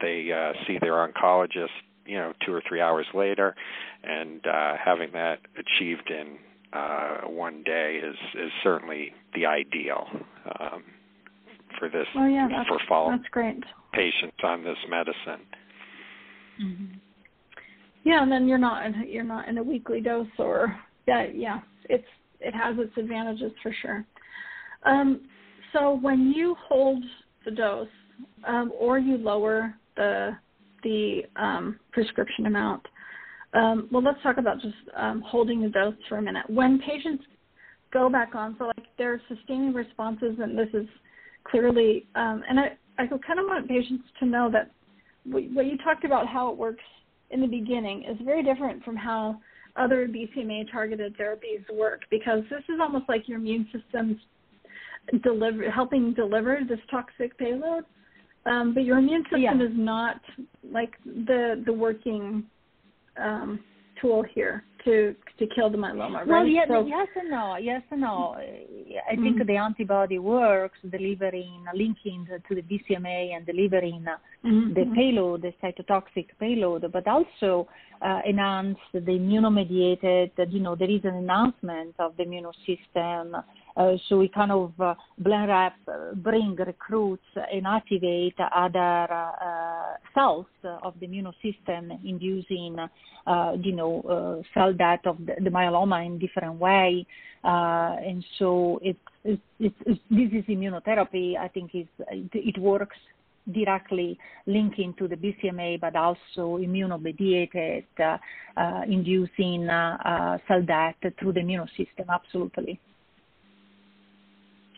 they 0.01 0.31
uh, 0.31 0.53
see 0.65 0.77
their 0.79 0.93
oncologist, 0.93 1.67
you 2.05 2.17
know, 2.17 2.33
two 2.45 2.53
or 2.53 2.61
three 2.67 2.79
hours 2.79 3.05
later, 3.13 3.55
and 4.03 4.45
uh, 4.45 4.73
having 4.83 5.11
that 5.13 5.39
achieved 5.57 6.09
in 6.09 6.37
uh, 6.71 7.21
one 7.27 7.63
day 7.63 7.99
is 8.03 8.15
is 8.35 8.51
certainly 8.63 9.13
the 9.35 9.45
ideal. 9.45 10.07
Um, 10.59 10.83
for 11.79 11.89
this 11.89 12.05
oh, 12.15 12.27
yeah, 12.27 12.47
for 12.67 12.79
follow 12.87 13.17
patients 13.93 14.37
on 14.43 14.63
this 14.63 14.77
medicine. 14.89 15.45
Mm-hmm. 16.61 16.97
Yeah, 18.03 18.21
and 18.21 18.31
then 18.31 18.47
you're 18.47 18.57
not 18.57 18.85
in, 18.85 19.07
you're 19.07 19.23
not 19.23 19.47
in 19.47 19.57
a 19.57 19.63
weekly 19.63 20.01
dose 20.01 20.27
or 20.37 20.77
yeah, 21.07 21.27
yeah. 21.33 21.59
It's 21.89 22.07
it 22.39 22.53
has 22.53 22.75
its 22.77 22.91
advantages 22.97 23.51
for 23.61 23.73
sure. 23.81 24.05
Um, 24.83 25.21
so 25.71 25.97
when 26.01 26.31
you 26.35 26.55
hold 26.67 27.03
the 27.45 27.51
dose 27.51 27.87
um, 28.45 28.71
or 28.77 28.99
you 28.99 29.17
lower 29.17 29.73
the 29.95 30.31
the 30.83 31.21
um, 31.37 31.79
prescription 31.91 32.45
amount, 32.45 32.85
um, 33.53 33.87
well, 33.91 34.03
let's 34.03 34.21
talk 34.21 34.37
about 34.37 34.59
just 34.61 34.75
um, 34.95 35.21
holding 35.25 35.61
the 35.61 35.69
dose 35.69 35.95
for 36.09 36.17
a 36.17 36.21
minute. 36.21 36.49
When 36.49 36.79
patients 36.79 37.23
go 37.91 38.09
back 38.09 38.35
on, 38.35 38.55
so 38.57 38.65
like 38.65 38.87
they're 38.97 39.21
sustaining 39.29 39.73
responses, 39.73 40.37
and 40.39 40.57
this 40.57 40.69
is 40.73 40.87
clearly, 41.45 42.05
um, 42.15 42.43
and 42.49 42.59
I 42.59 42.77
I 42.97 43.07
kind 43.07 43.39
of 43.39 43.45
want 43.45 43.67
patients 43.67 44.03
to 44.19 44.25
know 44.25 44.49
that 44.51 44.71
what 45.25 45.65
you 45.65 45.77
talked 45.77 46.03
about 46.03 46.27
how 46.27 46.49
it 46.49 46.57
works 46.57 46.83
in 47.31 47.41
the 47.41 47.47
beginning 47.47 48.03
is 48.03 48.17
very 48.23 48.43
different 48.43 48.83
from 48.83 48.95
how 48.95 49.39
other 49.75 50.07
BCMA 50.07 50.71
targeted 50.71 51.17
therapies 51.17 51.63
work 51.73 52.01
because 52.11 52.43
this 52.49 52.63
is 52.69 52.79
almost 52.79 53.05
like 53.09 53.27
your 53.27 53.39
immune 53.39 53.67
system's 53.73 54.17
deliver 55.23 55.69
helping 55.69 56.13
deliver 56.13 56.59
this 56.67 56.79
toxic 56.89 57.37
payload. 57.37 57.83
Um, 58.45 58.73
but 58.73 58.83
your 58.83 58.97
immune 58.97 59.23
system 59.23 59.41
yeah. 59.41 59.55
is 59.55 59.71
not 59.73 60.21
like 60.69 60.93
the 61.05 61.63
the 61.65 61.73
working 61.73 62.43
um, 63.17 63.59
tool 64.01 64.23
here 64.33 64.63
to 64.85 65.15
to 65.39 65.47
kill 65.55 65.69
the 65.69 65.77
myeloma, 65.77 66.17
right? 66.17 66.27
Well, 66.27 66.45
yeah, 66.45 66.65
so, 66.67 66.85
yes 66.85 67.07
and 67.15 67.29
no. 67.29 67.57
Yes 67.57 67.81
and 67.91 68.01
no. 68.01 68.35
I 68.37 69.15
think 69.15 69.37
mm-hmm. 69.37 69.47
the 69.47 69.57
antibody 69.57 70.19
works 70.19 70.77
delivering, 70.89 71.65
linking 71.73 72.27
to 72.27 72.55
the 72.55 72.61
BCMA 72.61 73.35
and 73.35 73.45
delivering 73.45 74.05
mm-hmm. 74.45 74.73
the 74.73 74.85
payload, 74.95 75.41
the 75.41 75.53
cytotoxic 75.63 76.27
payload, 76.39 76.85
but 76.91 77.07
also 77.07 77.67
uh, 78.01 78.19
enhance 78.27 78.77
the 78.93 78.99
immunomediated. 78.99 80.31
You 80.49 80.59
know, 80.59 80.75
there 80.75 80.91
is 80.91 81.01
an 81.03 81.15
enhancement 81.15 81.95
of 81.99 82.15
the 82.17 82.23
immune 82.23 82.45
system. 82.65 83.35
Uh, 83.75 83.93
so 84.07 84.17
we 84.17 84.27
kind 84.27 84.51
of 84.51 84.71
uh, 84.79 84.93
BlenRep, 85.21 85.71
uh, 85.87 86.13
bring 86.15 86.55
recruits 86.55 87.23
and 87.35 87.65
activate 87.65 88.35
other 88.55 89.07
cells 90.13 90.45
of 90.83 90.93
the 90.99 91.05
immune 91.05 91.31
system, 91.41 91.91
inducing, 92.03 92.77
you 93.61 93.71
know, 93.75 94.43
cell 94.53 94.73
death 94.73 95.01
of 95.05 95.17
the, 95.25 95.33
the, 95.43 95.49
myeloma 95.49 96.05
in 96.05 96.19
different 96.19 96.55
way. 96.55 97.05
and 97.43 98.23
so 98.37 98.79
it, 98.83 98.97
it, 99.23 99.39
it, 99.59 99.73
it, 99.85 99.99
this 100.09 100.29
is 100.31 100.45
immunotherapy. 100.45 101.37
I 101.37 101.47
think 101.47 101.71
is 101.73 101.87
it, 102.11 102.29
it 102.33 102.57
works 102.59 102.97
directly 103.51 104.17
linking 104.45 104.93
to 104.97 105.07
the 105.07 105.15
BCMA, 105.15 105.79
but 105.79 105.95
also 105.95 106.57
immunomediated, 106.57 107.85
uh, 107.99 108.17
uh, 108.57 108.81
inducing 108.87 109.67
uh, 109.67 110.37
cell 110.47 110.61
death 110.61 110.95
through 111.19 111.33
the 111.33 111.39
immune 111.39 111.67
system. 111.75 112.05
Absolutely. 112.09 112.79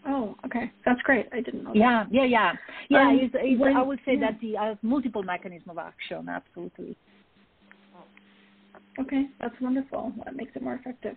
Oh, 0.08 0.36
okay, 0.46 0.72
that's 0.86 1.02
great. 1.02 1.28
I 1.34 1.42
didn't 1.42 1.64
know. 1.64 1.72
Yeah, 1.74 2.04
that. 2.04 2.14
yeah, 2.14 2.26
yeah, 2.26 2.54
yeah. 2.90 3.08
Um, 3.08 3.20
it's, 3.20 3.34
it's, 3.38 3.60
when, 3.60 3.76
I 3.76 3.82
would 3.82 4.00
say 4.06 4.14
yeah. 4.14 4.32
that 4.32 4.40
the 4.40 4.58
uh, 4.58 4.76
multiple 4.82 5.24
mechanism 5.24 5.72
of 5.72 5.78
action. 5.80 6.30
Absolutely. 6.30 6.96
Okay, 9.00 9.26
that's 9.42 9.56
wonderful. 9.60 10.14
That 10.24 10.36
makes 10.36 10.56
it 10.56 10.62
more 10.62 10.76
effective. 10.76 11.16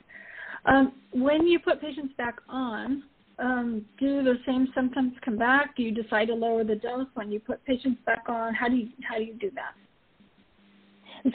Um, 0.65 0.95
when 1.13 1.47
you 1.47 1.59
put 1.59 1.81
patients 1.81 2.15
back 2.17 2.37
on, 2.49 3.05
um, 3.39 3.85
do 4.01 4.25
the 4.25 4.39
same 4.47 4.69
symptoms 4.75 5.13
come 5.25 5.37
back? 5.37 5.77
Do 5.77 5.83
you 5.83 5.93
decide 5.93 6.29
to 6.29 6.35
lower 6.35 6.65
the 6.65 6.75
dose 6.75 7.07
when 7.15 7.31
you 7.31 7.39
put 7.39 7.65
patients 7.65 8.01
back 8.05 8.25
on? 8.29 8.55
How 8.55 8.69
do 8.69 8.77
you 8.77 8.89
how 9.09 9.19
do 9.19 9.25
you 9.25 9.35
do 9.35 9.51
that? 9.55 9.75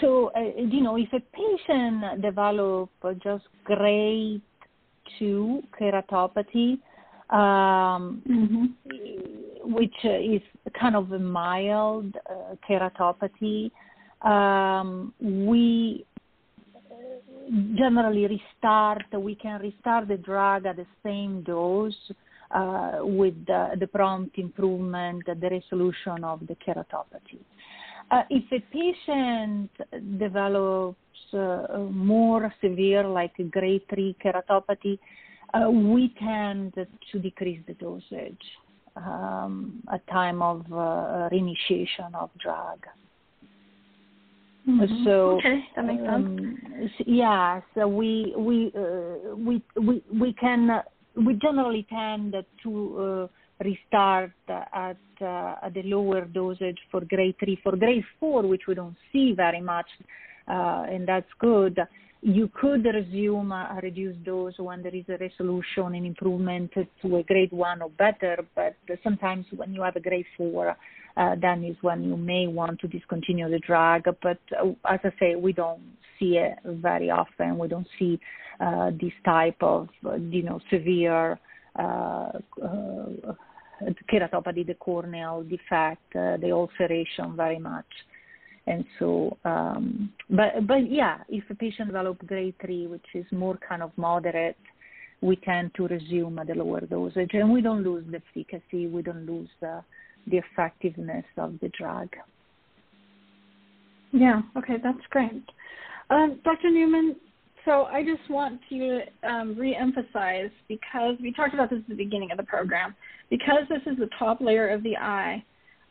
So 0.01 0.31
uh, 0.35 0.61
you 0.61 0.81
know, 0.81 0.97
if 0.97 1.13
a 1.13 1.21
patient 1.35 2.21
develop 2.21 2.89
just 3.23 3.45
grade 3.63 4.41
two 5.17 5.61
keratopathy, 5.79 6.79
um, 7.29 8.21
mm-hmm. 8.27 9.73
which 9.73 9.95
is 10.03 10.41
kind 10.79 10.95
of 10.95 11.11
a 11.11 11.19
mild 11.19 12.15
uh, 12.29 12.55
keratopathy, 12.67 13.71
um, 14.21 15.13
we 15.19 16.05
generally 17.75 18.27
restart, 18.27 19.05
we 19.13 19.35
can 19.35 19.61
restart 19.61 20.07
the 20.07 20.17
drug 20.17 20.65
at 20.65 20.77
the 20.77 20.85
same 21.03 21.43
dose 21.43 21.93
uh, 22.51 22.99
with 23.01 23.33
the, 23.45 23.71
the, 23.79 23.87
prompt 23.87 24.37
improvement, 24.37 25.23
the 25.25 25.49
resolution 25.49 26.23
of 26.23 26.39
the 26.47 26.55
keratopathy. 26.55 27.39
Uh, 28.11 28.21
if 28.29 28.43
a 28.51 28.59
patient 28.71 29.69
develops 30.19 30.97
uh, 31.33 31.79
more 31.91 32.53
severe, 32.61 33.07
like 33.07 33.33
grade 33.49 33.81
3 33.89 34.15
keratopathy, 34.23 34.99
uh, 35.53 35.69
we 35.69 36.13
tend 36.19 36.73
to 37.11 37.19
decrease 37.19 37.61
the 37.67 37.73
dosage 37.75 38.41
um, 38.95 39.83
at 39.91 40.05
time 40.07 40.41
of 40.41 40.61
uh, 40.71 41.29
reinitiation 41.31 42.13
of 42.15 42.29
drug. 42.39 42.79
Mm-hmm. 44.67 45.03
So 45.03 45.37
okay, 45.37 45.63
that 45.75 45.85
makes 45.85 46.03
um, 46.07 46.57
sense. 46.79 46.91
Yeah, 47.05 47.59
so 47.75 47.87
we 47.87 48.33
we 48.37 48.71
uh, 48.77 49.35
we 49.35 49.61
we 49.75 50.01
we 50.17 50.33
can 50.33 50.69
uh, 50.69 50.81
we 51.15 51.33
generally 51.41 51.85
tend 51.89 52.33
to 52.63 52.97
uh, 52.97 53.63
restart 53.63 54.31
at 54.47 54.97
uh, 55.21 55.55
at 55.63 55.73
the 55.73 55.83
lower 55.83 56.25
dosage 56.25 56.77
for 56.89 57.01
grade 57.01 57.35
three. 57.39 57.59
For 57.61 57.75
grade 57.75 58.05
four, 58.21 58.43
which 58.43 58.61
we 58.65 58.75
don't 58.75 58.95
see 59.11 59.33
very 59.33 59.59
much, 59.59 59.87
uh, 60.47 60.85
and 60.89 61.05
that's 61.05 61.29
good. 61.39 61.77
You 62.25 62.49
could 62.53 62.85
resume 62.85 63.51
a 63.51 63.81
reduced 63.83 64.23
dose 64.23 64.57
when 64.57 64.81
there 64.81 64.95
is 64.95 65.03
a 65.09 65.17
resolution 65.17 65.93
and 65.93 66.05
improvement 66.05 66.71
to 67.01 67.17
a 67.17 67.23
grade 67.23 67.51
one 67.51 67.81
or 67.81 67.89
better, 67.89 68.45
but 68.55 68.77
sometimes 69.03 69.45
when 69.53 69.73
you 69.73 69.81
have 69.81 69.97
a 69.97 69.99
grade 69.99 70.25
four, 70.37 70.77
uh, 71.17 71.35
then 71.41 71.65
is 71.65 71.75
when 71.81 72.01
you 72.01 72.15
may 72.15 72.47
want 72.47 72.79
to 72.79 72.87
discontinue 72.87 73.49
the 73.49 73.59
drug. 73.59 74.03
But 74.21 74.39
uh, 74.57 74.69
as 74.89 75.01
I 75.03 75.11
say, 75.19 75.35
we 75.35 75.51
don't 75.51 75.81
see 76.17 76.37
it 76.37 76.59
very 76.63 77.09
often. 77.09 77.57
We 77.57 77.67
don't 77.67 77.87
see 77.99 78.17
uh, 78.61 78.91
this 78.91 79.11
type 79.25 79.57
of, 79.61 79.89
uh, 80.05 80.15
you 80.15 80.43
know, 80.43 80.61
severe 80.69 81.37
uh, 81.77 81.81
uh, 81.83 83.05
keratopathy, 84.09 84.65
the 84.65 84.75
corneal 84.79 85.43
defect, 85.43 86.13
the 86.13 86.51
ulceration 86.53 87.35
very 87.35 87.59
much. 87.59 87.85
And 88.65 88.85
so, 88.97 89.37
um, 89.43 90.13
but 90.29 90.65
but 90.67 90.89
yeah, 90.89 91.17
if 91.27 91.43
a 91.49 91.55
patient 91.55 91.89
develops 91.89 92.25
grade 92.25 92.55
three, 92.61 92.87
which 92.87 93.05
is 93.13 93.25
more 93.31 93.57
kind 93.67 93.83
of 93.83 93.91
moderate, 93.97 94.57
we 95.21 95.35
tend 95.37 95.71
to 95.75 95.87
resume 95.87 96.39
at 96.39 96.47
the 96.47 96.55
lower 96.55 96.81
dosage, 96.81 97.31
and 97.33 97.51
we 97.51 97.61
don't 97.61 97.83
lose 97.83 98.05
the 98.09 98.17
efficacy, 98.17 98.87
we 98.87 99.01
don't 99.01 99.25
lose 99.25 99.49
the 99.59 99.83
the 100.27 100.37
effectiveness 100.37 101.25
of 101.37 101.55
the 101.61 101.69
drug. 101.77 102.07
Yeah. 104.13 104.41
Okay, 104.57 104.75
that's 104.81 105.05
great. 105.09 105.43
Um, 106.09 106.39
Dr. 106.45 106.69
Newman, 106.69 107.15
so 107.65 107.85
I 107.85 108.03
just 108.03 108.29
want 108.29 108.59
to 108.69 109.01
um, 109.23 109.55
re-emphasize 109.57 110.51
because 110.67 111.15
we 111.21 111.33
talked 111.33 111.53
about 111.53 111.69
this 111.69 111.79
at 111.79 111.89
the 111.89 111.95
beginning 111.95 112.31
of 112.31 112.37
the 112.37 112.43
program. 112.43 112.95
Because 113.29 113.63
this 113.69 113.81
is 113.85 113.97
the 113.97 114.09
top 114.19 114.41
layer 114.41 114.69
of 114.69 114.83
the 114.83 114.95
eye, 114.95 115.43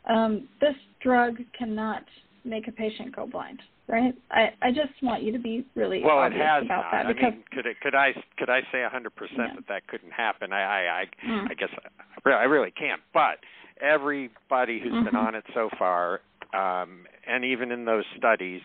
um, 0.09 0.47
this 0.61 0.75
drug 1.01 1.37
cannot 1.57 2.03
make 2.45 2.67
a 2.67 2.71
patient 2.71 3.15
go 3.15 3.25
blind, 3.27 3.61
right? 3.87 4.13
I, 4.31 4.49
I 4.61 4.69
just 4.71 4.93
want 5.01 5.23
you 5.23 5.31
to 5.31 5.39
be 5.39 5.65
really 5.75 6.01
well. 6.03 6.23
It 6.23 6.33
has 6.33 6.63
about 6.65 6.85
not. 6.85 6.91
that 6.91 7.07
because 7.07 7.23
I 7.27 7.35
mean, 7.35 7.43
could 7.51 7.65
it, 7.65 7.79
could 7.81 7.95
I 7.95 8.13
could 8.37 8.49
I 8.49 8.61
say 8.71 8.83
a 8.83 8.89
hundred 8.89 9.15
percent 9.15 9.37
Yeah. 9.37 9.55
that 9.55 9.67
that 9.69 9.87
couldn't 9.87 10.11
happen? 10.11 10.51
I 10.53 10.61
I 10.61 11.01
I, 11.01 11.05
Mm. 11.27 11.51
I 11.51 11.53
guess 11.53 11.69
I 11.73 11.87
really, 12.25 12.39
I 12.39 12.43
really 12.43 12.71
can't. 12.71 13.01
But 13.13 13.39
everybody 13.81 14.79
who's 14.79 14.91
been 15.03 15.13
Mhm. 15.13 15.27
on 15.27 15.35
it 15.35 15.45
so 15.53 15.69
far, 15.77 16.21
um, 16.53 17.05
and 17.27 17.43
even 17.45 17.71
in 17.71 17.85
those 17.85 18.05
studies, 18.17 18.61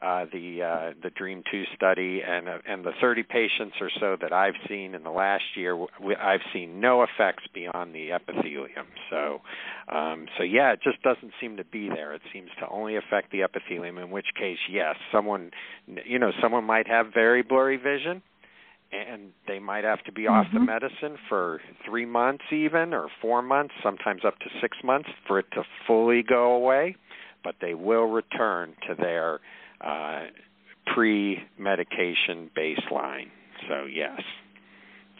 uh, 0.00 0.26
the 0.32 0.62
uh, 0.62 0.92
the 1.02 1.10
DREAMM 1.10 1.42
Two 1.50 1.64
study 1.74 2.20
and 2.26 2.48
uh, 2.48 2.58
and 2.66 2.84
the 2.84 2.92
30 3.00 3.24
patients 3.24 3.76
or 3.80 3.90
so 3.98 4.16
that 4.20 4.32
I've 4.32 4.54
seen 4.68 4.94
in 4.94 5.02
the 5.02 5.10
last 5.10 5.42
year, 5.56 5.76
we, 5.76 6.14
I've 6.14 6.40
seen 6.52 6.80
no 6.80 7.02
effects 7.02 7.44
beyond 7.52 7.94
the 7.94 8.12
epithelium. 8.12 8.86
So, 9.10 9.40
um, 9.92 10.26
so 10.36 10.44
yeah, 10.44 10.72
it 10.72 10.80
just 10.84 11.02
doesn't 11.02 11.32
seem 11.40 11.56
to 11.56 11.64
be 11.64 11.88
there. 11.88 12.12
It 12.12 12.22
seems 12.32 12.50
to 12.60 12.68
only 12.68 12.96
affect 12.96 13.32
the 13.32 13.42
epithelium. 13.42 13.98
In 13.98 14.10
which 14.10 14.26
case, 14.38 14.58
yes, 14.70 14.94
someone, 15.10 15.50
you 16.04 16.18
know, 16.18 16.30
someone 16.40 16.64
might 16.64 16.86
have 16.86 17.06
very 17.12 17.42
blurry 17.42 17.76
vision. 17.76 18.22
And 18.90 19.32
they 19.46 19.58
might 19.58 19.84
have 19.84 20.02
to 20.04 20.12
be 20.12 20.26
off 20.26 20.46
the 20.50 20.60
Mhm. 20.60 20.66
medicine 20.66 21.18
for 21.28 21.60
three 21.84 22.06
months, 22.06 22.44
even 22.50 22.94
or 22.94 23.08
four 23.20 23.42
months, 23.42 23.74
sometimes 23.82 24.24
up 24.24 24.38
to 24.38 24.48
six 24.62 24.82
months, 24.82 25.10
for 25.26 25.38
it 25.38 25.50
to 25.50 25.62
fully 25.86 26.22
go 26.22 26.52
away. 26.52 26.96
But 27.44 27.56
they 27.60 27.74
will 27.74 28.06
return 28.06 28.74
to 28.86 28.94
their 28.94 29.40
uh, 29.80 30.26
pre-medication 30.94 32.50
baseline. 32.56 33.28
So 33.68 33.84
yes, 33.84 34.20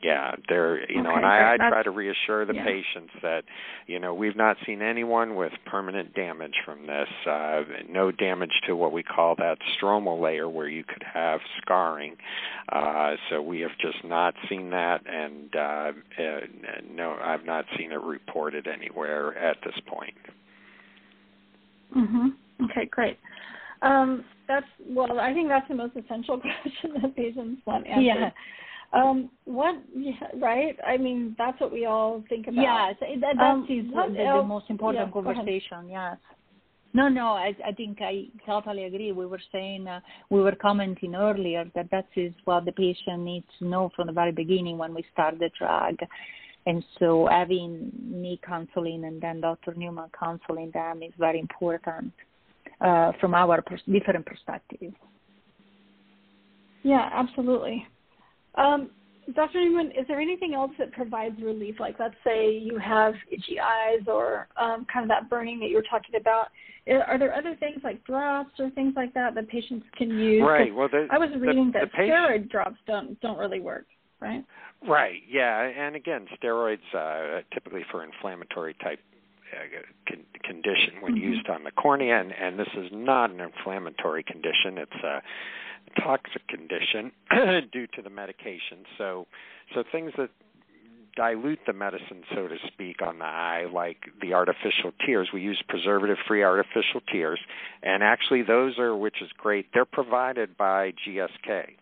yeah, 0.02 0.32
they're 0.48 0.90
you 0.90 1.02
know, 1.02 1.14
and 1.14 1.26
I, 1.26 1.54
I 1.54 1.56
try 1.56 1.82
to 1.82 1.90
reassure 1.90 2.44
the 2.44 2.54
yeah. 2.54 2.64
patients 2.64 3.12
that 3.22 3.42
you 3.86 3.98
know 3.98 4.14
we've 4.14 4.36
not 4.36 4.56
seen 4.64 4.80
anyone 4.80 5.34
with 5.34 5.52
permanent 5.66 6.14
damage 6.14 6.54
from 6.64 6.86
this. 6.86 7.08
Uh, 7.26 7.62
no 7.88 8.12
damage 8.12 8.52
to 8.66 8.76
what 8.76 8.92
we 8.92 9.02
call 9.02 9.34
that 9.36 9.58
stromal 9.76 10.20
layer 10.20 10.48
where 10.48 10.68
you 10.68 10.84
could 10.84 11.02
have 11.02 11.40
scarring. 11.60 12.16
Uh, 12.70 13.14
so 13.28 13.42
we 13.42 13.60
have 13.60 13.72
just 13.80 14.04
not 14.04 14.34
seen 14.48 14.70
that, 14.70 15.00
and 15.06 15.54
uh, 15.56 15.58
uh, 15.58 16.40
no, 16.90 17.16
I've 17.20 17.44
not 17.44 17.64
seen 17.76 17.92
it 17.92 18.00
reported 18.00 18.66
anywhere 18.66 19.36
at 19.36 19.56
this 19.64 19.78
point. 19.86 20.14
Mhm. 21.96 22.34
Okay, 22.64 22.86
great. 22.86 23.18
Um, 23.82 24.24
that's 24.46 24.66
well. 24.88 25.20
I 25.20 25.32
think 25.32 25.48
that's 25.48 25.68
the 25.68 25.74
most 25.74 25.96
essential 25.96 26.40
question 26.62 27.00
that 27.02 27.14
patients 27.16 27.62
want 27.66 27.86
answered. 27.86 28.02
Yeah. 28.02 28.30
Um, 28.92 29.30
what? 29.44 29.76
Yeah, 29.94 30.12
right. 30.36 30.76
I 30.86 30.96
mean, 30.96 31.34
that's 31.36 31.60
what 31.60 31.72
we 31.72 31.84
all 31.84 32.24
think 32.28 32.46
about. 32.46 32.62
Yes, 32.62 32.94
that, 33.00 33.36
that 33.36 33.44
Um, 33.44 33.66
is 33.68 33.84
what 33.92 34.08
the, 34.12 34.24
the 34.24 34.42
most 34.42 34.70
important 34.70 35.06
yeah, 35.06 35.12
conversation. 35.12 35.88
Yes. 35.90 36.16
No, 36.94 37.08
no, 37.08 37.28
I, 37.28 37.54
I 37.66 37.72
think 37.72 37.98
I 38.00 38.28
totally 38.46 38.84
agree. 38.84 39.12
We 39.12 39.26
were 39.26 39.42
saying, 39.52 39.86
uh, 39.86 40.00
we 40.30 40.40
were 40.40 40.54
commenting 40.54 41.14
earlier 41.14 41.70
that 41.74 41.90
that 41.90 42.06
is 42.16 42.32
what 42.46 42.64
the 42.64 42.72
patient 42.72 43.20
needs 43.20 43.46
to 43.58 43.66
know 43.66 43.90
from 43.94 44.06
the 44.06 44.12
very 44.12 44.32
beginning 44.32 44.78
when 44.78 44.94
we 44.94 45.04
start 45.12 45.38
the 45.38 45.50
drug. 45.58 45.96
And 46.64 46.82
so 46.98 47.28
having 47.30 47.92
me 48.02 48.40
counseling 48.42 49.04
and 49.04 49.20
then 49.20 49.42
Dr. 49.42 49.74
Newman 49.74 50.10
counseling 50.18 50.70
them 50.72 51.02
is 51.02 51.12
very 51.18 51.40
important 51.40 52.12
uh, 52.80 53.12
from 53.20 53.34
our 53.34 53.60
pers- 53.62 53.82
different 53.90 54.24
perspectives. 54.26 54.94
Yeah, 56.82 57.08
absolutely. 57.12 57.86
Um, 58.54 58.90
Dr. 59.34 59.60
Newman, 59.60 59.88
is 59.88 60.06
there 60.08 60.20
anything 60.20 60.54
else 60.54 60.70
that 60.78 60.92
provides 60.92 61.40
relief? 61.42 61.76
Like, 61.78 61.96
let's 61.98 62.14
say 62.24 62.56
you 62.56 62.78
have 62.78 63.14
itchy 63.30 63.60
eyes 63.60 64.00
or 64.06 64.48
um, 64.56 64.86
kind 64.90 65.04
of 65.04 65.08
that 65.08 65.28
burning 65.28 65.60
that 65.60 65.68
you 65.68 65.76
were 65.76 65.84
talking 65.90 66.14
about. 66.18 66.48
Are 67.06 67.18
there 67.18 67.34
other 67.34 67.54
things 67.60 67.80
like 67.84 68.02
drops 68.04 68.58
or 68.58 68.70
things 68.70 68.94
like 68.96 69.12
that 69.12 69.34
that 69.34 69.48
patients 69.48 69.84
can 69.96 70.08
use? 70.18 70.42
Right. 70.42 70.74
Well, 70.74 70.88
the, 70.90 71.06
I 71.10 71.18
was 71.18 71.28
reading 71.38 71.66
the 71.66 71.80
that 71.80 71.92
patient- 71.92 72.10
steroid 72.10 72.50
drops 72.50 72.76
don't 72.86 73.20
don't 73.20 73.36
really 73.36 73.60
work, 73.60 73.84
right? 74.20 74.42
Right. 74.86 75.20
Yeah, 75.28 75.60
and 75.64 75.94
again, 75.94 76.26
steroids 76.42 76.78
uh, 76.94 77.42
typically 77.52 77.84
for 77.90 78.04
inflammatory 78.04 78.74
type 78.82 79.00
con- 80.06 80.24
condition 80.42 81.00
when 81.00 81.14
Mhm. 81.16 81.20
used 81.20 81.48
on 81.48 81.64
the 81.64 81.70
cornea, 81.70 82.20
and, 82.20 82.32
and 82.32 82.58
this 82.58 82.68
is 82.74 82.90
not 82.92 83.30
an 83.30 83.40
inflammatory 83.40 84.22
condition; 84.22 84.78
it's 84.78 85.02
a 85.02 85.22
toxic 86.00 86.46
condition 86.48 87.12
due 87.72 87.86
to 87.88 88.02
the 88.02 88.10
medication. 88.10 88.84
So, 88.96 89.26
so 89.74 89.82
things 89.90 90.12
that 90.16 90.30
dilute 91.16 91.58
the 91.66 91.72
medicine, 91.72 92.22
so 92.32 92.46
to 92.46 92.56
speak, 92.68 93.02
on 93.02 93.18
the 93.18 93.24
eye, 93.24 93.66
like 93.72 94.08
the 94.22 94.34
artificial 94.34 94.92
tears. 95.04 95.28
We 95.32 95.40
use 95.40 95.60
preservative-free 95.68 96.44
artificial 96.44 97.00
tears, 97.10 97.40
and 97.82 98.02
actually, 98.04 98.42
those 98.42 98.78
are, 98.78 98.96
which 98.96 99.20
is 99.20 99.30
great. 99.36 99.66
They're 99.74 99.84
provided 99.84 100.56
by 100.56 100.92
GSK. 100.92 101.76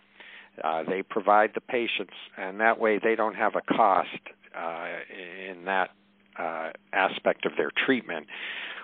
Uh, 0.64 0.84
they 0.88 1.02
provide 1.02 1.50
the 1.54 1.60
patients, 1.60 2.14
and 2.38 2.60
that 2.60 2.80
way 2.80 2.98
they 2.98 3.14
don't 3.14 3.34
have 3.34 3.56
a 3.56 3.60
cost 3.60 4.08
uh, 4.56 4.88
in 5.50 5.66
that 5.66 5.90
uh, 6.38 6.70
aspect 6.92 7.46
of 7.46 7.52
their 7.56 7.70
treatment, 7.84 8.26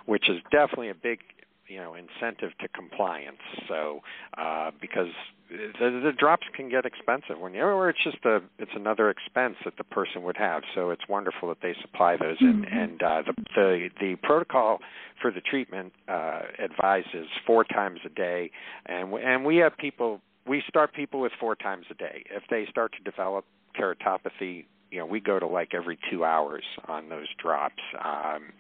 which 0.06 0.28
is 0.28 0.38
definitely 0.50 0.90
a 0.90 0.94
big, 0.94 1.20
you 1.68 1.78
know, 1.78 1.94
incentive 1.94 2.50
to 2.60 2.68
compliance. 2.68 3.42
So, 3.68 4.00
uh, 4.36 4.70
because 4.80 5.08
the, 5.50 6.00
the 6.02 6.12
drops 6.16 6.46
can 6.54 6.68
get 6.70 6.86
expensive 6.86 7.38
when 7.38 7.54
you, 7.54 7.62
or 7.62 7.90
it's 7.90 8.02
just 8.02 8.24
a, 8.24 8.40
it's 8.58 8.70
another 8.74 9.10
expense 9.10 9.56
that 9.64 9.76
the 9.76 9.84
person 9.84 10.22
would 10.22 10.36
have. 10.36 10.62
So 10.74 10.90
it's 10.90 11.06
wonderful 11.08 11.48
that 11.50 11.58
they 11.62 11.74
supply 11.80 12.16
those, 12.16 12.36
and 12.40 12.64
Mhm. 12.64 12.82
and 12.82 13.02
uh, 13.02 13.22
the 13.22 13.34
the 13.54 13.90
the 14.00 14.16
protocol 14.16 14.80
for 15.20 15.30
the 15.30 15.40
treatment 15.40 15.92
uh, 16.08 16.42
advises 16.58 17.28
four 17.46 17.64
times 17.64 18.00
a 18.04 18.08
day, 18.08 18.50
and 18.86 19.12
and 19.14 19.44
we 19.44 19.56
have 19.56 19.76
people 19.76 20.20
we 20.46 20.62
start 20.68 20.92
people 20.92 21.20
with 21.20 21.32
four 21.38 21.54
times 21.54 21.86
a 21.90 21.94
day. 21.94 22.24
If 22.30 22.44
they 22.48 22.66
start 22.66 22.92
to 22.96 23.02
develop 23.02 23.44
keratopathy, 23.78 24.64
you 24.92 24.98
know, 24.98 25.06
we 25.06 25.20
go 25.20 25.38
to 25.38 25.46
like 25.46 25.72
every 25.74 25.98
two 26.10 26.22
hours 26.22 26.64
on 26.86 27.08
those 27.08 27.28
drops. 27.42 27.82
Um, 28.04 28.52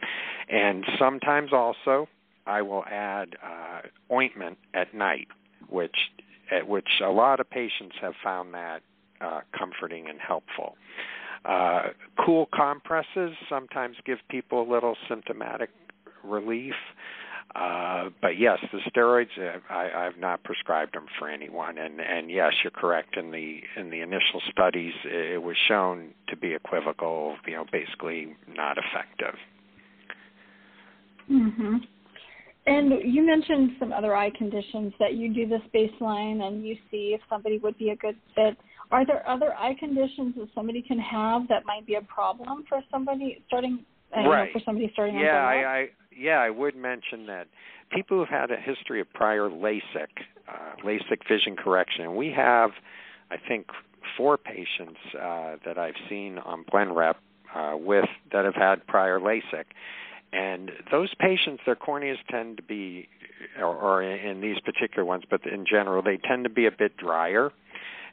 and 0.48 0.82
sometimes 0.98 1.52
also, 1.52 2.08
I 2.46 2.62
will 2.62 2.84
add 2.90 3.36
uh, 3.44 3.82
ointment 4.12 4.56
at 4.74 4.94
night, 4.94 5.28
which 5.68 5.94
at 6.50 6.66
which 6.66 6.88
a 7.04 7.10
lot 7.10 7.38
of 7.38 7.48
patients 7.48 7.96
have 8.00 8.14
found 8.24 8.54
that 8.54 8.80
uh, 9.20 9.40
comforting 9.56 10.08
and 10.08 10.18
helpful. 10.18 10.76
Uh, 11.44 11.88
cool 12.24 12.48
compresses 12.54 13.36
sometimes 13.48 13.96
give 14.06 14.18
people 14.30 14.62
a 14.62 14.68
little 14.68 14.96
symptomatic 15.08 15.70
relief. 16.24 16.74
Uh, 17.54 18.08
but 18.22 18.38
yes, 18.38 18.58
the 18.72 18.78
steroids 18.90 19.28
uh, 19.38 19.58
I, 19.68 20.06
I've 20.06 20.18
not 20.18 20.42
prescribed 20.42 20.94
them 20.94 21.06
for 21.18 21.28
anyone, 21.28 21.76
and 21.76 22.00
and 22.00 22.30
yes, 22.30 22.52
you're 22.64 22.70
correct. 22.70 23.16
In 23.16 23.30
the 23.30 23.60
in 23.76 23.90
the 23.90 24.00
initial 24.00 24.40
studies, 24.50 24.94
it 25.04 25.42
was 25.42 25.56
shown 25.68 26.14
to 26.28 26.36
be 26.36 26.54
equivocal. 26.54 27.36
You 27.46 27.56
know, 27.56 27.66
basically 27.70 28.34
not 28.48 28.78
effective. 28.78 29.34
Mm-hmm. 31.30 31.76
And 32.64 32.92
you 33.04 33.26
mentioned 33.26 33.72
some 33.78 33.92
other 33.92 34.14
eye 34.14 34.30
conditions 34.38 34.92
that 35.00 35.14
you 35.14 35.34
do 35.34 35.48
this 35.48 35.62
baseline 35.74 36.42
and 36.42 36.64
you 36.64 36.76
see 36.90 37.14
if 37.14 37.20
somebody 37.28 37.58
would 37.58 37.76
be 37.76 37.90
a 37.90 37.96
good 37.96 38.16
fit. 38.36 38.56
Are 38.92 39.04
there 39.04 39.28
other 39.28 39.54
eye 39.54 39.74
conditions 39.78 40.34
that 40.36 40.48
somebody 40.54 40.80
can 40.80 40.98
have 40.98 41.48
that 41.48 41.66
might 41.66 41.86
be 41.86 41.94
a 41.94 42.02
problem 42.02 42.64
for 42.68 42.80
somebody 42.90 43.42
starting? 43.48 43.84
Right. 44.14 44.52
know, 44.52 44.52
for 44.52 44.62
somebody 44.64 44.90
starting. 44.92 45.18
Yeah, 45.18 45.44
I, 45.44 45.54
I 45.54 45.88
yeah 46.16 46.38
I 46.38 46.50
would 46.50 46.76
mention 46.76 47.26
that 47.26 47.48
people 47.90 48.18
who've 48.18 48.28
had 48.28 48.50
a 48.50 48.56
history 48.56 49.00
of 49.00 49.12
prior 49.12 49.48
LASIK, 49.48 50.08
uh, 50.48 50.82
LASIK 50.84 51.28
vision 51.28 51.56
correction. 51.56 52.16
We 52.16 52.30
have, 52.32 52.70
I 53.30 53.36
think, 53.36 53.66
four 54.16 54.38
patients 54.38 54.98
uh, 55.14 55.56
that 55.64 55.78
I've 55.78 55.94
seen 56.08 56.38
on 56.38 56.64
BlenRep 56.64 57.14
uh, 57.54 57.76
with 57.76 58.08
that 58.32 58.44
have 58.44 58.54
had 58.54 58.86
prior 58.86 59.20
LASIK 59.20 59.64
and 60.32 60.72
those 60.90 61.12
patients, 61.18 61.62
their 61.66 61.76
corneas 61.76 62.16
tend 62.30 62.56
to 62.56 62.62
be, 62.62 63.08
or, 63.58 63.76
or 63.76 64.02
in 64.02 64.40
these 64.40 64.58
particular 64.60 65.04
ones, 65.04 65.24
but 65.28 65.44
in 65.46 65.66
general, 65.66 66.02
they 66.02 66.16
tend 66.16 66.44
to 66.44 66.50
be 66.50 66.66
a 66.66 66.70
bit 66.70 66.96
drier. 66.96 67.52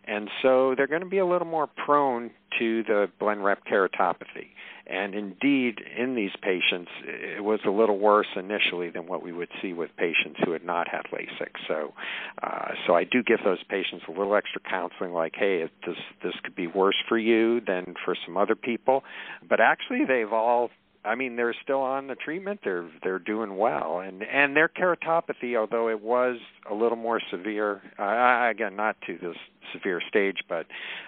And 0.05 0.29
so 0.41 0.73
they're 0.75 0.87
going 0.87 1.01
to 1.01 1.09
be 1.09 1.19
a 1.19 1.25
little 1.25 1.47
more 1.47 1.67
prone 1.67 2.31
to 2.57 2.83
the 2.83 3.09
blend 3.19 3.41
Blenrep 3.41 3.57
keratopathy. 3.71 4.49
And 4.87 5.13
indeed, 5.13 5.81
in 5.95 6.15
these 6.15 6.31
patients, 6.41 6.89
it 7.03 7.43
was 7.43 7.59
a 7.63 7.69
little 7.69 7.99
worse 7.99 8.27
initially 8.35 8.89
than 8.89 9.05
what 9.05 9.21
we 9.21 9.31
would 9.31 9.49
see 9.61 9.71
with 9.71 9.91
patients 9.97 10.39
who 10.43 10.51
had 10.51 10.65
not 10.65 10.87
had 10.87 11.03
LASIK. 11.13 11.51
So, 11.67 11.93
uh, 12.41 12.69
so 12.87 12.95
I 12.95 13.03
do 13.03 13.21
give 13.21 13.37
those 13.43 13.63
patients 13.69 14.05
a 14.07 14.11
little 14.11 14.33
extra 14.33 14.59
counseling, 14.67 15.13
like, 15.13 15.35
hey, 15.35 15.69
this 15.85 15.95
this 16.23 16.33
could 16.43 16.55
be 16.55 16.65
worse 16.65 16.95
for 17.07 17.19
you 17.19 17.61
than 17.61 17.93
for 18.03 18.15
some 18.25 18.35
other 18.35 18.55
people. 18.55 19.03
But 19.47 19.59
actually, 19.59 20.05
they've 20.05 20.33
all 20.33 20.71
I 21.05 21.15
mean, 21.15 21.37
they're 21.37 21.55
still 21.63 21.79
on 21.79 22.07
the 22.07 22.15
treatment. 22.15 22.59
They're 22.63 22.89
they're 23.03 23.19
doing 23.19 23.55
well, 23.55 23.99
and 23.99 24.21
and 24.23 24.55
their 24.55 24.67
keratopathy, 24.67 25.55
although 25.57 25.89
it 25.89 26.01
was 26.01 26.37
a 26.69 26.73
little 26.73 26.97
more 26.97 27.21
severe, 27.31 27.81
uh, 27.97 28.49
again 28.49 28.75
not 28.75 28.97
to 29.07 29.17
this 29.17 29.37
severe 29.73 30.01
stage, 30.07 30.37
but 30.49 30.65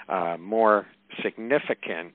uh, 0.07 0.37
more 0.39 0.87
significant, 1.21 2.13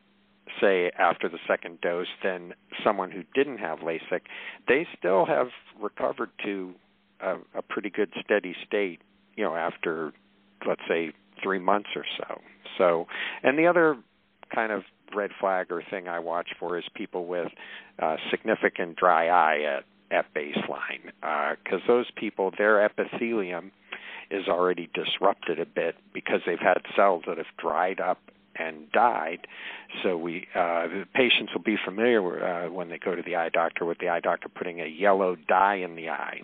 say 0.61 0.91
after 0.99 1.29
the 1.29 1.39
second 1.47 1.81
dose 1.83 2.07
than 2.25 2.55
someone 2.83 3.11
who 3.11 3.23
didn't 3.35 3.59
have 3.59 3.81
LASIK, 3.81 4.23
they 4.67 4.87
still 4.99 5.27
have 5.27 5.49
recovered 5.79 6.31
to 6.45 6.73
a, 7.21 7.35
a 7.55 7.63
pretty 7.63 7.91
good 7.91 8.11
steady 8.25 8.57
state. 8.67 9.01
You 9.37 9.45
know, 9.45 9.55
after 9.55 10.15
let's 10.67 10.83
say 10.89 11.13
three 11.43 11.59
months 11.59 11.91
or 11.95 12.05
so. 12.17 12.41
So, 12.79 13.07
and 13.43 13.59
the 13.59 13.67
other 13.67 13.97
kind 14.55 14.73
of 14.73 14.83
red 15.15 15.31
flag 15.41 15.71
or 15.71 15.83
thing 15.91 16.09
I 16.09 16.19
watch 16.21 16.49
for 16.59 16.79
is 16.79 16.85
people 16.95 17.27
with 17.27 17.53
uh, 17.99 18.17
significant 18.31 18.97
dry 18.97 19.29
eye 19.29 19.63
at 19.63 19.85
at 20.09 20.33
baseline 20.35 21.03
because 21.21 21.81
uh, 21.83 21.89
those 21.89 22.07
people 22.15 22.53
their 22.57 22.85
epithelium 22.85 23.73
is 24.31 24.47
already 24.49 24.89
disrupted 24.95 25.59
a 25.59 25.67
bit 25.67 25.97
because 26.13 26.41
they've 26.47 26.61
had 26.61 26.79
cells 26.95 27.25
that 27.27 27.39
have 27.39 27.47
dried 27.59 28.01
up 28.01 28.19
and 28.55 28.91
died. 28.93 29.47
So 30.03 30.17
we 30.17 30.47
uh, 30.55 30.87
the 30.89 31.05
patients 31.15 31.53
will 31.53 31.63
be 31.63 31.77
familiar 31.85 32.45
uh, 32.45 32.71
when 32.71 32.89
they 32.89 32.99
go 32.99 33.15
to 33.15 33.23
the 33.23 33.37
eye 33.37 33.49
doctor 33.49 33.85
with 33.85 33.99
the 33.99 34.09
eye 34.09 34.21
doctor 34.21 34.49
putting 34.49 34.81
a 34.81 34.87
yellow 34.87 35.37
dye 35.49 35.77
in 35.77 35.97
the 35.97 36.11
eye, 36.11 36.43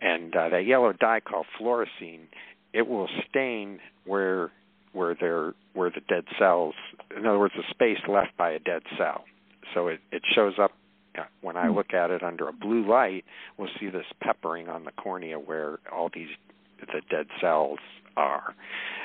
and 0.00 0.34
uh, 0.34 0.48
that 0.48 0.66
yellow 0.66 0.92
dye 0.92 1.20
called 1.20 1.46
fluorescein 1.60 2.26
it 2.72 2.86
will 2.86 3.08
stain 3.28 3.80
where 4.04 4.50
where 4.98 5.14
there 5.14 5.54
where 5.72 5.90
the 5.90 6.00
dead 6.08 6.24
cells 6.38 6.74
in 7.16 7.24
other 7.24 7.38
words 7.38 7.54
the 7.56 7.62
space 7.70 7.98
left 8.08 8.36
by 8.36 8.50
a 8.50 8.58
dead 8.58 8.82
cell. 8.98 9.24
So 9.74 9.86
it 9.86 10.00
it 10.12 10.22
shows 10.34 10.54
up 10.60 10.72
when 11.40 11.56
I 11.56 11.68
hmm. 11.68 11.74
look 11.74 11.94
at 11.94 12.10
it 12.10 12.22
under 12.22 12.48
a 12.48 12.52
blue 12.52 12.86
light 12.86 13.24
we'll 13.56 13.70
see 13.80 13.88
this 13.88 14.06
peppering 14.20 14.68
on 14.68 14.84
the 14.84 14.92
cornea 14.92 15.38
where 15.38 15.78
all 15.92 16.10
these 16.12 16.28
the 16.80 17.00
dead 17.10 17.26
cells 17.40 17.78
are. 18.16 18.54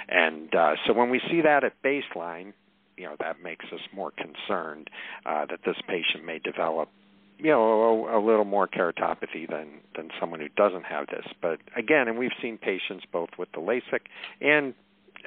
And 0.10 0.54
uh, 0.54 0.74
so 0.86 0.94
when 0.94 1.10
we 1.10 1.22
see 1.30 1.42
that 1.42 1.64
at 1.64 1.74
baseline 1.84 2.54
you 2.98 3.06
know 3.06 3.16
that 3.20 3.42
makes 3.42 3.66
us 3.74 3.80
more 3.94 4.12
concerned 4.12 4.90
uh, 5.26 5.46
that 5.46 5.60
this 5.66 5.78
patient 5.88 6.26
may 6.26 6.40
develop 6.40 6.90
you 7.38 7.50
know 7.50 8.08
a, 8.08 8.20
a 8.20 8.22
little 8.24 8.46
more 8.46 8.68
keratopathy 8.68 9.50
than 9.50 9.68
than 9.96 10.10
someone 10.20 10.40
who 10.40 10.50
doesn't 10.50 10.84
have 10.84 11.08
this. 11.08 11.26
But 11.42 11.60
again 11.76 12.08
and 12.08 12.18
we've 12.18 12.38
seen 12.42 12.58
patients 12.58 13.06
both 13.12 13.30
with 13.38 13.50
the 13.54 13.60
LASIK 13.60 14.02
and 14.42 14.74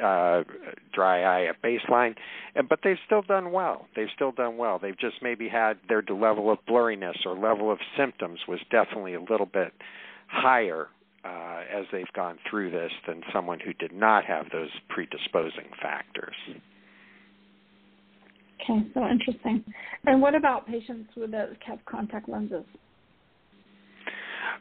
uh, 0.02 0.42
dry 0.92 1.22
eye 1.22 1.46
at 1.46 1.62
baseline, 1.62 2.14
but 2.68 2.80
they've 2.84 2.96
still 3.06 3.22
done 3.22 3.52
well. 3.52 3.86
They've 3.94 4.08
still 4.14 4.32
done 4.32 4.56
well. 4.56 4.78
They've 4.78 4.98
just 4.98 5.16
maybe 5.22 5.48
had 5.48 5.78
their 5.88 6.02
level 6.02 6.50
of 6.50 6.58
blurriness 6.68 7.24
or 7.24 7.36
level 7.36 7.70
of 7.70 7.78
symptoms 7.96 8.40
was 8.48 8.60
definitely 8.70 9.14
a 9.14 9.20
little 9.20 9.46
bit 9.46 9.72
higher 10.28 10.88
uh, 11.24 11.60
as 11.72 11.86
they've 11.92 12.12
gone 12.14 12.38
through 12.48 12.70
this 12.70 12.92
than 13.06 13.22
someone 13.32 13.58
who 13.60 13.72
did 13.72 13.92
not 13.92 14.24
have 14.24 14.46
those 14.52 14.70
predisposing 14.88 15.70
factors. 15.82 16.34
Okay, 18.62 18.86
so 18.94 19.06
interesting. 19.06 19.64
And 20.04 20.20
what 20.20 20.34
about 20.34 20.66
patients 20.66 21.10
with 21.16 21.30
the 21.32 21.56
kept 21.64 21.84
contact 21.86 22.28
lenses? 22.28 22.64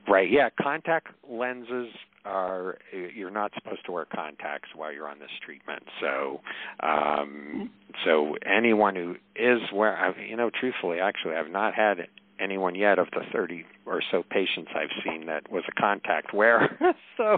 Right. 0.08 0.30
Yeah, 0.30 0.50
contact 0.62 1.08
lenses 1.28 1.88
are 2.26 2.78
you're 2.92 3.32
not 3.32 3.52
supposed 3.56 3.86
to 3.86 3.92
wear 3.92 4.06
contacts 4.06 4.70
while 4.76 4.92
you're 4.92 5.08
on 5.08 5.20
this 5.20 5.30
treatment. 5.46 5.84
So, 6.02 6.42
um, 6.82 7.70
so 8.04 8.36
anyone 8.46 8.96
who 8.96 9.16
is 9.36 9.60
wear, 9.74 10.16
you 10.28 10.36
know, 10.36 10.50
truthfully, 10.50 11.00
actually, 11.00 11.36
I've 11.36 11.52
not 11.52 11.74
had 11.76 12.08
anyone 12.40 12.76
yet 12.76 13.00
of 13.00 13.08
the 13.12 13.22
30 13.32 13.66
or 13.86 14.02
so 14.12 14.24
patients 14.30 14.72
I've 14.76 14.90
seen 15.04 15.28
that 15.28 15.50
was 15.50 15.64
a 15.70 15.80
contact 15.80 16.34
wearer. 16.34 16.68
so, 17.18 17.38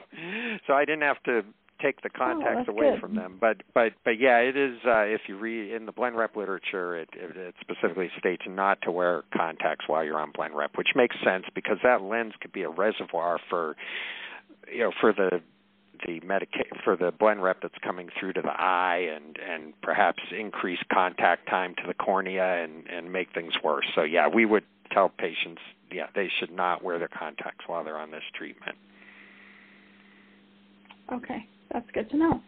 so 0.66 0.74
I 0.74 0.86
didn't 0.86 1.04
have 1.04 1.22
to 1.24 1.44
take 1.82 2.02
the 2.02 2.10
contacts 2.10 2.68
oh, 2.68 2.72
away 2.72 2.92
good. 2.92 3.02
from 3.02 3.16
them. 3.16 3.38
But 3.40 3.58
but 3.74 3.94
but 4.04 4.20
yeah, 4.20 4.38
it 4.38 4.58
is. 4.58 4.78
Uh, 4.86 5.02
if 5.02 5.22
you 5.28 5.38
read 5.38 5.72
in 5.74 5.86
the 5.86 5.94
Blenrep 5.94 6.36
literature, 6.36 6.98
it, 6.98 7.10
it, 7.14 7.38
it 7.38 7.56
specifically 7.62 8.10
states 8.18 8.44
not 8.48 8.82
to 8.84 8.92
wear 8.92 9.24
contacts 9.36 9.86
while 9.88 10.04
you're 10.04 10.20
on 10.20 10.32
Blenrep, 10.32 10.76
which 10.76 10.90
makes 10.96 11.16
sense 11.24 11.46
because 11.54 11.78
that 11.84 12.02
lens 12.02 12.34
could 12.42 12.52
be 12.52 12.64
a 12.64 12.70
reservoir 12.70 13.40
for 13.50 13.76
you 14.72 14.80
know 14.80 14.92
for 15.00 15.14
the 15.14 15.42
the 16.06 16.20
medica- 16.22 16.76
for 16.84 16.96
the 16.96 17.12
Blenrep 17.12 17.56
that's 17.62 17.78
coming 17.84 18.10
through 18.20 18.34
to 18.34 18.42
the 18.42 18.52
eye 18.52 19.10
and 19.16 19.38
and 19.38 19.74
perhaps 19.82 20.22
increase 20.38 20.80
contact 20.92 21.48
time 21.50 21.76
to 21.76 21.84
the 21.88 21.94
cornea 21.94 22.64
and 22.64 22.88
and 22.88 23.12
make 23.12 23.34
things 23.34 23.54
worse. 23.64 23.86
So 23.96 24.04
yeah, 24.04 24.28
we 24.28 24.46
would 24.46 24.66
tell 24.92 25.10
patients 25.10 25.62
yeah 25.92 26.08
they 26.16 26.30
should 26.40 26.52
not 26.52 26.84
wear 26.84 27.00
their 27.00 27.08
contacts 27.08 27.66
while 27.68 27.84
they're 27.84 27.98
on 27.98 28.12
this 28.12 28.24
treatment. 28.36 28.78
Okay, 31.12 31.48
that's 31.72 31.90
good 31.94 32.10
to 32.12 32.18
know. 32.18 32.42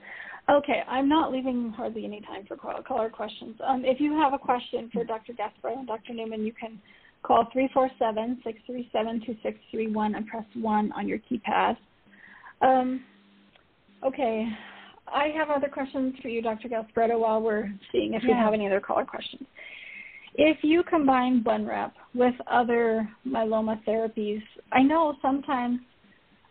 Okay, 0.50 0.84
I'm 0.88 1.08
not 1.08 1.32
leaving 1.32 1.70
hardly 1.70 2.06
any 2.06 2.22
time 2.22 2.46
for 2.48 2.58
caller 2.58 3.10
questions. 3.10 3.56
Um, 3.66 3.86
if 3.86 4.02
you 4.02 4.14
have 4.14 4.34
a 4.34 4.40
question 4.40 4.90
for 4.92 5.04
Dr. 5.04 5.34
Gasper 5.34 5.70
and 5.70 5.86
Dr. 5.86 6.14
Newman, 6.14 6.44
you 6.44 6.54
can 6.54 6.82
call 7.22 7.46
347-637-2631 7.56 10.18
and 10.18 10.26
press 10.26 10.46
1 10.56 10.92
on 10.94 11.08
your 11.08 11.20
keypad. 11.20 11.78
Um, 12.62 13.04
okay, 14.06 14.48
I 15.08 15.28
have 15.36 15.50
other 15.50 15.68
questions 15.68 16.16
for 16.22 16.28
you, 16.28 16.42
Dr. 16.42 16.70
Gasparetto, 16.70 17.20
while 17.20 17.42
we're 17.42 17.72
seeing 17.92 18.14
if 18.14 18.24
yeah. 18.24 18.30
we 18.30 18.34
have 18.34 18.54
any 18.54 18.68
other 18.68 18.80
caller 18.80 19.06
questions. 19.06 19.44
If 20.36 20.58
you 20.64 20.84
combine 20.84 21.44
BlenRep 21.44 21.92
with 22.14 22.36
other 22.50 23.10
myeloma 23.28 23.84
therapies, 23.86 24.42
I 24.72 24.82
know 24.82 25.16
sometimes 25.22 25.80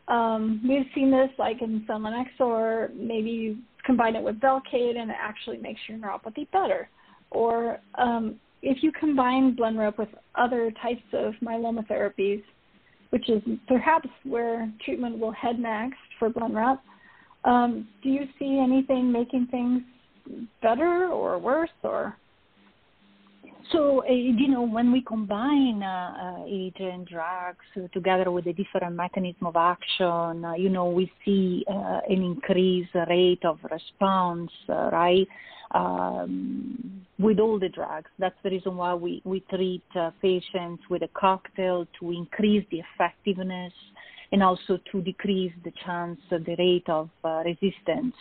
um, 0.08 0.60
we've 0.68 0.86
seen 0.94 1.10
this 1.10 1.30
like 1.38 1.62
in 1.62 1.84
Sunlenx 1.88 2.26
or 2.40 2.90
maybe 2.94 3.30
you 3.30 3.58
combine 3.84 4.16
it 4.16 4.22
with 4.22 4.40
Velcade 4.40 4.98
and 4.98 5.10
it 5.10 5.16
actually 5.18 5.58
makes 5.58 5.80
your 5.88 5.98
neuropathy 5.98 6.50
better. 6.50 6.88
Or 7.30 7.78
um, 7.96 8.36
if 8.62 8.82
you 8.82 8.90
combine 8.92 9.54
BlenRep 9.56 9.98
with 9.98 10.08
other 10.34 10.72
types 10.82 11.02
of 11.12 11.34
myeloma 11.42 11.86
therapies, 11.86 12.42
which 13.10 13.28
is 13.28 13.42
perhaps 13.66 14.08
where 14.24 14.70
treatment 14.84 15.18
will 15.18 15.32
head 15.32 15.58
next 15.58 15.98
for 16.18 16.30
BlenRep. 16.30 16.78
Um, 17.44 17.88
do 18.02 18.08
you 18.08 18.26
see 18.38 18.60
anything 18.62 19.10
making 19.10 19.48
things 19.50 19.82
better 20.60 21.08
or 21.08 21.38
worse 21.38 21.70
or? 21.82 22.16
so, 23.72 24.02
uh, 24.08 24.12
you 24.12 24.48
know, 24.48 24.62
when 24.62 24.92
we 24.92 25.02
combine 25.02 25.82
uh, 25.82 26.38
uh, 26.40 26.44
agent 26.46 27.08
drugs 27.08 27.90
together 27.92 28.30
with 28.30 28.46
a 28.46 28.52
different 28.52 28.94
mechanism 28.94 29.46
of 29.46 29.56
action, 29.56 30.44
uh, 30.44 30.54
you 30.56 30.68
know, 30.68 30.88
we 30.88 31.10
see 31.24 31.64
uh, 31.70 32.00
an 32.08 32.22
increased 32.22 32.94
rate 33.08 33.44
of 33.44 33.58
response, 33.70 34.50
uh, 34.68 34.90
right, 34.92 35.26
um, 35.72 37.04
with 37.18 37.38
all 37.38 37.58
the 37.58 37.68
drugs. 37.68 38.10
That's 38.18 38.36
the 38.42 38.50
reason 38.50 38.76
why 38.76 38.94
we, 38.94 39.22
we 39.24 39.40
treat 39.40 39.82
uh, 39.94 40.10
patients 40.22 40.82
with 40.88 41.02
a 41.02 41.08
cocktail 41.14 41.86
to 42.00 42.10
increase 42.12 42.64
the 42.70 42.82
effectiveness 42.94 43.72
and 44.30 44.42
also 44.42 44.78
to 44.92 45.02
decrease 45.02 45.52
the 45.64 45.72
chance, 45.84 46.18
the 46.30 46.54
rate 46.58 46.88
of 46.88 47.08
resistance. 47.44 48.14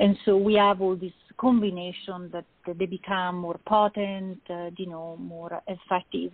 And 0.00 0.16
so 0.24 0.36
we 0.36 0.54
have 0.54 0.80
all 0.80 0.96
these 0.96 1.12
combination 1.36 2.30
that 2.32 2.44
they 2.66 2.86
become 2.86 3.38
more 3.38 3.58
potent, 3.66 4.38
uh, 4.50 4.70
you 4.76 4.86
know, 4.86 5.16
more 5.18 5.60
effective. 5.66 6.32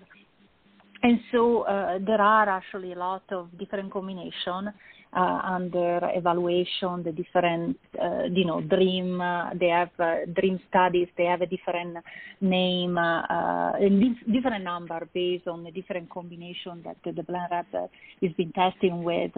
And 1.02 1.20
so 1.32 1.62
uh, 1.62 1.98
there 2.06 2.20
are 2.20 2.48
actually 2.48 2.92
a 2.92 2.98
lot 2.98 3.22
of 3.30 3.48
different 3.58 3.92
combinations 3.92 4.68
uh, 5.12 5.40
under 5.44 6.00
evaluation, 6.14 7.02
the 7.02 7.12
different, 7.12 7.76
uh, 8.00 8.24
you 8.30 8.44
know, 8.44 8.60
DREAMM, 8.60 9.20
uh, 9.20 9.50
they 9.58 9.66
have 9.66 9.90
DREAMM 9.98 10.60
studies, 10.68 11.08
they 11.16 11.24
have 11.24 11.40
a 11.40 11.46
different 11.46 11.96
name, 12.40 12.96
and 12.96 14.16
different 14.32 14.62
number 14.62 15.08
based 15.12 15.48
on 15.48 15.64
the 15.64 15.70
different 15.72 16.08
combination 16.10 16.82
that 16.84 16.96
the 17.04 17.22
Blenrep 17.22 17.66
has 18.22 18.32
been 18.36 18.52
testing 18.52 19.02
with. 19.02 19.32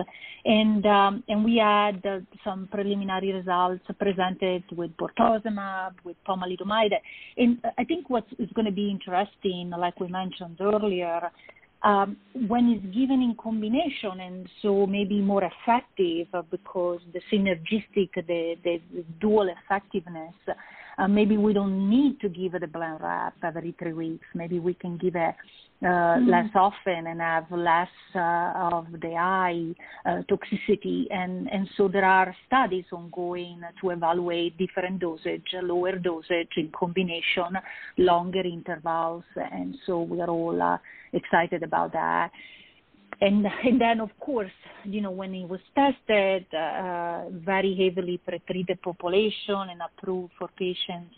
And, 0.44 0.84
um, 0.84 1.24
and 1.28 1.44
we 1.44 1.56
had 1.56 2.02
some 2.44 2.68
preliminary 2.70 3.32
results 3.32 3.82
presented 3.98 4.64
with 4.76 4.90
bortezomib, 4.96 5.94
with 6.04 6.16
pomalidomide. 6.28 6.94
And 7.36 7.58
I 7.78 7.84
think 7.84 8.10
what 8.10 8.26
is 8.38 8.50
going 8.54 8.66
to 8.66 8.72
be 8.72 8.90
interesting, 8.90 9.70
like 9.70 9.98
we 10.00 10.08
mentioned 10.08 10.58
earlier, 10.60 11.30
um, 11.84 12.16
when 12.48 12.68
it's 12.68 12.94
given 12.94 13.20
in 13.22 13.34
combination 13.40 14.20
and 14.20 14.48
so 14.60 14.86
maybe 14.86 15.20
more 15.20 15.42
effective 15.44 16.28
because 16.50 17.00
the 17.12 17.20
synergistic, 17.32 18.10
the, 18.14 18.56
the, 18.62 18.80
the 18.94 19.04
dual 19.20 19.48
effectiveness, 19.48 20.34
uh, 20.98 21.08
maybe 21.08 21.36
we 21.36 21.52
don't 21.52 21.88
need 21.88 22.20
to 22.20 22.28
give 22.28 22.52
the 22.52 22.66
Blenrep 22.66 23.32
every 23.42 23.74
three 23.78 23.92
weeks. 23.92 24.26
Maybe 24.34 24.58
we 24.58 24.74
can 24.74 24.96
give 24.96 25.16
it 25.16 25.34
uh, 25.82 25.86
mm-hmm. 25.86 26.30
less 26.30 26.50
often 26.54 27.08
and 27.08 27.20
have 27.20 27.50
less 27.50 27.88
uh, 28.14 28.52
of 28.72 28.86
the 29.00 29.14
eye 29.18 29.74
uh, 30.06 30.22
toxicity. 30.30 31.06
And, 31.10 31.48
and 31.50 31.68
so 31.76 31.88
there 31.88 32.04
are 32.04 32.34
studies 32.46 32.84
ongoing 32.92 33.62
to 33.80 33.90
evaluate 33.90 34.56
different 34.58 35.00
dosage, 35.00 35.46
lower 35.62 35.98
dosage 35.98 36.50
in 36.56 36.70
combination, 36.70 37.58
longer 37.98 38.42
intervals. 38.42 39.24
And 39.34 39.76
so 39.84 40.02
we 40.02 40.20
are 40.20 40.30
all 40.30 40.62
uh, 40.62 40.78
excited 41.12 41.64
about 41.64 41.92
that. 41.94 42.30
And, 43.22 43.46
and 43.64 43.80
then, 43.80 44.00
of 44.00 44.10
course, 44.18 44.50
you 44.84 45.00
know, 45.00 45.12
when 45.12 45.32
it 45.32 45.48
was 45.48 45.60
tested, 45.76 46.44
uh, 46.52 47.30
very 47.30 47.72
heavily 47.80 48.20
pretreated 48.28 48.82
population 48.82 49.70
and 49.70 49.80
approved 49.80 50.32
for 50.38 50.48
patients 50.58 51.14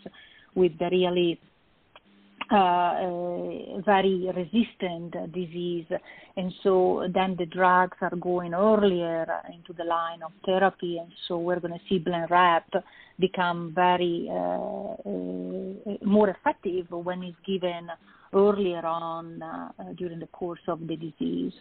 with 0.53 0.77
the 0.77 0.85
really 0.91 1.39
uh, 2.51 2.55
uh, 2.55 3.81
very 3.83 4.29
resistant 4.35 5.13
disease. 5.33 5.87
And 6.37 6.53
so 6.61 7.09
then 7.11 7.35
the 7.39 7.47
drugs 7.47 7.97
are 8.01 8.15
going 8.15 8.53
earlier 8.53 9.25
into 9.51 9.73
the 9.73 9.83
line 9.83 10.21
of 10.21 10.31
therapy. 10.45 10.99
And 10.99 11.11
so 11.27 11.39
we're 11.39 11.59
going 11.59 11.73
to 11.73 11.79
see 11.89 11.97
Blenrep 11.97 12.83
become 13.19 13.71
very 13.73 14.27
uh, 14.29 14.33
uh, 14.35 16.05
more 16.05 16.29
effective 16.29 16.85
when 16.91 17.23
it's 17.23 17.37
given 17.47 17.87
earlier 18.35 18.85
on 18.85 19.41
uh, 19.41 19.69
during 19.97 20.19
the 20.19 20.27
course 20.27 20.59
of 20.67 20.79
the 20.87 20.95
disease. 20.95 21.53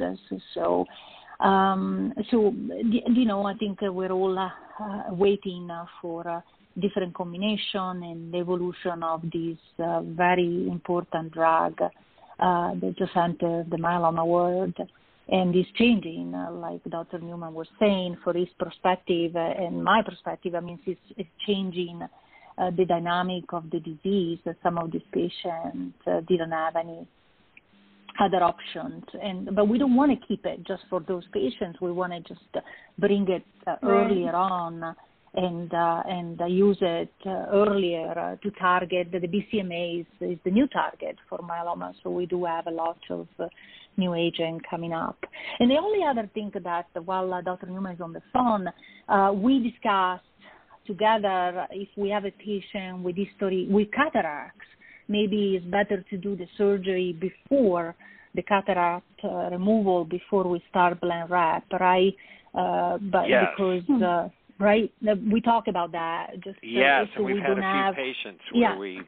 So, 0.55 0.87
um, 1.41 2.13
so 2.31 2.53
you 2.85 3.25
know, 3.25 3.47
I 3.47 3.55
think 3.55 3.79
we're 3.81 4.13
all 4.13 4.39
uh, 4.39 4.51
waiting 5.11 5.71
for 6.03 6.43
different 6.81 7.15
combination 7.15 8.03
and 8.03 8.35
evolution 8.35 9.03
of 9.03 9.23
this 9.33 9.59
uh, 9.79 10.01
very 10.03 10.69
important 10.69 11.33
drug 11.33 11.81
uh, 11.81 12.75
that 12.75 12.95
just 12.99 13.17
entered 13.17 13.71
the 13.71 13.77
myeloma 13.77 14.27
world 14.27 14.75
and 15.29 15.57
is 15.57 15.67
changing, 15.77 16.35
uh, 16.35 16.51
like 16.53 16.83
Dr. 16.91 17.19
Newman 17.19 17.55
was 17.55 17.69
saying, 17.81 18.19
for 18.23 18.35
his 18.35 18.49
perspective 18.59 19.37
and 19.37 19.83
my 19.83 20.03
perspective. 20.03 20.55
I 20.55 20.61
mean, 20.61 20.79
it's, 20.85 21.01
it's 21.17 21.31
changing 21.47 22.03
uh, 22.59 22.71
the 22.77 22.85
dynamic 22.85 23.45
of 23.53 23.65
the 23.71 23.81
disease. 23.81 24.39
Some 24.63 24.79
of 24.79 24.93
these 24.93 25.03
patients 25.13 25.97
uh, 26.07 26.21
didn't 26.29 26.53
have 26.53 26.77
any 26.77 27.07
other 28.21 28.43
options, 28.43 29.05
and 29.23 29.55
but 29.55 29.69
we 29.69 29.79
don't 29.79 29.97
want 29.97 30.13
to 30.13 30.27
keep 30.27 30.45
it 30.47 30.65
just 30.67 30.83
for 30.89 31.01
those 31.01 31.25
patients. 31.33 31.81
We 31.81 31.93
want 31.93 32.13
to 32.13 32.21
just 32.21 32.65
bring 32.99 33.29
it 33.29 33.45
uh, 33.67 33.77
earlier 33.83 34.35
on 34.35 34.95
and 35.35 35.73
uh, 35.75 36.03
and 36.07 36.41
uh, 36.41 36.47
use 36.47 36.79
it 36.81 37.13
uh, 37.27 37.47
earlier 37.53 38.11
uh, 38.19 38.37
to 38.37 38.51
target 38.53 39.09
the, 39.11 39.19
the 39.19 39.27
BCMA 39.27 40.01
is, 40.01 40.07
is, 40.21 40.39
the 40.45 40.51
new 40.51 40.69
target 40.69 41.17
for 41.29 41.39
myeloma. 41.39 41.93
So 42.03 42.11
we 42.11 42.27
do 42.27 42.45
have 42.45 42.67
a 42.67 42.71
lot 42.71 42.99
of 43.11 43.27
uh, 43.39 43.47
new 43.97 44.15
agent 44.15 44.63
coming 44.69 44.93
up. 44.93 45.19
And 45.59 45.71
the 45.71 45.77
only 45.77 46.05
other 46.05 46.29
thing 46.35 46.53
that 46.63 46.87
while 47.05 47.43
Dr. 47.43 47.67
Newman 47.67 47.95
is 47.95 48.01
on 48.01 48.13
the 48.13 48.23
phone, 48.33 48.69
we 49.43 49.71
discussed 49.71 50.25
together 50.87 51.67
if 51.71 51.89
we 51.97 52.11
have 52.11 52.25
a 52.25 52.31
patient 52.31 53.03
with 53.03 53.17
history 53.17 53.67
with 53.69 53.89
cataracts, 53.93 54.67
maybe 55.09 55.57
it's 55.57 55.67
better 55.67 56.05
to 56.11 56.17
do 56.17 56.37
the 56.37 56.47
surgery 56.57 57.17
before 57.21 57.95
the 58.35 58.43
cataract 58.43 59.07
uh, 59.23 59.51
removal 59.51 60.05
before 60.05 60.45
we 60.49 60.63
start 60.71 61.01
Blenrep, 61.01 61.63
right? 61.79 62.15
Uh, 62.55 62.99
but 62.99 63.29
yes. 63.29 63.47
because 63.57 64.03
uh, 64.03 64.29
right, 64.59 64.93
we 65.31 65.41
talk 65.41 65.65
about 65.69 65.93
that. 65.93 66.33
Just 66.43 66.59
yes, 66.63 67.07
so 67.17 67.23
we've 67.23 67.37
we 67.37 67.41
had 67.41 67.53
a 67.53 67.55
few 67.55 67.63
have, 67.63 67.95
patients 67.95 68.43
where 68.53 68.63
yeah. 68.63 68.79
we 68.79 69.01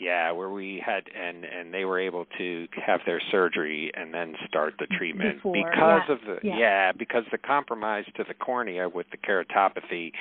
yeah, 0.00 0.30
where 0.30 0.50
we 0.50 0.82
had 0.84 1.04
and 1.14 1.44
and 1.44 1.74
they 1.74 1.84
were 1.84 1.98
able 1.98 2.26
to 2.38 2.66
have 2.84 3.00
their 3.06 3.20
surgery 3.30 3.90
and 3.94 4.14
then 4.14 4.34
start 4.46 4.74
the 4.78 4.86
treatment 4.96 5.36
Before, 5.36 5.54
because 5.54 6.02
yeah, 6.08 6.12
of 6.12 6.18
the 6.26 6.38
yeah. 6.42 6.58
yeah. 6.58 6.92
because 6.92 7.24
the 7.32 7.38
compromise 7.38 8.04
to 8.16 8.24
the 8.26 8.34
cornea 8.34 8.88
with 8.88 9.06
the 9.10 9.16
keratopathy 9.16 10.12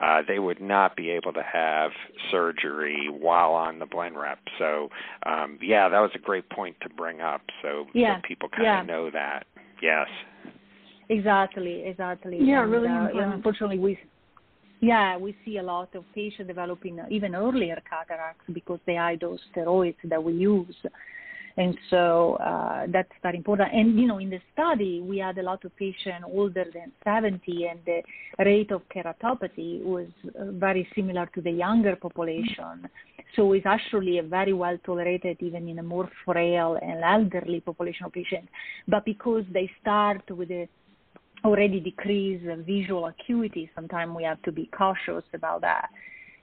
uh, 0.00 0.22
they 0.26 0.38
would 0.38 0.60
not 0.60 0.96
be 0.96 1.10
able 1.10 1.32
to 1.32 1.42
have 1.42 1.90
surgery 2.30 3.08
while 3.10 3.52
on 3.52 3.78
the 3.78 3.86
Blenrep. 3.86 4.36
So, 4.58 4.88
um, 5.26 5.58
yeah, 5.62 5.88
that 5.88 6.00
was 6.00 6.10
a 6.14 6.18
great 6.18 6.48
point 6.50 6.76
to 6.82 6.88
bring 6.88 7.20
up. 7.20 7.42
So, 7.62 7.86
yeah. 7.94 8.16
so 8.16 8.22
people 8.26 8.48
kind 8.48 8.64
yeah. 8.64 8.80
of 8.80 8.86
know 8.86 9.10
that. 9.10 9.46
Yes. 9.82 10.06
Exactly. 11.08 11.82
Exactly. 11.86 12.38
Yeah, 12.40 12.62
and, 12.62 12.70
really. 12.70 12.88
Uh, 12.88 13.08
unfortunately, 13.32 13.78
we 13.78 13.98
yeah, 14.80 15.16
we 15.16 15.36
see 15.44 15.58
a 15.58 15.62
lot 15.62 15.94
of 15.94 16.04
patients 16.14 16.46
developing 16.46 17.00
even 17.10 17.34
earlier 17.34 17.82
cataracts 17.88 18.44
because 18.52 18.78
the 18.86 18.94
high 18.94 19.16
dose 19.16 19.40
steroids 19.54 19.96
that 20.04 20.22
we 20.22 20.34
use. 20.34 20.76
And 21.58 21.76
so 21.90 22.34
uh, 22.34 22.86
that's 22.88 23.10
very 23.20 23.36
important. 23.36 23.70
And, 23.74 23.98
you 23.98 24.06
know, 24.06 24.18
in 24.18 24.30
the 24.30 24.38
study, 24.52 25.00
we 25.00 25.18
had 25.18 25.38
a 25.38 25.42
lot 25.42 25.64
of 25.64 25.74
patients 25.76 26.24
older 26.24 26.64
than 26.72 26.92
70, 27.02 27.66
and 27.66 27.80
the 27.84 28.00
rate 28.44 28.70
of 28.70 28.82
keratopathy 28.94 29.82
was 29.82 30.06
uh, 30.38 30.52
very 30.52 30.88
similar 30.94 31.26
to 31.34 31.40
the 31.40 31.50
younger 31.50 31.96
population. 31.96 32.88
So 33.34 33.52
it's 33.54 33.66
actually 33.66 34.18
a 34.18 34.22
very 34.22 34.52
well 34.52 34.78
tolerated 34.86 35.38
even 35.40 35.68
in 35.68 35.80
a 35.80 35.82
more 35.82 36.08
frail 36.24 36.78
and 36.80 37.02
elderly 37.02 37.60
population 37.60 38.06
of 38.06 38.12
patients. 38.12 38.48
But 38.86 39.04
because 39.04 39.42
they 39.52 39.68
start 39.80 40.22
with 40.30 40.52
a 40.52 40.68
already 41.44 41.80
decreased 41.80 42.44
visual 42.66 43.06
acuity, 43.06 43.68
sometimes 43.74 44.14
we 44.14 44.22
have 44.22 44.40
to 44.42 44.52
be 44.52 44.66
cautious 44.66 45.24
about 45.34 45.62
that. 45.62 45.88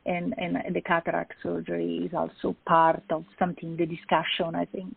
And, 0.08 0.36
and 0.38 0.76
the 0.76 0.82
cataract 0.82 1.34
surgery 1.42 2.04
is 2.06 2.14
also 2.14 2.56
part 2.68 3.02
of 3.10 3.26
something, 3.40 3.76
the 3.76 3.88
discussion, 3.88 4.54
I 4.54 4.66
think. 4.66 4.96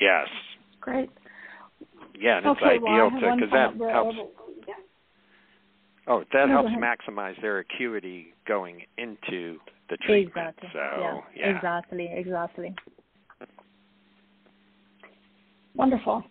Yes. 0.00 0.28
Great. 0.80 1.10
Yeah, 2.18 2.38
and 2.38 2.46
okay, 2.46 2.76
it's 2.76 2.82
well, 2.82 2.94
ideal 2.94 3.10
to 3.20 3.36
because 3.36 3.52
that 3.52 3.92
helps. 3.92 4.16
Yeah. 4.66 4.74
Oh, 6.08 6.24
that 6.32 6.48
No, 6.48 6.66
helps 6.66 6.70
maximize 6.70 7.40
their 7.42 7.58
acuity 7.58 8.28
going 8.46 8.82
into 8.96 9.58
the 9.90 9.96
treatment. 9.98 10.54
Exactly. 10.62 10.68
So, 10.72 11.00
yeah. 11.00 11.20
yeah. 11.36 11.56
Exactly. 11.56 12.08
Exactly. 12.12 12.74
Wonderful. 15.74 16.22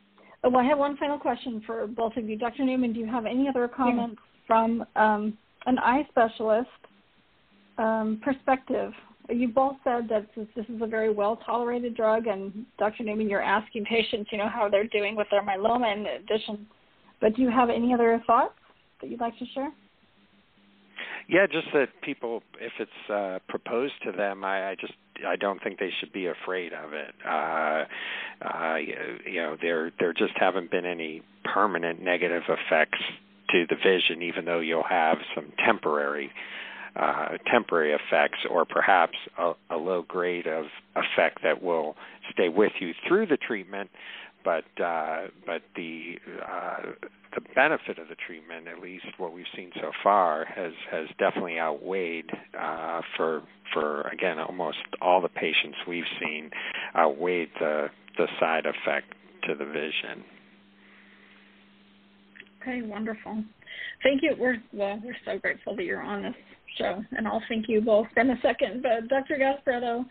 Well, 0.44 0.58
I 0.58 0.64
have 0.64 0.78
one 0.78 0.98
final 0.98 1.18
question 1.18 1.62
for 1.66 1.88
both 1.88 2.16
of 2.18 2.30
you. 2.30 2.38
Dr. 2.38 2.64
Newman, 2.64 2.94
do 2.94 3.00
you 3.00 3.08
have 3.08 3.26
any 3.26 3.48
other 3.48 3.68
comments 3.68 4.22
from 4.46 4.86
um, 4.96 5.38
an 5.66 5.80
eye 5.80 6.06
specialist 6.10 6.70
um, 7.78 8.22
perspective? 8.24 8.92
You 9.30 9.48
both 9.48 9.78
said 9.84 10.08
that 10.10 10.28
this, 10.36 10.48
is 10.56 10.82
a 10.82 10.88
very 10.88 11.12
well 11.12 11.38
tolerated 11.38 11.96
drug, 11.96 12.28
and 12.28 12.66
Dr. 12.78 13.04
Newman, 13.04 13.28
you're 13.30 13.42
asking 13.42 13.86
patients, 13.86 14.30
you 14.32 14.38
know, 14.38 14.50
how 14.50 14.70
they're 14.70 14.88
doing 14.88 15.16
with 15.16 15.28
their 15.32 15.44
myeloma 15.44 15.92
in 15.94 16.06
addition. 16.06 16.68
But 17.22 17.36
do 17.36 17.42
you 17.42 17.50
have 17.50 17.70
any 17.70 17.94
other 17.94 18.22
thoughts 18.28 18.54
that 19.02 19.10
you'd 19.10 19.20
like 19.20 19.38
to 19.40 19.46
share? 19.54 19.72
Yeah, 21.28 21.48
just 21.48 21.68
that 21.74 21.88
people, 22.04 22.44
if 22.62 22.72
it's 22.80 23.10
uh, 23.12 23.40
proposed 23.50 23.94
to 24.06 24.12
them, 24.12 24.44
I, 24.44 24.70
I 24.70 24.76
just 24.76 24.94
I 25.28 25.36
don't 25.36 25.62
think 25.64 25.80
they 25.80 25.90
should 26.00 26.14
be 26.14 26.28
afraid 26.28 26.72
of 26.74 26.94
it. 26.94 27.16
Uh, 27.28 27.86
uh, 28.46 28.76
you 29.26 29.42
know, 29.42 29.58
there 29.60 29.92
there 30.00 30.14
just 30.14 30.34
haven't 30.36 30.70
been 30.70 30.86
any 30.86 31.24
permanent 31.44 32.02
negative 32.02 32.44
effects 32.48 33.00
to 33.56 33.66
the 33.70 33.76
vision, 33.76 34.22
even 34.22 34.46
though 34.46 34.60
you'll 34.60 34.84
have 34.84 35.18
some 35.34 35.52
temporary 35.66 36.30
uh, 36.96 37.38
temporary 37.52 37.92
effects, 37.92 38.40
or 38.50 38.64
perhaps 38.64 39.18
a, 39.38 39.52
a 39.70 39.76
low 39.76 40.02
grade 40.08 40.48
of 40.48 40.66
effect 40.96 41.40
that 41.44 41.62
will 41.62 41.96
stay 42.32 42.48
with 42.48 42.72
you 42.80 42.94
through 43.06 43.26
the 43.26 43.36
treatment. 43.36 43.90
But 44.46 44.64
uh, 44.82 45.28
but 45.46 45.62
the 45.76 46.20
uh, 46.42 46.92
the 47.34 47.42
benefit 47.54 48.00
of 48.00 48.08
the 48.08 48.16
treatment, 48.16 48.68
at 48.68 48.80
least 48.80 49.06
what 49.18 49.34
we've 49.34 49.46
seen 49.56 49.72
so 49.76 49.92
far, 50.04 50.46
has 50.46 50.74
has 50.92 51.08
definitely 51.20 51.60
outweighed 51.60 52.30
uh, 52.58 53.02
for 53.18 53.42
for 53.74 54.02
again 54.04 54.40
almost 54.40 54.78
all 55.02 55.22
the 55.22 55.30
patients 55.30 55.78
we've 55.88 56.04
seen 56.22 56.52
outweighed 56.96 57.50
the 57.60 57.88
the 58.18 58.28
side 58.40 58.66
effect 58.66 59.14
to 59.48 59.56
the 59.56 59.66
vision. 59.66 60.24
Okay, 62.66 62.82
wonderful. 62.82 63.44
Thank 64.02 64.24
you. 64.24 64.36
We're 64.40 64.58
well, 64.74 65.00
we're 65.04 65.16
so 65.24 65.38
grateful 65.38 65.76
that 65.76 65.84
you're 65.84 66.02
on 66.02 66.24
this 66.24 66.34
show, 66.78 67.04
and 67.16 67.28
I'll 67.28 67.44
thank 67.48 67.66
you 67.68 67.80
both 67.82 68.08
in 68.18 68.32
a 68.32 68.40
second. 68.42 68.82
But 68.82 69.08
Dr. 69.08 69.38
Gasparetto, 69.38 70.06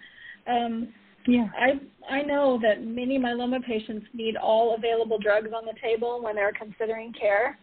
um, 0.46 0.88
yeah, 1.26 1.46
I 1.58 1.80
I 2.14 2.22
know 2.22 2.60
that 2.62 2.84
many 2.84 3.18
myeloma 3.18 3.64
patients 3.64 4.06
need 4.14 4.36
all 4.36 4.76
available 4.76 5.18
drugs 5.18 5.48
on 5.54 5.64
the 5.64 5.74
table 5.82 6.22
when 6.22 6.36
they're 6.36 6.52
considering 6.52 7.12
care. 7.12 7.58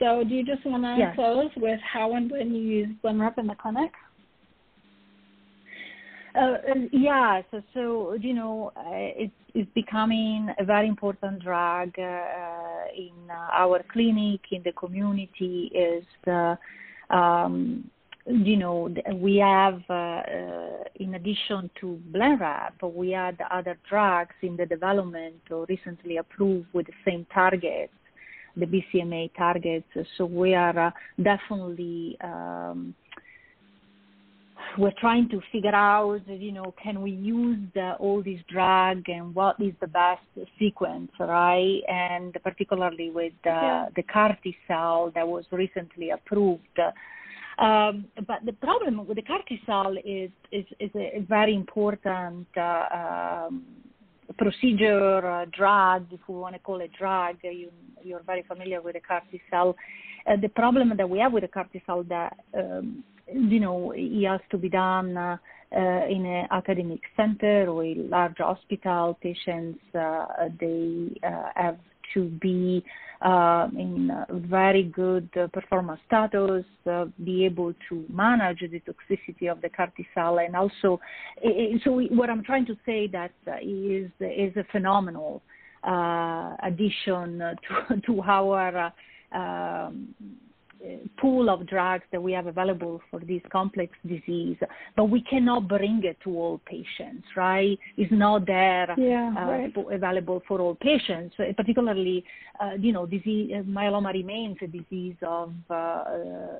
So, 0.00 0.24
do 0.28 0.34
you 0.34 0.44
just 0.44 0.66
want 0.66 0.82
to 0.82 0.96
yes. 0.98 1.14
close 1.14 1.50
with 1.56 1.78
how 1.80 2.16
and 2.16 2.28
when 2.30 2.52
you 2.52 2.62
use 2.62 2.88
Blenrep 3.04 3.38
in 3.38 3.46
the 3.46 3.54
clinic? 3.54 3.92
Uh, 6.34 6.56
yeah, 6.90 7.42
so, 7.50 7.62
so 7.72 8.14
you 8.14 8.34
know, 8.34 8.72
uh, 8.76 8.82
it, 8.86 9.30
it's 9.54 9.70
becoming 9.74 10.52
a 10.58 10.64
very 10.64 10.88
important 10.88 11.40
drug 11.42 11.90
uh, 11.98 12.84
in 12.96 13.12
our 13.52 13.84
clinic, 13.92 14.40
in 14.50 14.62
the 14.64 14.72
community. 14.72 15.70
Is 15.72 16.04
the 16.24 16.58
um, 17.10 17.88
you 18.26 18.56
know, 18.56 18.88
we 19.14 19.36
have, 19.36 19.82
uh, 19.90 19.92
uh, 19.92 20.84
in 20.96 21.14
addition 21.14 21.70
to 21.80 22.00
Blenrep, 22.10 22.82
we 22.82 23.10
had 23.10 23.38
other 23.50 23.76
drugs 23.88 24.34
in 24.42 24.56
the 24.56 24.64
development 24.64 25.36
or 25.50 25.66
recently 25.68 26.16
approved 26.16 26.66
with 26.72 26.86
the 26.86 26.92
same 27.04 27.26
targets, 27.34 27.92
the 28.56 28.66
BCMA 28.66 29.30
targets. 29.36 29.86
So 30.16 30.24
we 30.24 30.54
are 30.54 30.86
uh, 30.86 30.90
definitely 31.22 32.16
um, 32.22 32.94
we're 34.78 34.92
trying 35.00 35.28
to 35.30 35.40
figure 35.52 35.74
out, 35.74 36.20
you 36.28 36.52
know, 36.52 36.74
can 36.82 37.02
we 37.02 37.10
use 37.10 37.58
the, 37.74 37.94
all 37.98 38.22
these 38.22 38.40
drugs 38.52 39.02
and 39.06 39.34
what 39.34 39.60
is 39.60 39.72
the 39.80 39.86
best 39.86 40.22
sequence, 40.58 41.10
right? 41.18 41.80
And 41.88 42.36
particularly 42.42 43.10
with 43.10 43.32
uh, 43.46 43.50
yeah. 43.50 43.86
the 43.96 44.02
CAR 44.02 44.36
T 44.42 44.56
cell 44.66 45.12
that 45.14 45.26
was 45.26 45.44
recently 45.52 46.10
approved 46.10 46.78
um, 47.58 48.06
but 48.26 48.44
the 48.44 48.52
problem 48.52 49.06
with 49.06 49.16
the 49.16 49.22
CAR 49.22 49.40
T 49.48 49.60
cell 49.64 49.94
is, 50.04 50.30
is, 50.50 50.64
is 50.80 50.90
a, 50.96 51.24
very 51.28 51.54
important 51.54 52.46
uh, 52.56 53.46
um, 53.46 53.64
procedure, 54.38 55.24
uh, 55.24 55.44
drug, 55.56 56.06
if 56.10 56.20
we 56.28 56.34
want 56.34 56.54
to 56.54 56.58
call 56.58 56.80
it 56.80 56.90
drug. 56.98 57.36
You, 57.42 57.70
you're 58.02 58.22
very 58.22 58.42
familiar 58.42 58.80
with 58.80 58.94
the 58.94 59.00
CAR 59.00 59.22
T 59.30 59.40
cell. 59.50 59.76
Uh, 60.26 60.36
the 60.40 60.48
problem 60.48 60.92
that 60.96 61.08
we 61.08 61.18
have 61.20 61.32
with 61.32 61.42
the 61.42 61.48
CAR 61.48 61.68
T 61.72 61.80
cell 61.86 62.02
that, 62.08 62.36
um, 62.56 63.04
you 63.32 63.60
know, 63.60 63.92
it 63.96 64.26
has 64.26 64.40
to 64.50 64.58
be 64.58 64.68
done 64.68 65.16
uh, 65.16 65.36
uh, 65.74 66.06
in 66.08 66.24
an 66.26 66.46
academic 66.50 67.00
center 67.16 67.66
or 67.68 67.84
a 67.84 67.94
large 67.94 68.38
hospital. 68.38 69.18
Patients, 69.20 69.78
uh, 69.94 70.26
they 70.60 71.10
have 71.54 71.78
to 72.12 72.24
be 72.40 72.84
uh, 73.22 73.68
in 73.76 74.10
very 74.48 74.82
good 74.82 75.28
uh, 75.40 75.46
performance 75.48 76.00
status, 76.06 76.64
uh, 76.90 77.06
be 77.24 77.44
able 77.44 77.72
to 77.88 78.04
manage 78.12 78.60
the 78.60 78.80
toxicity 78.80 79.50
of 79.50 79.60
the 79.62 79.70
cell, 80.14 80.38
and 80.38 80.54
also, 80.54 81.00
so 81.82 82.00
what 82.10 82.28
I'm 82.28 82.44
trying 82.44 82.66
to 82.66 82.76
say 82.84 83.06
that 83.08 83.32
is 83.62 84.10
is 84.20 84.54
a 84.56 84.64
phenomenal 84.70 85.42
uh, 85.82 86.56
addition 86.62 87.38
to 87.38 88.00
to 88.06 88.22
our 88.22 88.92
um, 89.32 90.14
pool 91.18 91.48
of 91.48 91.66
drugs 91.66 92.04
that 92.12 92.22
we 92.22 92.32
have 92.32 92.46
available 92.46 93.00
for 93.10 93.20
this 93.20 93.40
complex 93.50 93.92
disease, 94.06 94.56
but 94.96 95.06
we 95.06 95.22
cannot 95.22 95.68
bring 95.68 96.02
it 96.04 96.16
to 96.22 96.30
all 96.30 96.60
patients, 96.66 97.26
right? 97.36 97.78
It's 97.96 98.12
not 98.12 98.46
there 98.46 98.92
yeah, 98.98 99.34
uh, 99.36 99.46
right. 99.46 99.74
available 99.92 100.42
for 100.46 100.60
all 100.60 100.74
patients, 100.74 101.34
particularly, 101.56 102.24
uh, 102.60 102.72
you 102.78 102.92
know, 102.92 103.06
disease, 103.06 103.52
uh, 103.54 103.62
myeloma 103.62 104.12
remains 104.12 104.56
a 104.62 104.66
disease 104.66 105.16
of 105.22 105.52
uh, 105.70 105.74
uh, 105.74 106.02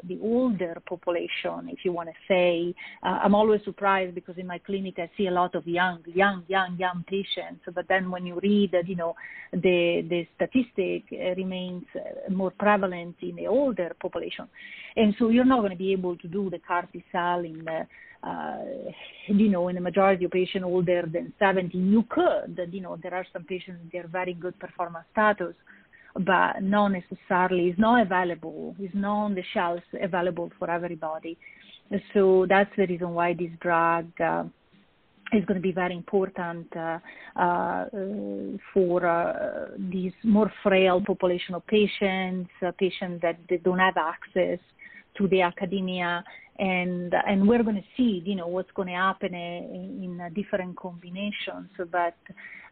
the 0.09 0.19
older 0.23 0.77
population, 0.87 1.69
if 1.69 1.85
you 1.85 1.93
want 1.93 2.09
to 2.09 2.15
say. 2.27 2.75
Uh, 3.03 3.21
I'm 3.23 3.35
always 3.35 3.61
surprised 3.65 4.15
because 4.15 4.37
in 4.39 4.47
my 4.47 4.59
clinic 4.59 4.95
I 4.99 5.11
see 5.17 5.27
a 5.27 5.31
lot 5.31 5.55
of 5.55 5.67
young, 5.67 6.01
young, 6.07 6.45
young, 6.49 6.77
young 6.79 7.05
patients, 7.09 7.63
but 7.75 7.87
then 7.89 8.11
when 8.11 8.27
you 8.27 8.41
read, 8.43 8.73
that, 8.73 8.89
you 8.89 8.97
know, 8.97 9.15
the, 9.53 10.05
the 10.09 10.27
statistic 10.37 11.05
remains 11.37 11.85
more 12.31 12.53
prevalent 12.59 13.17
in 13.21 13.37
the 13.37 13.47
older 13.47 13.95
population. 14.07 14.47
And 15.01 15.09
so 15.19 15.23
you're 15.35 15.53
not 15.53 15.61
going 15.65 15.77
to 15.79 15.85
be 15.87 15.93
able 15.99 16.15
to 16.23 16.29
do 16.37 16.43
the 16.55 16.61
CAR 16.69 16.85
T 16.93 17.05
cell 17.13 17.41
in 17.53 17.59
the, 17.71 17.81
uh, 18.31 18.65
you 19.41 19.49
know, 19.55 19.65
in 19.69 19.75
the 19.79 19.87
majority 19.91 20.25
of 20.27 20.31
patients 20.31 20.65
older 20.75 21.03
than 21.15 21.33
70. 21.39 21.77
You 21.77 22.03
could, 22.17 22.53
you 22.77 22.83
know, 22.85 22.95
there 23.03 23.15
are 23.15 23.27
some 23.33 23.45
patients 23.45 23.81
that 23.93 24.05
are 24.05 24.09
very 24.21 24.35
good 24.45 24.57
performance 24.59 25.07
status, 25.13 25.55
but 26.15 26.63
not 26.63 26.89
necessarily, 27.01 27.65
it's 27.71 27.79
not 27.79 28.03
available, 28.07 28.77
it's 28.79 28.95
not 28.95 29.25
on 29.27 29.35
the 29.35 29.45
shelves 29.53 29.83
available 30.09 30.49
for 30.59 30.71
everybody. 30.71 31.37
So 32.13 32.47
that's 32.49 32.75
the 32.77 32.87
reason 32.87 33.11
why 33.19 33.35
this 33.35 33.55
drug 33.61 34.07
uh, 34.21 34.45
is 35.35 35.45
going 35.45 35.57
to 35.57 35.63
be 35.63 35.73
very 35.73 35.95
important 35.95 36.67
uh, 36.77 36.99
uh, 37.37 37.85
for 38.73 39.07
uh, 39.07 39.69
these 39.79 40.13
more 40.23 40.53
frail 40.63 41.01
population 41.01 41.55
of 41.55 41.67
patients, 41.67 42.51
uh, 42.67 42.71
patients 42.79 43.21
that 43.23 43.39
they 43.49 43.59
don't 43.59 43.79
have 43.79 43.97
access 43.97 44.59
to 45.17 45.29
the 45.29 45.43
academia, 45.43 46.25
and 46.59 47.15
and 47.27 47.47
we're 47.47 47.63
going 47.63 47.77
to 47.77 47.89
see, 47.97 48.23
you 48.25 48.35
know, 48.35 48.47
what's 48.47 48.71
going 48.73 48.89
to 48.89 48.95
happen 48.95 49.35
in, 49.35 50.21
in 50.21 50.35
different 50.35 50.77
combinations. 50.77 51.71
But 51.91 52.17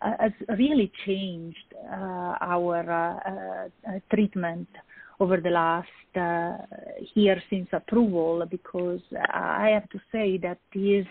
uh, 0.00 0.12
has 0.18 0.32
really 0.58 0.90
changed 1.06 1.74
uh, 1.90 2.36
our 2.40 3.70
treatment 4.12 4.68
over 5.22 5.36
the 5.36 5.50
last 5.50 5.88
uh, 6.16 6.56
year 7.14 7.40
since 7.48 7.68
approval 7.72 8.44
because 8.50 9.00
I 9.32 9.70
have 9.72 9.88
to 9.90 9.98
say 10.10 10.36
that 10.38 10.58
it 10.74 10.78
is 10.78 11.06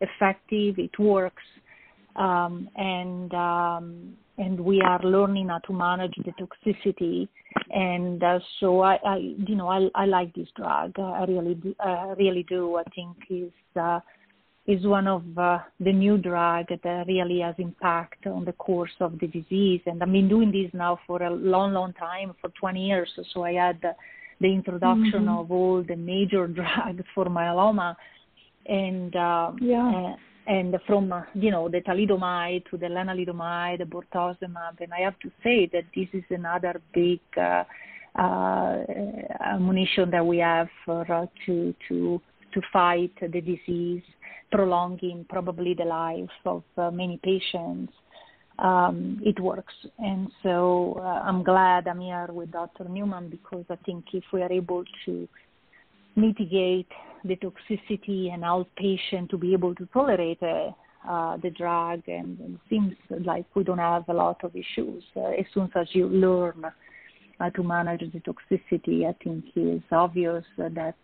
effective, 0.00 0.78
it 0.78 0.96
works, 1.00 1.42
um, 2.14 2.68
and 2.76 3.34
um, 3.34 4.16
and 4.38 4.60
we 4.60 4.80
are 4.82 5.02
learning 5.02 5.48
how 5.48 5.58
to 5.66 5.72
manage 5.72 6.14
the 6.24 6.32
toxicity. 6.40 7.26
And 7.70 8.22
uh, 8.22 8.38
so 8.60 8.82
I, 8.82 8.98
I, 9.04 9.16
you 9.48 9.56
know, 9.56 9.68
I, 9.68 9.88
I 9.94 10.04
like 10.04 10.34
this 10.34 10.48
drug. 10.54 10.92
I 10.98 11.24
really, 11.26 11.54
do, 11.54 11.74
I 11.80 12.14
really 12.18 12.44
do. 12.46 12.76
I 12.76 12.84
think 12.94 13.16
is 13.30 13.50
uh, 13.80 14.00
is 14.66 14.84
one 14.84 15.06
of 15.06 15.22
uh, 15.38 15.58
the 15.78 15.92
new 15.92 16.18
drug 16.18 16.66
that 16.68 17.04
really 17.06 17.40
has 17.40 17.54
impact 17.58 18.26
on 18.26 18.44
the 18.44 18.52
course 18.52 18.90
of 19.00 19.18
the 19.20 19.28
disease. 19.28 19.80
And 19.86 20.02
I've 20.02 20.10
been 20.10 20.28
doing 20.28 20.50
this 20.50 20.70
now 20.74 20.98
for 21.06 21.22
a 21.22 21.30
long, 21.30 21.72
long 21.72 21.92
time, 21.92 22.34
for 22.40 22.50
20 22.50 22.84
years. 22.84 23.08
So 23.32 23.44
I 23.44 23.52
had 23.52 23.80
the, 23.80 23.92
the 24.40 24.48
introduction 24.48 25.26
mm-hmm. 25.26 25.38
of 25.38 25.50
all 25.52 25.84
the 25.86 25.96
major 25.96 26.46
drugs 26.48 27.04
for 27.14 27.26
myeloma, 27.26 27.94
and 28.66 29.14
uh, 29.14 29.52
yeah. 29.60 30.12
Uh, 30.12 30.16
and 30.48 30.76
from 30.86 31.12
uh, 31.12 31.22
you 31.34 31.50
know 31.50 31.68
the 31.68 31.80
thalidomide 31.80 32.64
to 32.70 32.76
the 32.76 32.86
lenalidomide, 32.86 33.78
the 33.78 33.84
bortezomib, 33.84 34.80
and 34.80 34.92
I 34.92 35.00
have 35.00 35.18
to 35.20 35.30
say 35.42 35.68
that 35.72 35.84
this 35.94 36.06
is 36.12 36.22
another 36.30 36.80
big 36.94 37.18
uh, 37.36 37.64
uh, 38.16 38.84
ammunition 39.44 40.10
that 40.12 40.24
we 40.24 40.38
have 40.38 40.68
for 40.84 41.10
uh, 41.10 41.26
to 41.46 41.74
to 41.88 42.20
to 42.56 42.62
fight 42.72 43.12
the 43.20 43.40
disease 43.40 44.02
prolonging 44.50 45.26
probably 45.28 45.74
the 45.74 45.84
life 45.84 46.38
of 46.46 46.62
uh, 46.78 46.90
many 46.90 47.20
patients, 47.22 47.92
um, 48.58 49.20
it 49.22 49.38
works. 49.38 49.74
And 49.98 50.30
so 50.42 50.98
uh, 50.98 51.20
I'm 51.28 51.42
glad 51.42 51.86
I'm 51.86 52.00
here 52.00 52.28
with 52.30 52.52
Dr. 52.52 52.88
Newman 52.88 53.28
because 53.28 53.66
I 53.68 53.76
think 53.84 54.06
if 54.14 54.24
we 54.32 54.40
are 54.40 54.50
able 54.50 54.84
to 55.04 55.28
mitigate 56.16 56.88
the 57.24 57.36
toxicity 57.36 58.32
and 58.32 58.42
help 58.42 58.68
patients 58.76 59.30
to 59.30 59.36
be 59.36 59.52
able 59.52 59.74
to 59.74 59.86
tolerate 59.92 60.42
uh, 60.42 60.70
uh, 61.06 61.36
the 61.42 61.50
drug, 61.50 62.02
and, 62.06 62.40
it 62.40 62.60
seems 62.70 62.94
like 63.24 63.44
we 63.54 63.62
don't 63.62 63.78
have 63.78 64.08
a 64.08 64.14
lot 64.14 64.42
of 64.42 64.56
issues. 64.56 65.04
Uh, 65.14 65.32
as 65.38 65.44
soon 65.52 65.70
as 65.74 65.86
you 65.92 66.08
learn 66.08 66.64
uh, 67.40 67.50
to 67.50 67.62
manage 67.62 68.00
the 68.12 68.20
toxicity, 68.20 69.06
I 69.06 69.14
think 69.22 69.44
it's 69.54 69.84
obvious 69.92 70.44
that 70.56 70.94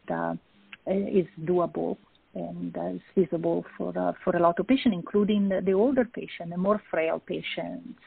uh, 0.86 0.94
it's 0.94 1.28
doable 1.44 1.96
and 2.34 2.76
uh, 2.76 2.82
it's 2.84 3.04
feasible 3.14 3.64
for 3.76 3.96
uh, 3.98 4.12
for 4.24 4.36
a 4.36 4.40
lot 4.40 4.58
of 4.58 4.66
patients, 4.66 4.94
including 4.94 5.48
the, 5.48 5.60
the 5.60 5.72
older 5.72 6.04
patients, 6.04 6.50
the 6.50 6.56
more 6.56 6.80
frail 6.90 7.20
patients, 7.24 7.98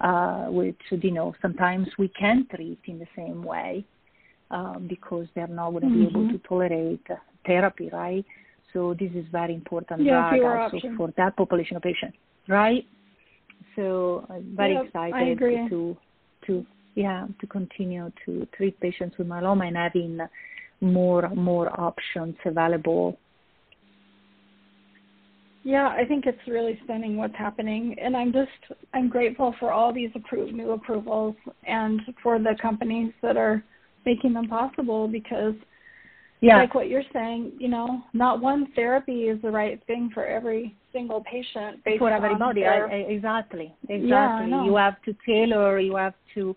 uh, 0.00 0.46
which 0.46 0.80
you 0.90 1.10
know 1.10 1.34
sometimes 1.40 1.88
we 1.98 2.08
can't 2.08 2.48
treat 2.50 2.78
in 2.86 2.98
the 2.98 3.06
same 3.16 3.42
way 3.42 3.84
uh, 4.50 4.78
because 4.78 5.26
they're 5.34 5.46
not 5.46 5.70
going 5.70 5.82
to 5.82 5.88
mm-hmm. 5.88 6.00
be 6.00 6.08
able 6.08 6.20
mm-hmm. 6.22 6.32
to 6.36 6.48
tolerate 6.48 7.06
therapy, 7.46 7.88
right? 7.92 8.24
So 8.72 8.94
this 8.98 9.10
is 9.14 9.24
very 9.30 9.54
important 9.54 10.02
yeah, 10.02 10.30
also 10.32 10.78
for 10.96 11.12
that 11.16 11.36
population 11.36 11.76
of 11.76 11.82
patients, 11.82 12.16
right? 12.48 12.84
So 13.76 14.26
I'm 14.28 14.54
very 14.56 14.74
yep, 14.74 14.86
excited 14.86 15.38
to 15.70 15.96
to 16.46 16.66
yeah 16.94 17.26
to 17.40 17.46
continue 17.46 18.12
to 18.26 18.46
treat 18.56 18.78
patients 18.80 19.16
with 19.16 19.26
myeloma 19.26 19.68
and 19.68 19.76
having 19.76 20.18
more 20.84 21.28
more 21.30 21.68
options 21.80 22.36
available. 22.44 23.18
Yeah, 25.64 25.88
I 25.88 26.04
think 26.04 26.26
it's 26.26 26.38
really 26.46 26.78
stunning 26.84 27.16
what's 27.16 27.36
happening, 27.36 27.96
and 28.00 28.14
I'm 28.14 28.32
just 28.32 28.78
I'm 28.92 29.08
grateful 29.08 29.54
for 29.58 29.72
all 29.72 29.92
these 29.92 30.10
approved 30.14 30.52
new 30.52 30.72
approvals 30.72 31.36
and 31.66 32.00
for 32.22 32.38
the 32.38 32.54
companies 32.60 33.12
that 33.22 33.36
are 33.36 33.64
making 34.04 34.34
them 34.34 34.46
possible 34.46 35.08
because 35.08 35.54
yeah. 36.42 36.58
like 36.58 36.74
what 36.74 36.88
you're 36.88 37.02
saying, 37.12 37.52
you 37.58 37.68
know, 37.68 38.02
not 38.12 38.42
one 38.42 38.68
therapy 38.74 39.24
is 39.24 39.40
the 39.40 39.50
right 39.50 39.82
thing 39.86 40.10
for 40.12 40.26
every 40.26 40.76
single 40.92 41.24
patient 41.24 41.80
for 41.98 42.10
everybody. 42.10 42.60
Their... 42.60 42.86
I, 42.86 42.92
I, 42.92 42.96
exactly, 42.96 43.74
exactly. 43.88 44.50
Yeah, 44.50 44.64
you 44.64 44.76
have 44.76 45.00
to 45.02 45.16
tailor. 45.26 45.78
You 45.78 45.96
have 45.96 46.14
to 46.34 46.54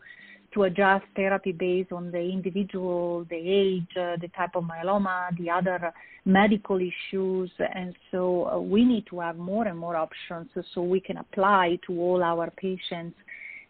to 0.57 0.63
adjust 0.63 1.05
therapy 1.15 1.51
based 1.51 1.91
on 1.91 2.09
the 2.11 2.19
individual, 2.19 3.25
the 3.29 3.35
age, 3.35 3.91
uh, 3.95 4.17
the 4.19 4.27
type 4.35 4.55
of 4.55 4.63
myeloma, 4.63 5.37
the 5.37 5.49
other 5.49 5.93
medical 6.25 6.79
issues, 6.91 7.51
and 7.75 7.95
so 8.11 8.47
uh, 8.47 8.59
we 8.59 8.83
need 8.83 9.05
to 9.07 9.19
have 9.19 9.37
more 9.37 9.67
and 9.67 9.77
more 9.77 9.95
options 9.95 10.47
so 10.73 10.81
we 10.81 10.99
can 10.99 11.17
apply 11.17 11.77
to 11.85 11.91
all 12.01 12.23
our 12.23 12.49
patients 12.57 13.15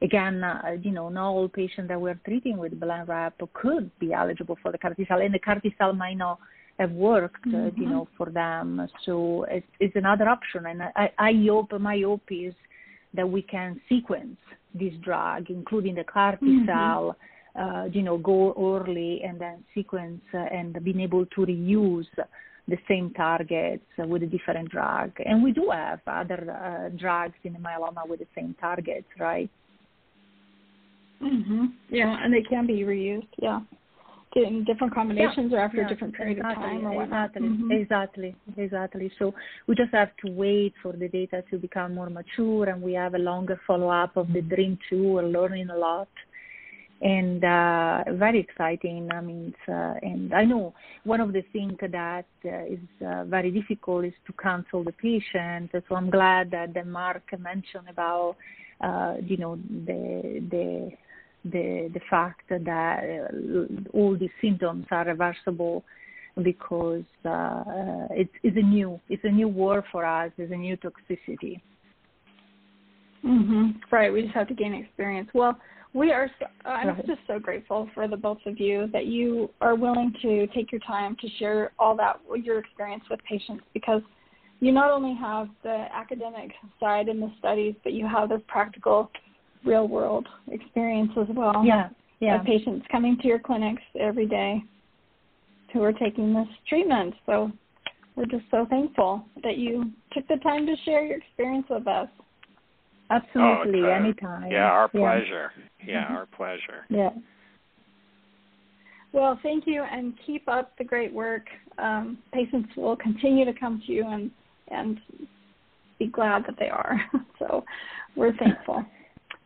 again, 0.01 0.43
uh, 0.43 0.77
you 0.81 0.91
know, 0.91 1.09
not 1.09 1.29
all 1.29 1.49
patients 1.49 1.89
that 1.89 1.99
we're 1.99 2.19
treating 2.25 2.57
with 2.57 2.79
Blenrep 2.79 3.33
could 3.53 3.91
be 3.99 4.13
eligible 4.13 4.57
for 4.61 4.71
the 4.71 4.77
CAR 4.77 4.93
T-cell, 4.93 5.21
and 5.21 5.33
the 5.33 5.39
CAR 5.39 5.59
T-cell 5.59 5.91
might 5.91 6.17
not 6.17 6.39
have 6.79 6.91
worked, 6.91 7.45
mm-hmm. 7.45 7.67
uh, 7.67 7.69
you 7.75 7.89
know, 7.89 8.07
for 8.17 8.29
them. 8.29 8.87
So 9.05 9.45
it's, 9.49 9.67
it's 9.81 9.95
another 9.97 10.29
option, 10.29 10.67
and 10.67 10.83
I, 10.83 11.11
I 11.17 11.33
hope 11.49 11.73
my 11.79 11.99
hope 11.99 12.21
is 12.29 12.53
that 13.17 13.29
we 13.29 13.41
can 13.41 13.81
sequence 13.89 14.37
this 14.73 14.93
drug, 15.03 15.49
including 15.49 15.95
the 15.95 16.05
CAR 16.05 16.37
T-cell. 16.37 17.15
Mm-hmm. 17.15 17.23
Uh, 17.57 17.85
you 17.85 18.03
know, 18.03 18.19
go 18.19 18.53
early 18.55 19.23
and 19.23 19.41
then 19.41 19.63
sequence 19.73 20.21
uh, 20.35 20.37
and 20.37 20.77
being 20.83 20.99
able 20.99 21.25
to 21.25 21.41
reuse 21.41 22.05
the 22.67 22.77
same 22.87 23.09
targets 23.15 23.83
with 23.97 24.21
a 24.21 24.27
different 24.27 24.69
drug. 24.69 25.11
And 25.25 25.41
we 25.41 25.51
do 25.53 25.71
have 25.71 25.99
other 26.05 26.41
uh, 26.51 26.95
drugs 26.95 27.33
in 27.43 27.55
myeloma 27.55 28.07
with 28.07 28.19
the 28.19 28.27
same 28.35 28.55
targets, 28.61 29.07
right? 29.19 29.49
Mhm. 31.19 31.73
Yeah, 31.89 32.15
and 32.21 32.31
they 32.31 32.43
can 32.43 32.67
be 32.67 32.81
reused. 32.81 33.33
Yeah. 33.41 33.61
In 34.35 34.63
different 34.65 34.93
combinations 34.93 35.51
yeah, 35.51 35.57
or 35.57 35.61
after 35.61 35.77
yeah, 35.77 35.85
a 35.85 35.89
different 35.89 36.13
period 36.13 36.37
exactly, 36.37 36.63
of 36.63 36.69
time 36.69 36.85
or 36.85 36.95
whatnot. 36.95 37.29
Exactly, 37.29 37.49
mm-hmm. 37.49 37.71
exactly, 37.71 38.35
exactly. 38.57 39.11
So 39.17 39.33
we 39.67 39.75
just 39.75 39.93
have 39.93 40.09
to 40.25 40.31
wait 40.31 40.73
for 40.83 40.93
the 40.93 41.07
data 41.07 41.43
to 41.49 41.57
become 41.57 41.95
more 41.95 42.09
mature, 42.09 42.69
and 42.69 42.81
we 42.81 42.93
have 42.93 43.15
a 43.15 43.19
longer 43.19 43.59
follow-up 43.65 44.15
of 44.15 44.27
the 44.33 44.41
DREAMM 44.41 44.77
2. 44.89 45.13
We're 45.13 45.23
learning 45.23 45.69
a 45.69 45.77
lot, 45.77 46.09
and 47.01 47.43
uh, 47.43 48.03
very 48.11 48.39
exciting. 48.39 49.09
I 49.11 49.21
mean, 49.21 49.55
uh, 49.67 49.93
and 50.01 50.33
I 50.33 50.43
know 50.43 50.73
one 51.03 51.21
of 51.21 51.33
the 51.33 51.43
things 51.53 51.73
that 51.79 52.25
uh, 52.45 52.49
is 52.65 52.79
uh, 53.03 53.23
very 53.25 53.49
difficult 53.49 54.05
is 54.05 54.13
to 54.27 54.33
counsel 54.33 54.83
the 54.83 54.91
patient. 54.91 55.71
So 55.71 55.95
I'm 55.95 56.09
glad 56.11 56.51
that, 56.51 56.73
that 56.73 56.85
Mark 56.85 57.23
mentioned 57.39 57.89
about, 57.89 58.35
uh, 58.81 59.15
you 59.23 59.37
know, 59.37 59.57
the 59.85 60.43
the 60.51 60.91
the 61.43 61.89
the 61.93 62.01
fact 62.09 62.41
that 62.49 62.67
uh, 62.67 63.97
all 63.97 64.17
these 64.17 64.29
symptoms 64.41 64.85
are 64.91 65.05
reversible 65.05 65.83
because 66.43 67.03
uh, 67.25 67.29
uh, 67.29 68.07
it's, 68.11 68.31
it's 68.43 68.57
a 68.57 68.61
new 68.61 68.99
it's 69.09 69.23
a 69.23 69.29
new 69.29 69.47
war 69.47 69.83
for 69.91 70.05
us. 70.05 70.31
It's 70.37 70.51
a 70.51 70.55
new 70.55 70.77
toxicity. 70.77 71.61
Mhm. 73.25 73.79
Right. 73.91 74.11
We 74.13 74.21
just 74.21 74.35
have 74.35 74.47
to 74.47 74.53
gain 74.53 74.73
experience. 74.73 75.29
Well, 75.33 75.57
we 75.93 76.11
are. 76.11 76.29
So, 76.39 76.45
I'm 76.65 76.89
right. 76.89 77.07
just 77.07 77.21
so 77.27 77.39
grateful 77.39 77.89
for 77.93 78.07
the 78.07 78.17
both 78.17 78.39
of 78.45 78.59
you 78.59 78.87
that 78.93 79.07
you 79.07 79.49
are 79.61 79.75
willing 79.75 80.13
to 80.21 80.47
take 80.47 80.71
your 80.71 80.81
time 80.81 81.15
to 81.21 81.29
share 81.39 81.71
all 81.79 81.95
that 81.97 82.19
your 82.41 82.59
experience 82.59 83.03
with 83.09 83.19
patients 83.23 83.63
because 83.73 84.01
you 84.59 84.71
not 84.71 84.91
only 84.91 85.15
have 85.15 85.49
the 85.63 85.85
academic 85.93 86.51
side 86.79 87.07
in 87.07 87.19
the 87.19 87.31
studies, 87.39 87.75
but 87.83 87.93
you 87.93 88.07
have 88.07 88.29
this 88.29 88.41
practical 88.47 89.11
real 89.65 89.87
world 89.87 90.27
experience 90.49 91.11
as 91.19 91.27
well. 91.35 91.63
Yeah, 91.65 91.89
yeah. 92.19 92.39
Of 92.39 92.45
patients 92.45 92.85
coming 92.91 93.17
to 93.21 93.27
your 93.27 93.39
clinics 93.39 93.81
every 93.99 94.25
day 94.25 94.63
who 95.73 95.83
are 95.83 95.93
taking 95.93 96.33
this 96.33 96.47
treatment. 96.67 97.13
So 97.25 97.51
we're 98.15 98.25
just 98.25 98.45
so 98.49 98.65
thankful 98.69 99.25
that 99.43 99.57
you 99.57 99.91
took 100.13 100.27
the 100.27 100.37
time 100.37 100.65
to 100.65 100.75
share 100.85 101.05
your 101.05 101.17
experience 101.17 101.67
with 101.69 101.87
us. 101.87 102.07
Absolutely, 103.09 103.81
oh, 103.83 103.89
anytime. 103.89 104.51
Yeah, 104.51 104.65
our 104.65 104.87
pleasure. 104.87 105.51
Yeah, 105.79 106.09
yeah 106.09 106.15
our 106.15 106.25
pleasure. 106.25 106.85
Yeah. 106.89 107.11
Well, 109.13 109.39
thank 109.41 109.65
you, 109.65 109.83
and 109.83 110.13
keep 110.25 110.47
up 110.49 110.77
the 110.77 110.83
great 110.83 111.13
work. 111.13 111.45
Um, 111.77 112.17
patients 112.33 112.69
will 112.75 112.97
continue 112.97 113.45
to 113.45 113.53
come 113.53 113.81
to 113.85 113.91
you 113.91 114.05
and 114.07 114.31
and 114.69 114.99
be 115.97 116.07
glad 116.07 116.43
that 116.45 116.55
they 116.59 116.69
are. 116.69 116.99
so 117.39 117.63
we're 118.15 118.35
thankful 118.35 118.83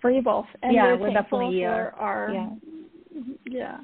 for 0.02 0.12
you 0.12 0.22
both. 0.22 0.46
And 0.64 0.74
yeah, 0.74 0.96
we're, 0.96 1.14
thankful 1.14 1.52
for 1.52 1.96
uh, 1.98 2.02
our 2.02 2.32
yeah. 2.34 2.50
Mm-hmm, 3.18 3.32
yeah. 3.46 3.78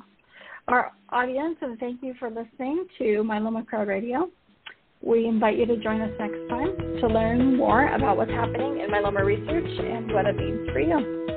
our 0.68 0.92
audience, 1.10 1.58
and 1.62 1.78
thank 1.80 2.02
you 2.02 2.14
for 2.20 2.30
listening 2.30 2.86
to 2.98 3.04
Myeloma 3.24 3.66
Crowd 3.66 3.88
Radio. 3.88 4.30
We 5.02 5.28
invite 5.28 5.58
you 5.58 5.66
to 5.68 5.78
join 5.78 6.02
us 6.02 6.12
next 6.20 6.50
time 6.50 6.76
to 7.02 7.08
learn 7.08 7.58
more 7.58 7.94
about 7.94 8.18
what's 8.18 8.32
happening 8.32 8.80
in 8.80 8.90
myeloma 8.90 9.24
research 9.24 9.80
and 9.80 10.12
what 10.12 10.26
it 10.26 10.36
means 10.36 10.70
for 10.72 10.80
you. 10.80 11.37